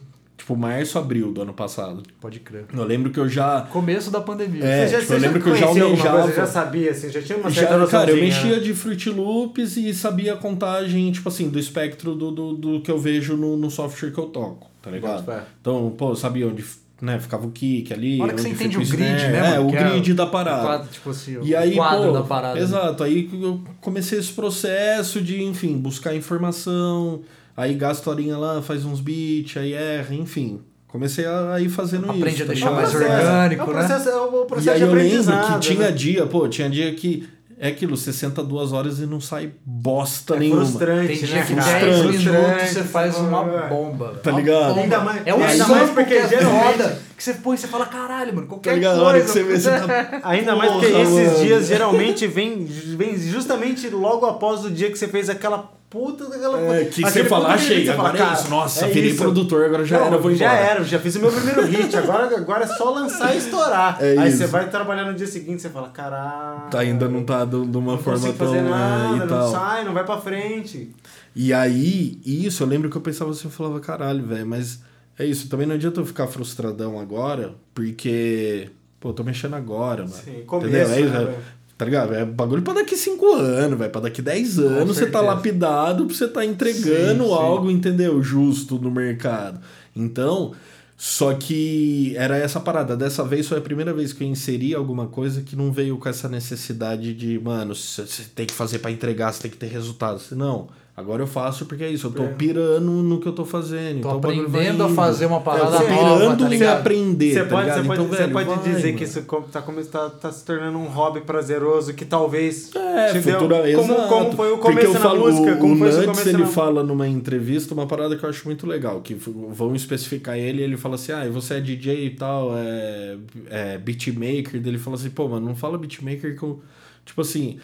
[0.47, 2.01] Tipo, março, abril do ano passado.
[2.21, 2.65] Pode crer.
[2.73, 3.61] Eu lembro que eu já...
[3.69, 4.63] Começo da pandemia.
[4.63, 6.91] É, Você já, tipo, você eu já lembro que eu já almejava- coisa, já sabia,
[6.91, 7.99] assim, já tinha uma certa Já, noçãozinha.
[7.99, 12.31] cara, eu mexia de Fruit Loops e sabia a contagem, tipo assim, do espectro do,
[12.31, 15.25] do, do que eu vejo no, no software que eu toco, tá ligado?
[15.59, 16.63] Então, pô, eu sabia onde
[17.01, 19.67] né, ficava o kick ali, hora que você entende o grid, snare, né, É, o
[19.67, 20.63] Que grid é da o parada.
[20.63, 22.57] quadro, tipo assim, E o aí, quadro pô, da parada.
[22.59, 27.21] Exato, aí eu comecei esse processo de, enfim, buscar informação,
[27.57, 30.61] aí gasta horinha lá, faz uns beats, aí erra, enfim.
[30.87, 32.43] Comecei a ir fazendo Aprende isso.
[32.43, 32.81] a tá deixar ligado?
[32.81, 33.73] mais processo, orgânico, é o né?
[33.73, 35.91] processo, É o E processo aí de eu lembro que tinha né?
[35.91, 37.27] dia, pô, tinha dia que
[37.59, 40.61] é aquilo, 62 horas e não sai bosta É nenhuma.
[40.63, 41.79] frustrante, Tem né, dia que cara?
[41.85, 42.29] 10 Frustrante.
[42.29, 43.67] minutos você faz uma É.
[43.67, 44.19] bomba.
[44.23, 44.67] Tá ligado?
[44.69, 44.81] bomba.
[44.81, 47.57] Ainda mais- é um ainda mais porque que é geralmente- foda, que você põe e
[47.59, 49.01] você fala, caralho, mano, Tá qualquer ligado?
[49.01, 49.43] A hora que coisa.
[49.43, 50.19] você vê, você tá.
[50.29, 51.39] Ainda mais porque esses mano.
[51.43, 56.59] dias geralmente vem, vem justamente logo após o dia que você fez aquela puta daquela
[56.75, 58.49] É, que você fala, puta achei, você fala, agora é cara, isso.
[58.49, 59.19] Nossa, é virei isso.
[59.21, 60.49] produtor, agora já Não, era, vou embora.
[60.49, 63.97] Já era, já fiz o meu primeiro hit, agora, agora é só lançar e estourar.
[64.01, 64.37] É Aí isso.
[64.39, 66.69] você vai trabalhar no dia seguinte, você fala, caralho.
[66.69, 68.33] Tá, ainda não tá de uma não forma tão.
[68.33, 69.51] fazer é, nada, e não tal.
[69.51, 70.91] sai, não vai pra frente.
[71.35, 74.79] E aí, isso, eu lembro que eu pensava assim, eu falava, caralho, velho, mas
[75.17, 78.69] é isso, também não adianta eu ficar frustradão agora, porque,
[78.99, 80.13] pô, tô mexendo agora, mano.
[80.13, 80.91] Sim, começo, Entendeu?
[80.95, 81.56] É isso, né, é-?
[81.77, 82.13] Tá ligado?
[82.13, 86.15] É bagulho pra daqui 5 anos, velho, pra daqui 10 anos você tá lapidado pra
[86.15, 87.35] você tá entregando Sim, sim.
[87.35, 88.21] algo, entendeu?
[88.23, 89.59] Justo no mercado.
[89.95, 90.53] Então,
[90.97, 92.97] só que era essa parada.
[92.97, 96.09] Dessa vez foi a primeira vez que eu inseri alguma coisa que não veio com
[96.09, 99.67] essa necessidade de, mano, você você tem que fazer pra entregar, você tem que ter
[99.67, 100.19] resultado.
[100.31, 100.67] Não,
[100.97, 102.27] agora eu faço porque é isso, eu tô É.
[102.29, 104.01] pirando no que eu tô fazendo.
[104.01, 107.43] Tô então aprendendo a fazer uma parada eu tô nova, pirando tá em aprender, Você
[107.43, 107.77] tá pode, ligado?
[107.81, 108.97] você pode, Então, você velho, pode vai, dizer mano.
[108.97, 109.21] que isso
[109.51, 113.93] tá, tá, tá se tornando um hobby prazeroso que talvez É, te deu- futura, como,
[114.07, 116.83] como foi o começo eu na falo, música, o, como o começo ele na fala
[116.83, 120.95] numa entrevista uma parada que eu acho muito legal, que vão especificar ele, ele fala
[120.95, 123.17] assim, ah, e você é DJ e tal, é,
[123.49, 126.59] é beatmaker, ele fala assim, pô, mano, não fala beatmaker que eu,
[127.05, 127.59] tipo assim,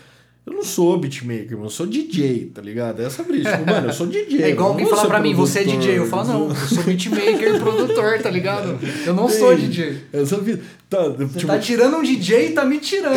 [0.46, 3.02] eu não sou beatmaker, mano, eu sou DJ, tá ligado?
[3.02, 4.44] Essa é a brisa, tipo, mano, eu sou DJ.
[4.44, 5.98] É igual alguém falar pra mim, você é DJ.
[5.98, 8.78] Eu falo, não, eu sou beatmaker e produtor, tá ligado?
[9.06, 10.00] Eu não sou DJ.
[10.12, 13.16] Essa vida, tá, Você tipo, tá tirando um DJ e tá me tirando.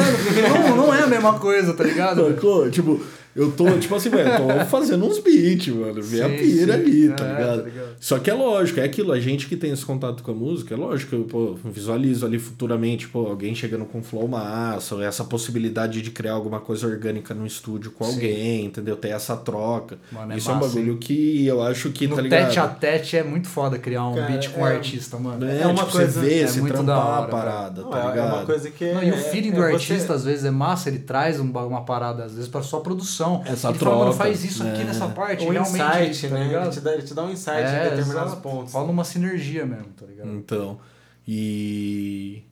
[0.69, 2.33] Não, não é a mesma coisa, tá ligado?
[2.71, 3.01] Tipo,
[3.37, 6.03] eu tô, tipo assim, velho, tô fazendo uns beats, mano.
[6.03, 6.81] Vê a pira sim.
[6.81, 7.65] ali, É, tá, tá ligado?
[7.65, 7.87] ligado.
[8.01, 10.75] Só que é lógico, é aquilo, a gente que tem esse contato com a música,
[10.75, 15.25] é lógico, eu pô, visualizo ali futuramente, pô, alguém chegando com flow massa, ou essa
[15.25, 18.13] possibilidade de criar alguma coisa orgânica no estúdio com Sim.
[18.15, 18.97] alguém, entendeu?
[18.97, 19.99] Ter essa troca.
[20.11, 22.47] Mano, é Isso é um massa, bagulho que eu acho que, No tá ligado?
[22.47, 25.45] tete a tete é muito foda criar um Cara, beat com um é- artista, mano.
[25.47, 27.91] É, É uma tipo, coisa- você vê, é se muito da hora, a parada, Não,
[27.91, 28.31] tá é- ligado?
[28.31, 28.95] é uma coisa que é.
[28.95, 31.47] Não, e o feeling do é artista, você- às vezes, é massa, ele traz um
[31.51, 33.26] ba- uma parada, às vezes, pra sua produção.
[33.45, 34.85] Essa ele fala, mano, troca, faz isso aqui é.
[34.85, 36.63] nessa parte, um realmente, insight, tá né?
[36.63, 38.43] Ele te, dá, ele te dá um insight É, em determinados exato.
[38.43, 38.73] pontos.
[38.73, 40.31] Rola uma sinergia mesmo, tá ligado?
[40.31, 40.79] Então,
[41.27, 42.43] e.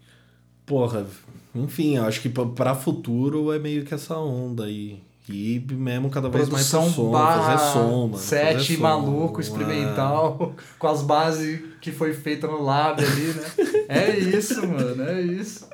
[0.67, 1.07] Porra,
[1.55, 6.29] enfim, eu acho que pra futuro é meio que essa onda aí E mesmo cada
[6.29, 8.19] vez Produção mais pro som, barra fazer som, mano.
[8.19, 9.43] set fazer som, maluco, é.
[9.43, 13.45] experimental, com as bases que foi feita no lab ali, né?
[13.89, 15.67] É isso, mano, é isso.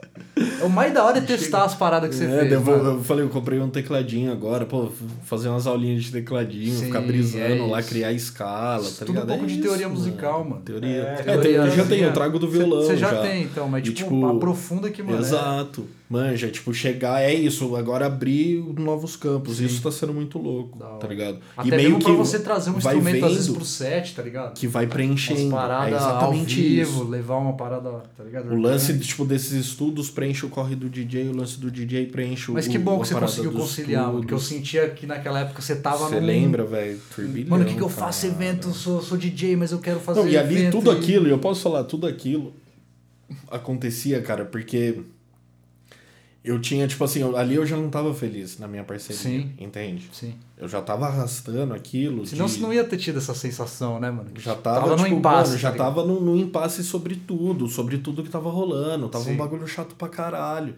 [0.63, 2.53] O mais da hora é testar as paradas que você É, fez.
[2.53, 4.89] eu, eu falei, eu comprei um tecladinho agora, pô,
[5.25, 7.89] fazer umas aulinhas de tecladinho, Sim, ficar brisando é lá, isso.
[7.89, 10.63] criar escala, tá Tudo um pouco É de isso, teoria musical, mano.
[10.63, 10.89] Teoria.
[10.89, 12.13] É, É, teoria eu já tenho, eu é.
[12.13, 12.83] trago do violão.
[12.83, 15.19] Você já, tem, então, mas E, tipo, tipo, aprofunda que, mano.
[15.19, 15.87] é- Exato.
[16.11, 19.59] Manja, tipo, chegar, é isso, agora abrir novos campos.
[19.59, 19.67] Sim.
[19.67, 21.39] Isso tá sendo muito louco, tá ligado?
[21.57, 24.55] Até mesmo pra você trazer um instrumento às vezes pro set, tá ligado?
[24.59, 25.47] que vai Umas preenchendo.
[25.47, 27.05] É paradas ao exatamente vivo, isso.
[27.09, 28.53] levar uma parada, tá ligado?
[28.53, 32.51] O lance tipo, desses estudos preenche o corre do DJ, o lance do DJ preenche
[32.51, 34.19] o Mas que bom que você parada conseguiu conciliar, mano.
[34.19, 34.59] Porque eu estudos.
[34.65, 36.99] sentia que naquela época você tava Você num- lembra, velho?
[37.47, 38.33] Mano, o que, que eu faço cara.
[38.35, 38.73] evento?
[38.73, 41.39] Sou, sou DJ, mas eu quero fazer Não, e ali tudo e- aquilo, e eu
[41.39, 42.53] posso falar, tudo aquilo
[43.49, 45.01] acontecia, cara, porque
[46.43, 49.51] eu tinha, tipo assim, eu- ali eu já não tava feliz na minha parceria, Sim.
[49.59, 50.09] entende?
[50.13, 50.35] Sim.
[50.57, 52.27] Eu já tava arrastando aquilo.
[52.27, 54.31] Senão de- você não ia ter tido essa sensação, né, mano?
[54.39, 55.51] Já tava, no tipo, impasse.
[55.51, 59.09] mano, já tá tava no, no impasse sobre tudo, sobre tudo que tava rolando.
[59.09, 59.33] Tava Sim.
[59.33, 60.75] um bagulho chato pra caralho.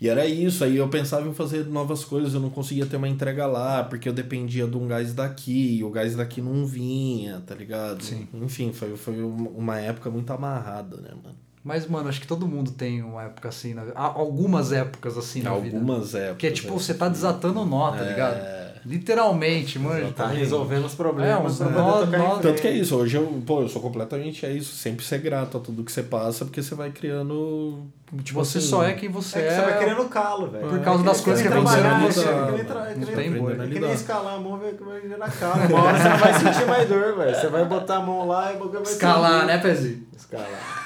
[0.00, 3.08] E era isso, aí eu pensava em fazer novas coisas, eu não conseguia ter uma
[3.08, 7.40] entrega lá, porque eu dependia de um gás daqui, e o gás daqui não vinha,
[7.46, 8.02] tá ligado?
[8.02, 8.26] Sim.
[8.34, 11.36] Enfim, foi, foi uma uma época muito amarrada, né, mano?
[11.64, 13.82] Mas, mano, acho que todo mundo tem uma época assim, na...
[13.94, 15.76] há algumas épocas assim na vida.
[15.76, 16.38] Algumas épocas.
[16.38, 16.74] Que é tipo, né?
[16.78, 18.08] você tá desatando nó, tá É.
[18.08, 18.62] ligado?
[18.84, 20.10] Literalmente, mano.
[20.12, 22.38] Tá resolvendo os problemas É, um nó- nó-.
[22.38, 25.56] Tanto que é isso, hoje eu, pô, eu sou completamente é isso, sempre ser grato
[25.56, 27.86] a tudo que você passa, porque você vai criando.
[28.24, 29.48] Tipo Você assim, só é quem você É é.
[29.48, 30.68] que você vai querendo calo, velho.
[30.68, 32.98] Por causa É das coisas que aconteceram trabalhar, com você, É que nem, tra- que
[32.98, 33.52] Não nem- tem boi.
[33.52, 33.92] que nem lidar.
[33.94, 35.66] escalar a mão vai, vai gerar calo.
[35.74, 37.36] Uma hora você não vai sentir mais dor, velho.
[37.40, 40.02] Você vai botar a mão lá e o bagulho vai Escalar, né, Pezinho?
[40.16, 40.81] Escalar.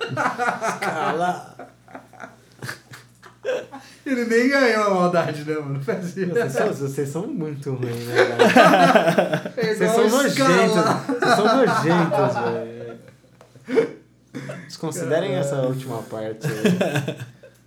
[0.00, 1.70] Escalar.
[4.04, 5.80] Ele nem ganhou a maldade, né, mano?
[5.84, 6.28] Pezinho.
[6.28, 9.52] Vocês são, vocês são muito ruins, né, cara?
[9.56, 10.74] É Vocês são nojentos.
[11.06, 12.98] Vocês são nojentos, velho.
[14.66, 17.16] Desconsiderem essa última parte aí.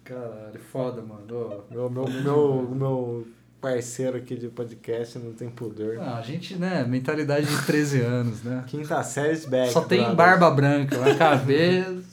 [0.04, 1.64] Caralho, foda, mano.
[1.70, 3.28] Meu, meu, meu, meu
[3.62, 5.98] parceiro aqui de podcast não tem pudor.
[6.00, 8.64] Ah, a gente, né, mentalidade de 13 anos, né?
[8.68, 9.72] Quinta série back.
[9.72, 10.16] Só tem brother.
[10.16, 12.04] barba branca na cabeça.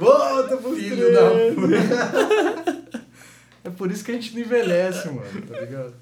[0.00, 2.90] Volta pro Filho da puta.
[3.62, 5.92] É por isso que a gente não envelhece, mano, tá ligado?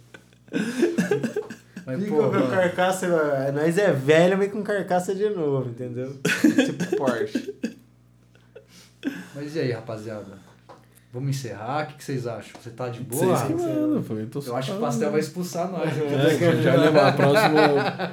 [1.85, 3.51] Mas, Fica pô, com carcaça.
[3.53, 6.17] Nós é velho, mas com carcaça de novo, entendeu?
[6.23, 7.53] tipo Porsche.
[9.35, 10.39] mas e aí, rapaziada?
[11.11, 11.85] Vamos encerrar?
[11.85, 12.53] O que, que vocês acham?
[12.61, 13.25] Você tá de boa?
[13.35, 15.91] Vocês que mandam, pô, eu tô Eu acho que o pastel vai expulsar nós.
[15.91, 17.57] É, já levar o próximo,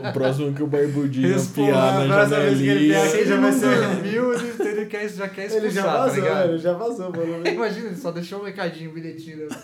[0.09, 2.73] o próximo que o Barbudinho piar a na janelinha.
[2.73, 6.15] ele já vai ser- dormiu, ele ele quer, já quer expulsar, Ele já tá vazou,
[6.23, 6.49] ligado?
[6.49, 7.47] ele já vazou, mano.
[7.47, 9.49] Imagina, ele só deixou um recadinho, um bilhetinho.
[9.49, 9.57] né?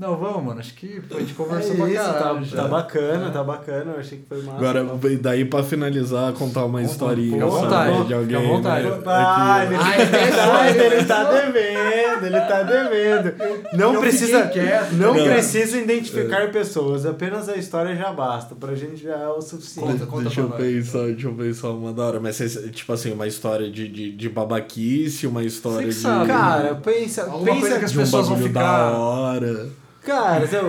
[0.00, 0.60] Não, vamos, mano.
[0.60, 2.38] Acho que pô, a gente É conversou pra isso, caralho.
[2.38, 2.62] tá, já.
[2.62, 3.30] tá bacana, É.
[3.30, 3.92] tá bacana.
[3.92, 4.56] Eu achei que foi massa.
[4.56, 4.86] Agora,
[5.20, 8.48] daí pra finalizar, contar uma historinha Fica à vontade, de fica à alguém.
[8.48, 8.88] vontade.
[8.88, 8.98] Né?
[9.06, 11.04] Ah, ele, Ai, é tá, ele, ele né?
[11.04, 13.34] tá devendo, ele tá devendo.
[13.76, 15.34] Não Eu precisa, quieto, não tá ligado?
[15.34, 18.54] precisa identificar pessoas, apenas a história já basta.
[18.54, 19.92] Pra gente já é o suficiente.
[19.92, 22.20] Conta, conta deixa eu pensar, deixa eu pensar uma da hora.
[22.20, 22.38] Mas,
[22.72, 27.24] tipo assim, uma história de, de, de babaquice, uma história que de, sabe, Cara, pensa,
[27.24, 29.68] Alguma pensa coisa que as de um pessoas vão ficar- da hora.
[30.10, 30.60] Cara, você,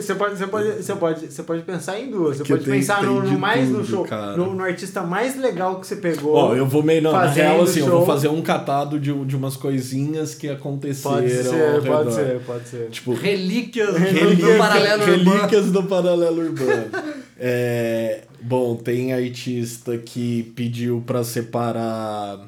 [0.00, 2.36] você, pode, você, pode, você, pode, você pode pensar em duas.
[2.36, 4.36] Você Que pode pensar no, no mais no tudo, show, cara.
[4.36, 6.34] no, no artista mais legal que você pegou.
[6.34, 7.00] Ó, eu vou meio.
[7.02, 7.96] Não, na real, assim, eu show.
[7.98, 11.14] vou fazer um catado de, de umas coisinhas que aconteceram.
[11.14, 12.88] Pode ao ser, pode ser, pode ser.
[12.90, 15.30] Tipo, Relíquias Relíquias- do paralelo urbano.
[15.30, 16.90] relíquias do paralelo urbano.
[17.42, 22.38] É, bom, tem artista que pediu pra separar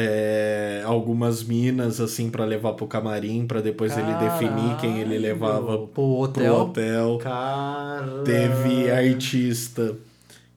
[0.00, 5.76] é, algumas minas assim pra levar pro camarim pra depois ele definir quem ele levava
[5.78, 6.54] Pro pro hotel.
[6.54, 7.18] hotel.
[7.20, 8.22] Cara.
[8.24, 9.96] Teve artista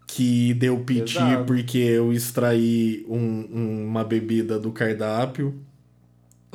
[0.05, 1.45] que deu piti Pesado.
[1.45, 5.55] porque eu extraí um- um- uma bebida do cardápio.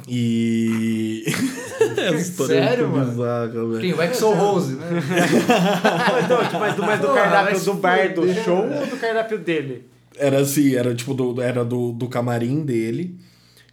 [0.06, 1.24] E.
[1.98, 3.10] É Sério, mano?
[3.10, 3.80] bizarra.
[3.80, 3.92] Quem?
[3.94, 4.86] O Exo Rose, né?
[6.24, 9.84] Então, mas do, mas do cardápio do bar do show ou do cardápio dele?
[10.18, 13.18] Era assim, era tipo do, era do, do camarim dele.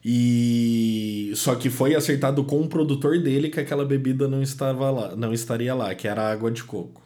[0.06, 5.16] E só que foi acertado com o produtor dele que aquela bebida não estava lá,
[5.16, 7.02] não estaria lá, que era água de coco.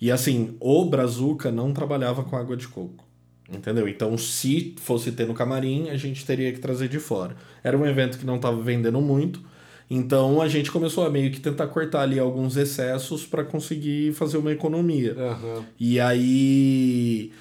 [0.00, 3.04] E assim, o Brazuca não trabalhava com água de coco.
[3.52, 3.86] Entendeu?
[3.86, 7.36] Então, se fosse ter no camarim, a gente teria que trazer de fora.
[7.62, 9.40] Era um evento que não estava vendendo muito.
[9.90, 14.38] Então, a gente começou a meio que tentar cortar ali alguns excessos para conseguir fazer
[14.38, 15.14] uma economia.
[15.78, 17.32] E aí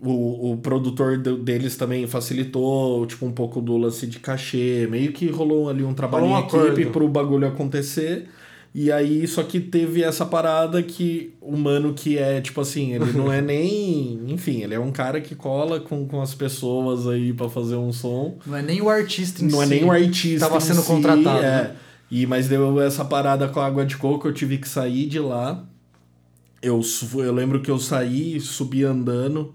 [0.00, 4.86] o, o produtor deles também facilitou, tipo, um pouco do lance de cachê.
[4.90, 6.90] Meio que rolou ali um trabalho um em equipe acordo.
[6.90, 8.28] pro bagulho acontecer.
[8.74, 13.12] E aí, só que teve essa parada que o mano que é, tipo assim, ele
[13.12, 14.20] não é nem.
[14.28, 17.92] Enfim, ele é um cara que cola com, com as pessoas aí para fazer um
[17.92, 18.38] som.
[18.46, 19.64] Não é nem o artista em Não si.
[19.64, 20.46] é nem o artista.
[20.46, 21.38] Tava em sendo si, contratado.
[21.38, 21.62] É.
[21.62, 21.76] né?
[22.10, 25.18] E, mas deu essa parada com a água de coco, eu tive que sair de
[25.18, 25.64] lá.
[26.62, 26.80] Eu,
[27.14, 29.54] eu lembro que eu saí, subi andando.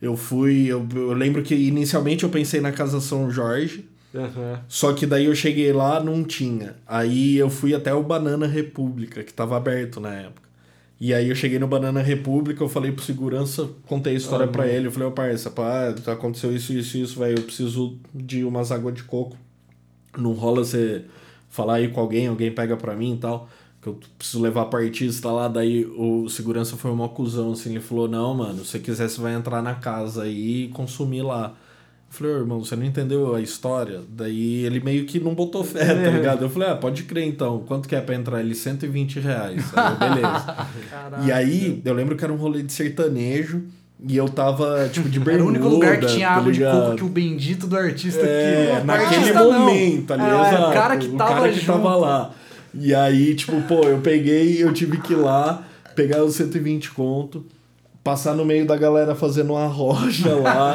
[0.00, 0.66] Eu fui.
[0.66, 3.84] Eu, eu lembro que inicialmente eu pensei na Casa São Jorge.
[4.14, 4.60] Aham.
[4.68, 6.76] Só que daí eu cheguei lá, não tinha.
[6.86, 10.48] Aí eu fui até o Banana República, que tava aberto na época.
[11.00, 14.66] E aí eu cheguei no Banana República, eu falei pro segurança, contei a história pra
[14.66, 14.86] ele.
[14.86, 17.38] Eu falei, ô parça, pá, aconteceu isso, isso, isso, velho.
[17.38, 19.34] Eu preciso de umas águas de coco.
[20.18, 21.04] Não rola você
[21.48, 23.48] falar aí com alguém, alguém pega pra mim e tal.
[23.80, 25.48] Que eu preciso levar pra artista lá.
[25.48, 27.70] Daí o segurança foi uma cuzão, assim.
[27.70, 31.22] Ele falou, não, mano, se você quiser, você vai entrar na casa aí e consumir
[31.22, 31.54] lá.
[32.10, 34.00] Eu falei, irmão, você não entendeu a história?
[34.08, 36.42] Daí ele meio que não botou fé, tá ligado?
[36.44, 37.60] Eu falei, ah, pode crer então.
[37.66, 38.40] Quanto que é pra entrar?
[38.40, 39.64] Ele, 120 reais.
[39.74, 40.56] Aí beleza.
[41.24, 43.62] e aí, eu lembro que era um rolê de sertanejo.
[44.06, 46.60] E eu tava, tipo, de bermuda, Era o único lugar que tinha tá água de
[46.64, 48.80] coco que o bendito do artista É.
[48.82, 49.58] O naquele artista não.
[49.60, 50.70] momento ali, É, exato.
[50.70, 51.66] O cara que o tava cara que junto.
[51.66, 52.30] tava lá.
[52.74, 55.64] E aí, tipo, pô, eu peguei, eu tive que ir lá,
[55.94, 57.44] pegar os 120 conto,
[58.04, 60.74] passar no meio da galera fazendo uma rocha lá,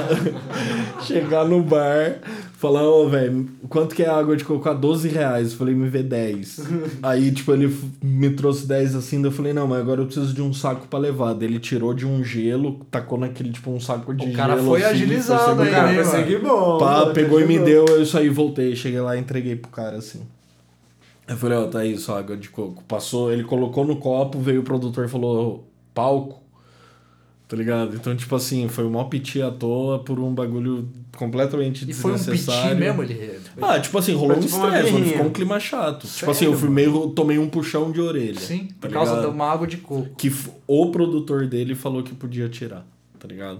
[1.01, 2.17] chegar no bar,
[2.57, 4.67] falar, ô, velho, quanto que é a água de coco?
[4.69, 5.51] A 12 reais.
[5.51, 6.61] Eu falei, me vê 10.
[7.01, 10.33] aí, tipo, ele me trouxe 10 assim, daí eu falei, não, mas agora eu preciso
[10.33, 11.33] de um saco pra levar.
[11.33, 14.37] Daí ele tirou de um gelo, tacou naquele, tipo, um saco de O gelo.
[14.37, 16.17] cara foi assim, agilizado aí, Cara, né, vai mano?
[16.17, 16.77] seguir bom.
[16.77, 20.21] Pá, pegou e me deu, eu saí, voltei, cheguei lá e entreguei pro cara assim.
[21.27, 22.83] Eu falei, ó, tá aí sua água de coco.
[22.83, 26.43] Passou, ele colocou no copo, veio o produtor e falou, palco.
[27.47, 27.95] Tá ligado?
[27.95, 32.15] Então, tipo assim, foi uma piti à toa por um bagulho completamente E foi um
[32.15, 32.69] desnecessário.
[32.71, 33.39] piti mesmo, ele.
[33.61, 36.07] Ah, tipo assim, rolou um tipo uma estresse, ficou um clima chato.
[36.07, 38.39] tipo Sério, assim, eu fui meio, tomei um puxão de orelha.
[38.39, 39.29] Sim, tá por causa ligado?
[39.29, 40.09] de uma água de coco.
[40.17, 40.33] Que
[40.67, 42.83] o produtor dele falou que podia tirar,
[43.19, 43.59] tá ligado?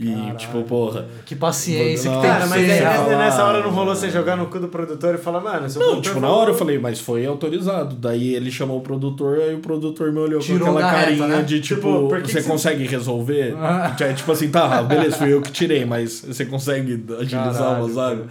[0.00, 1.06] E, Caralho, tipo, porra...
[1.26, 3.18] Que paciência que tem Cara, mas aí, lá.
[3.18, 6.00] nessa hora não rolou você jogar no cu do produtor e falar, mano, seu Não,
[6.00, 7.96] tipo, na hora eu falei, mas foi autorizado.
[7.96, 11.04] Daí ele chamou o produtor, aí o produtor me olhou Tirou com aquela da reta,
[11.18, 11.42] carinha né?
[11.42, 13.56] de tipo, Tipo, você que você- consegue resolver?
[13.58, 13.96] Ah.
[13.98, 17.98] É, tipo assim, tá, beleza, fui eu que tirei, mas você consegue agilizar Caralho, umas
[17.98, 18.26] águas?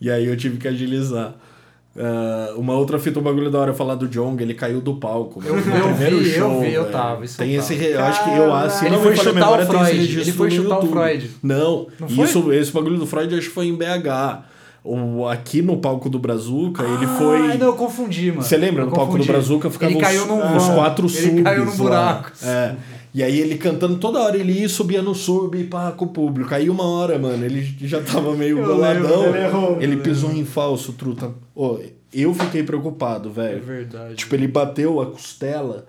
[0.00, 1.34] E aí eu tive que agilizar.
[1.94, 5.42] Ah, uma outra fita, um bagulho da hora falar do Jong, ele caiu do palco.
[5.44, 7.72] Eu no vi, eu primeiro vi, eu show, vi, eu tava, isso eu Tem tava.
[7.74, 9.92] esse, eu acho que eu acho, se Ele não foi chutar o memória, esse Freud,
[9.98, 10.86] registro ele foi chutar o.
[10.86, 11.30] Freud.
[11.42, 12.24] Não, Não foi?
[12.24, 14.42] isso, esse bagulho do Freud acho que foi em BH.
[14.84, 17.56] O, aqui no palco do Brazuca, ele Ah, foi.
[17.56, 18.42] não, eu confundi, mano.
[18.42, 18.82] Você lembra?
[18.82, 19.28] Eu No palco do confundi.
[19.30, 21.76] Brazuca ficava Ele os, caiu num os quatro Ele subs caiu num lá.
[21.76, 22.32] buraco.
[22.42, 22.74] É.
[23.14, 26.08] E aí ele cantando toda hora, ele ia, subia no sub e pá, com o
[26.08, 26.54] público.
[26.54, 29.26] Aí uma hora, mano, ele já tava meio boladão.
[29.26, 30.02] ele errou, ele né?
[30.02, 31.30] pisou em falso, truta.
[31.54, 31.78] Ô,
[32.12, 33.62] eu fiquei preocupado, É velho.
[33.62, 34.14] verdade.
[34.14, 35.84] Tipo, ele bateu a costela,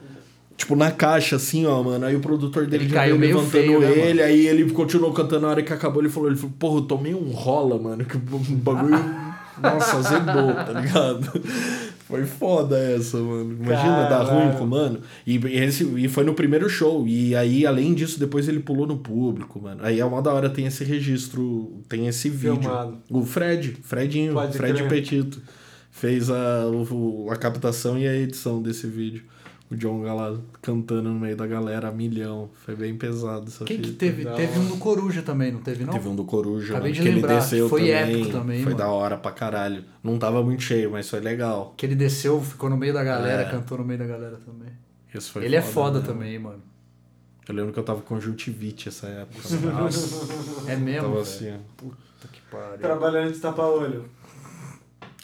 [0.57, 2.05] tipo, na caixa, assim, ó, mano.
[2.05, 5.43] Aí o produtor dele Ele caiu meio levantando feio, né, ele, aí ele continuou cantando
[5.43, 8.17] na hora que acabou, ele falou, ele falou, porra, eu tomei um rola, mano, que
[8.17, 8.99] o bagulho,
[9.63, 11.31] nossa, azedou, tá ligado?
[12.13, 13.53] Foi foda essa, mano.
[13.53, 14.47] Imagina, dar Caralho.
[14.49, 14.99] ruim com o mano.
[15.25, 17.07] E, esse, e foi no primeiro show.
[17.07, 19.79] E aí, além disso, depois ele pulou no público, mano.
[19.83, 22.61] Aí é uma da hora, tem esse registro, tem esse vídeo.
[22.61, 22.97] Filmado.
[23.09, 24.89] O Fred, Fredinho, Pode Fred crer.
[24.89, 25.41] Petito.
[25.91, 29.23] Fez a, o- a captação e a edição desse vídeo.
[29.73, 32.49] O John lá cantando no meio da galera a milhão.
[32.53, 34.23] Foi bem pesado essa Quem que teve?
[34.23, 34.59] Da Teve hora.
[34.61, 35.93] um do Coruja também, não teve, não?
[35.93, 37.93] Teve um do Coruja, Acabei mano, de que ele lembrar, desceu foi também.
[37.95, 38.77] épico também, Foi mano.
[38.85, 39.83] da hora pra caralho.
[40.03, 41.73] Não tava muito cheio, mas foi legal.
[41.75, 43.49] Que ele desceu, ficou no meio da galera, É.
[43.49, 44.69] cantou no meio da galera também.
[45.13, 46.13] Esse foi ele é foda mesmo.
[46.13, 46.61] também, mano.
[47.47, 49.41] Eu lembro que eu tava com conjuntivite essa época.
[49.73, 50.25] Nossa,
[50.71, 51.53] é mesmo, tava assim.
[51.75, 51.97] Puta
[52.31, 52.77] que pariu.
[52.79, 54.05] Trabalhando de tapa-olho.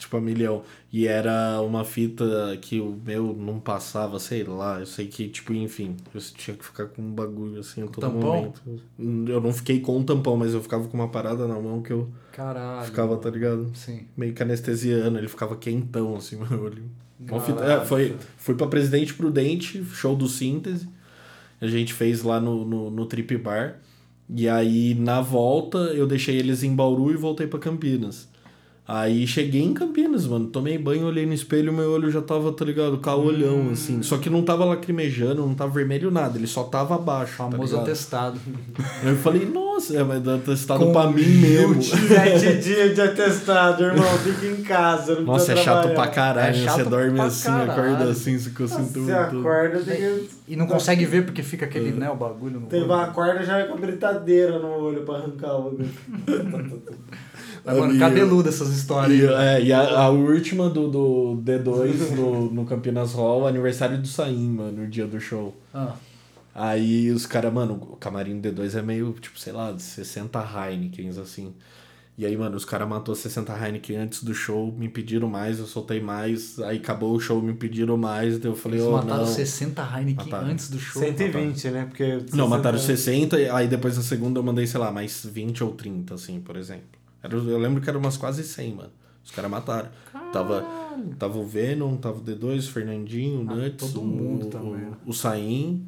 [0.00, 0.62] Tipo, a milhão.
[0.92, 2.24] E era uma fita
[2.60, 4.80] que o meu não passava, sei lá.
[4.80, 8.00] Eu sei que, tipo, enfim, eu tinha que ficar com um bagulho assim a todo
[8.00, 8.20] Tampão?
[8.36, 8.62] momento.
[9.30, 11.92] Eu não fiquei com um tampão, mas eu ficava com uma parada na mão que
[11.92, 12.86] eu Caralho.
[12.86, 13.70] ficava, tá ligado?
[13.74, 14.00] Sim.
[14.16, 16.82] Meio que anestesiando, ele ficava quentão, assim, meu olho.
[17.44, 20.88] Fita- é, foi, fui pra Presidente Prudente, show do Síntese.
[21.60, 23.76] A gente fez lá no, no, no Trip Bar.
[24.32, 28.29] E aí, na volta, eu deixei eles em Bauru e voltei pra Campinas.
[28.92, 30.48] Aí cheguei em Campinas, mano.
[30.48, 32.98] Tomei banho, olhei no espelho, meu olho já tava, tá ligado?
[32.98, 33.70] Caolhão, Hum.
[33.72, 34.02] assim.
[34.02, 36.36] Só que não tava lacrimejando, não tava vermelho nada.
[36.36, 37.36] Ele só tava abaixo.
[37.38, 37.82] tá Famoso ligado?
[37.86, 38.40] atestado.
[39.04, 41.76] Eu falei, nossa, é, mas atestado Com pra mim mesmo.
[41.80, 44.08] Sete dias de atestado, irmão.
[44.18, 45.14] Fica em casa.
[45.14, 46.50] Não Nossa, é chato pra caralho.
[46.50, 47.70] É chato você dorme assim, caralho.
[47.70, 50.20] acorda assim, você com o Nossa, cinto Você acorda, tem.
[50.48, 52.90] E não consegue ver porque fica aquele, né, o bagulho no Tem olho.
[52.92, 55.88] uma corda já é com a britadeira no olho pra arrancar o bagulho.
[57.64, 59.18] Mas, mano, cabeludo essas histórias.
[59.18, 64.06] E, é, e a, a última do, do D2 no, no Campinas Hall, aniversário do
[64.06, 65.54] Saim, mano, no dia do show.
[65.74, 65.94] Ah,
[66.54, 71.16] Aí os caras, mano, o camarim do D2 é meio, tipo, sei lá, 60 Heinekens,
[71.16, 71.54] assim.
[72.18, 75.64] E aí, mano, os caras matou 60 Heineken antes do show, me pediram mais, eu
[75.64, 79.24] soltei mais, aí acabou o show, me pediram mais, daí eu falei, eles ô, mataram
[79.24, 79.26] não.
[79.26, 80.48] 60 Heineken Mataram.
[80.48, 81.00] antes do show.
[81.00, 81.86] 120, né?
[81.86, 85.24] Porque Não, 60 mataram 60, e aí depois na segunda eu mandei, sei lá, mais
[85.24, 86.99] 20 ou 30, assim, por exemplo.
[87.22, 88.90] Era, eu lembro que eram umas quase 100, mano.
[89.24, 89.88] Os caras mataram.
[90.32, 90.64] Tava,
[91.18, 94.50] tava o Venom, tava o D2, o Fernandinho, o Ah, Nuts, todo o, mundo o,
[94.50, 94.86] também.
[95.06, 95.86] o Saim.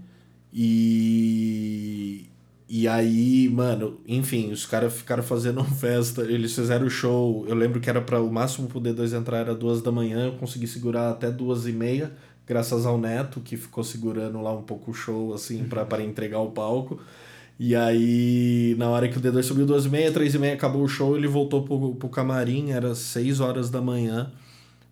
[0.52, 2.26] E.
[2.68, 7.44] E aí, mano, enfim, os caras ficaram fazendo festa, eles fizeram o show.
[7.46, 10.32] Eu lembro que era para o máximo pro D2 entrar era duas da manhã, eu
[10.38, 12.12] consegui segurar até duas e meia,
[12.46, 16.38] graças ao Neto, que ficou segurando lá um pouco o show, assim, pra para entregar
[16.40, 16.98] o palco.
[17.64, 20.82] E aí, na hora que o D2 subiu duas e meia, três e meia, acabou
[20.82, 24.32] o show, ele voltou pro, pro camarim, era seis horas da manhã.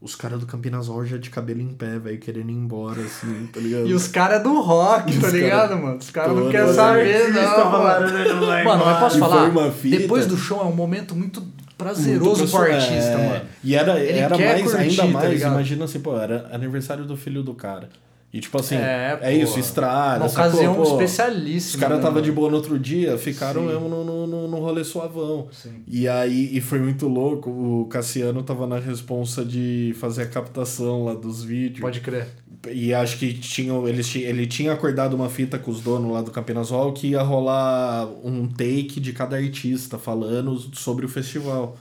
[0.00, 3.48] Os caras do Campinas Hall já de cabelo em pé, velho, querendo ir embora, assim,
[3.52, 3.88] tá ligado?
[3.88, 5.96] E os caras do rock, tá Os ligado, cara- mano?
[5.98, 7.42] Os caras não querem saber, não.
[7.42, 9.40] falaram, Mano, né, não Mano, mas posso falar?
[9.40, 9.98] foi uma fita.
[9.98, 13.28] Depois do show é um momento muito Muito prazeroso pro artista, é.
[13.30, 13.44] mano.
[13.64, 15.52] E era, Ele era mais, curtir, ainda tá mais, ligado?
[15.52, 17.88] imagina assim, pô, era aniversário do filho do cara.
[18.32, 19.44] E tipo assim, É, é, pô.
[19.44, 20.24] isso, estrada.
[20.24, 21.74] Uma ocasião Pô, especialíssima.
[21.74, 23.68] Os caras né, tava de boa no outro dia, ficaram Sim.
[23.68, 25.48] mesmo no, no, no, no rolê suavão.
[25.50, 25.82] Sim.
[25.86, 31.04] E aí, e foi muito louco, o Cassiano tava na responsa de fazer a captação
[31.04, 31.80] lá dos vídeos.
[31.80, 32.28] Pode crer.
[32.70, 36.30] E acho que tinham, eles, ele tinha acordado uma fita com os donos lá do
[36.30, 41.76] Campinas Hall que ia rolar um take de cada artista falando sobre o festival.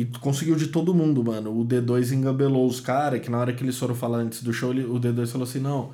[0.00, 1.50] E conseguiu de todo mundo, mano.
[1.58, 4.70] O D2 engabelou os caras, que na hora que eles foram falar antes do show,
[4.70, 5.90] ele- o D2 falou assim, não,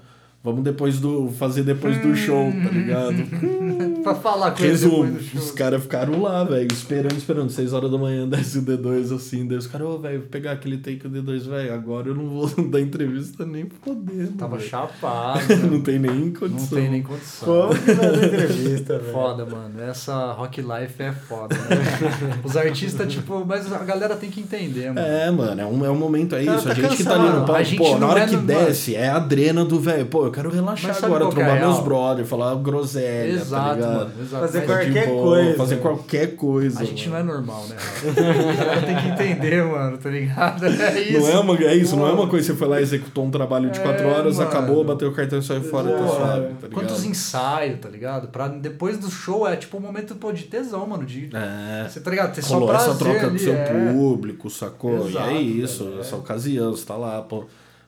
[0.47, 1.29] vamos depois do.
[1.39, 3.17] fazer depois do show, tá ligado?
[4.03, 5.41] pra falar com ele Resumo, depois do show.
[5.41, 7.51] os caras ficaram lá, velho, esperando, esperando.
[7.51, 10.53] 6 horas da manhã desce o D2 assim, daí os caras, ô, velho, vou pegar
[10.53, 14.33] aquele take do D2, velho, agora eu não vou dar entrevista nem fodendo.
[14.39, 14.69] Tava velho.
[14.69, 15.41] chapado.
[15.71, 16.79] não tem nem Não condição.
[16.79, 17.49] tem nem condição.
[17.69, 19.13] Como que vai dar entrevista, velho?
[19.13, 19.81] Foda, mano.
[19.83, 22.41] Essa rock life é foda, né?
[22.45, 25.01] Os artistas, tipo, mas a galera tem que entender, mano.
[25.07, 26.65] É, mano, é um, é um momento, é isso.
[26.65, 27.41] tá a gente que tá ali cansado.
[27.41, 30.07] no palco, pô, na não hora é que no- desce, é a drena do velho.
[30.07, 33.95] Pô, eu quero relaxar agora, é trombar a meus brother, falar groselha, tá Exato, ligado?
[33.95, 34.13] mano.
[34.21, 34.43] Exato.
[34.47, 35.57] Fazer Mas qualquer boa, coisa.
[35.57, 36.81] Fazer qualquer coisa.
[36.81, 37.31] A gente não mano.
[37.31, 37.77] é normal, né?
[38.85, 40.67] Tem que entender, mano, tá ligado?
[40.77, 41.21] É isso.
[41.21, 43.31] Não é, uma, é isso, não é uma coisa que você foi lá, executou um
[43.31, 44.49] trabalho de É, 4 horas, mano.
[44.49, 46.71] acabou, bateu o cartão e saiu fora, tá suave, tá ligado?
[46.73, 48.29] Quantos ensaios, tá ligado?
[48.29, 51.05] Pra depois do show é tipo um momento pô, de tesão, mano.
[51.05, 51.89] De, É.
[51.89, 52.35] Você tá ligado?
[52.35, 53.93] Ter só prazer essa troca ali, com seu é.
[53.93, 55.09] público, sacou?
[55.09, 56.01] Exato, e é isso, velho, é.
[56.01, 57.45] essa ocasião, você tá lá, pô.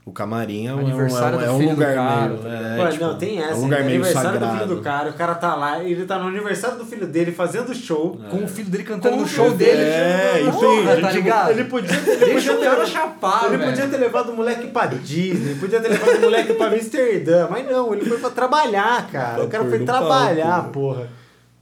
[0.08, 2.48] O camarim é um, Aniversário é um, é um filho do lugar cara, meio.
[2.48, 3.52] é, Ué, tipo, não, tem essa.
[3.52, 4.52] É um lugar meio aniversário sagrado.
[4.54, 7.30] do filho do cara, o cara tá lá, ele tá no aniversário do filho dele
[7.30, 8.18] fazendo show.
[8.30, 9.82] Com o filho dele cantando Com o show dele.
[9.82, 11.50] É, tipo, e porra, tem, tá tipo, ligado?
[11.50, 13.70] Ele podia, ele Deixa podia o cara ter, chapar, ele velho.
[13.70, 17.70] podia ter levado o moleque pra Disney, podia ter levado o moleque pra Amsterdã, mas
[17.70, 19.44] não, ele foi pra trabalhar, cara.
[19.44, 20.70] O cara foi trabalhar, palco.
[20.70, 21.17] porra.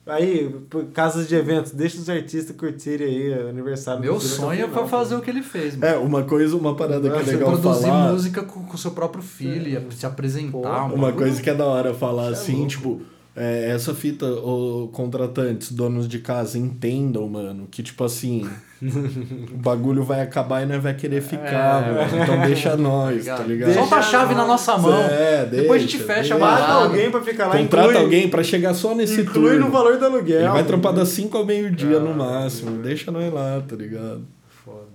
[0.07, 0.55] Aí,
[0.95, 5.17] casas de eventos, deixa os artistas curtirem aí o aniversário Meu sonho é pra fazer
[5.17, 5.21] pô.
[5.21, 5.93] o que ele fez, mano.
[5.93, 8.13] É, uma coisa, uma parada que é legal produzir falar.
[8.13, 10.53] música com o seu próprio filho, e se apresentar.
[10.53, 12.69] Pô, um Uma bagulho- coisa que é da hora falar Isso é assim, louco.
[12.69, 13.01] tipo,
[13.37, 18.49] é, essa fita, o contratantes, donos de casa, entendam, mano, que tipo assim,
[18.83, 22.23] o bagulho vai acabar e não vai querer ficar, É, mano.
[22.23, 23.49] Então deixa nós, tá ligado?
[23.49, 23.75] ligado?
[23.75, 24.99] Solta a chave na nossa mão.
[25.03, 26.57] É, Depois a gente deixa, fecha a deixa.
[26.57, 26.85] Balada.
[26.85, 29.67] alguém pra ficar lá, Contrata inclui, alguém pra chegar só nesse inclui turno.
[29.67, 30.41] no valor do aluguel.
[30.41, 32.83] Ele vai trampar das 5 ao meio-dia no máximo.
[32.83, 34.23] Deixa nós lá, tá ligado?
[34.65, 34.87] Foda.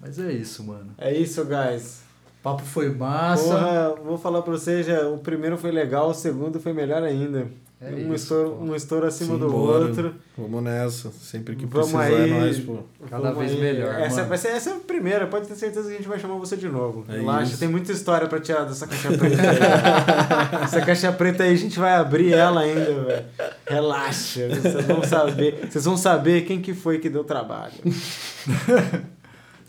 [0.00, 0.90] Mas é isso, mano.
[0.98, 2.03] É isso, guys.
[2.44, 3.42] O papo foi massa.
[3.44, 7.46] Porra, vou falar pra vocês, já, o primeiro foi legal, o segundo foi melhor ainda.
[7.80, 8.64] É um, isso, estouro, pô.
[8.64, 9.84] um estouro acima do Simbora.
[9.86, 10.14] outro.
[10.36, 11.10] Vamos nessa.
[11.10, 12.30] Sempre que Vamos precisar aí.
[12.30, 12.78] é nós, pô.
[13.08, 14.28] Cada Vamos vez melhor, Essa, mano.
[14.28, 16.54] vai ser, essa é a primeira, pode ter certeza que a gente vai chamar você
[16.54, 17.04] de novo.
[17.08, 17.58] É Relaxa, isso.
[17.60, 20.60] tem muita história pra tirar dessa caixa preta aí.
[20.64, 23.24] essa caixa preta aí a gente vai abrir ela ainda, velho.
[23.66, 25.68] Relaxa, vocês vão saber.
[25.70, 27.72] Vocês vão saber quem que foi que deu trabalho.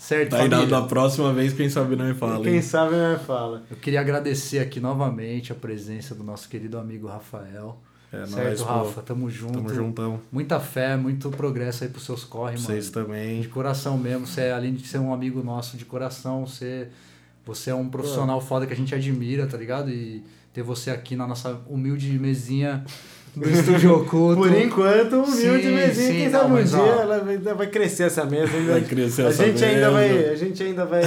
[0.06, 0.80] Certo, Aí na, família.
[0.80, 2.44] na próxima vez, quem sabe não fala.
[2.44, 2.62] quem hein?
[2.62, 3.64] sabe não fala.
[3.72, 7.80] Eu queria agradecer aqui novamente a presença do nosso querido amigo Rafael.
[8.14, 8.66] É certo, nóis, pô.
[8.66, 9.02] Rafa?
[9.02, 9.54] Tamo junto.
[9.54, 10.22] Tamo juntão.
[10.32, 12.68] Muita fé, muito progresso aí pros seus corre, mano.
[12.68, 13.42] Vocês também.
[13.42, 14.28] De coração mesmo.
[14.28, 16.88] Você, além de ser um amigo nosso de coração, você,
[17.44, 19.90] você é um profissional foda que a gente admira, tá ligado?
[19.90, 20.24] E
[20.54, 22.86] ter você aqui na nossa humilde mesinha
[23.36, 24.42] do Estúdio Oculto.
[24.42, 25.94] Por enquanto, humilde Sim, mesinha.
[26.08, 28.56] sim, Quem não, sabe um mas, dia ó, ela vai, ainda vai crescer essa mesa.
[28.56, 29.92] Ainda, Vai crescer a essa gente Ainda mesa.
[29.92, 31.04] vai, a gente ainda vai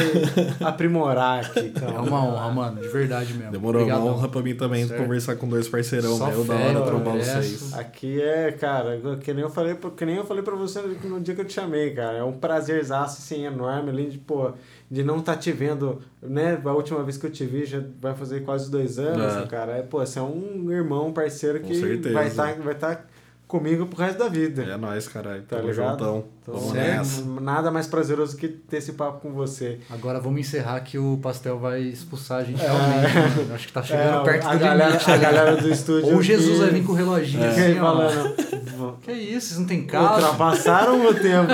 [0.60, 1.60] aprimorar aqui.
[1.74, 1.88] Então.
[1.88, 3.52] É uma honra, mano, de verdade mesmo.
[3.52, 4.06] Demorou Obrigadão.
[4.06, 5.00] uma honra pra mim também Certo.
[5.02, 6.44] conversar com dois parceirão, Só meu.
[6.44, 7.72] Da fera, hora trombar mano, vocês.
[7.74, 11.20] Aqui é, cara, que nem eu falei, pra- que nem eu falei pra você no
[11.20, 12.18] dia que eu te chamei, cara.
[12.18, 14.52] É um prazerzaço, assim, enorme, além de, pô,
[14.90, 16.58] de não estar te vendo, né?
[16.64, 19.46] A última vez que eu te vi já vai fazer quase dois anos, É.
[19.46, 19.72] cara.
[19.72, 21.74] É, pô, você é um irmão, um parceiro que
[22.12, 23.00] vai estar vai tá
[23.46, 24.62] comigo pro resto da vida.
[24.62, 25.42] É nóis, caralho.
[25.42, 25.90] Tá Tamo ligado?
[25.90, 26.24] juntão.
[26.42, 27.22] Então, Vamos é nessa.
[27.40, 29.78] nada mais prazeroso que ter esse papo com você.
[29.90, 33.14] Agora vamos encerrar que o pastel vai expulsar a gente realmente.
[33.38, 33.52] mano.
[33.54, 35.10] Acho que tá chegando É, perto a do galera, limite.
[35.10, 35.22] a né?
[35.22, 36.14] galera do estúdio.
[36.14, 37.82] Ou Jesus que- vai vir com o reloginho que assim, ó.
[37.82, 38.48] falando.
[39.02, 40.14] Que isso, vocês não tem carro?
[40.14, 41.52] Ultrapassaram o tempo.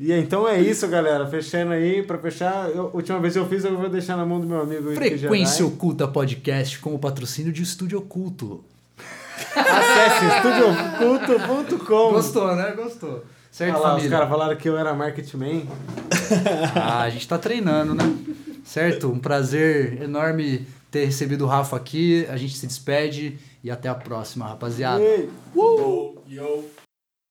[0.00, 1.26] E então é isso, galera.
[1.26, 4.46] Fechando aí, pra fechar, eu- última vez eu fiz, eu vou deixar na mão do
[4.46, 5.62] meu amigo Frequência Jedi.
[5.64, 8.62] Oculta Podcast com o patrocínio de Estúdio Oculto.
[9.56, 12.10] Acesse estudioculto.com.
[12.12, 12.72] Gostou, né?
[12.76, 13.24] Gostou.
[13.50, 14.10] Certo, Olha lá, os família?
[14.10, 15.62] caras falaram que eu era marketing man.
[16.76, 18.04] Ah, a gente tá treinando, né?
[18.62, 19.08] Certo?
[19.10, 22.26] Um prazer enorme ter recebido o Rafa aqui.
[22.28, 25.02] A gente se despede e até a próxima, rapaziada.
[25.02, 25.30] Ei.
[25.56, 26.64] Yo, yo.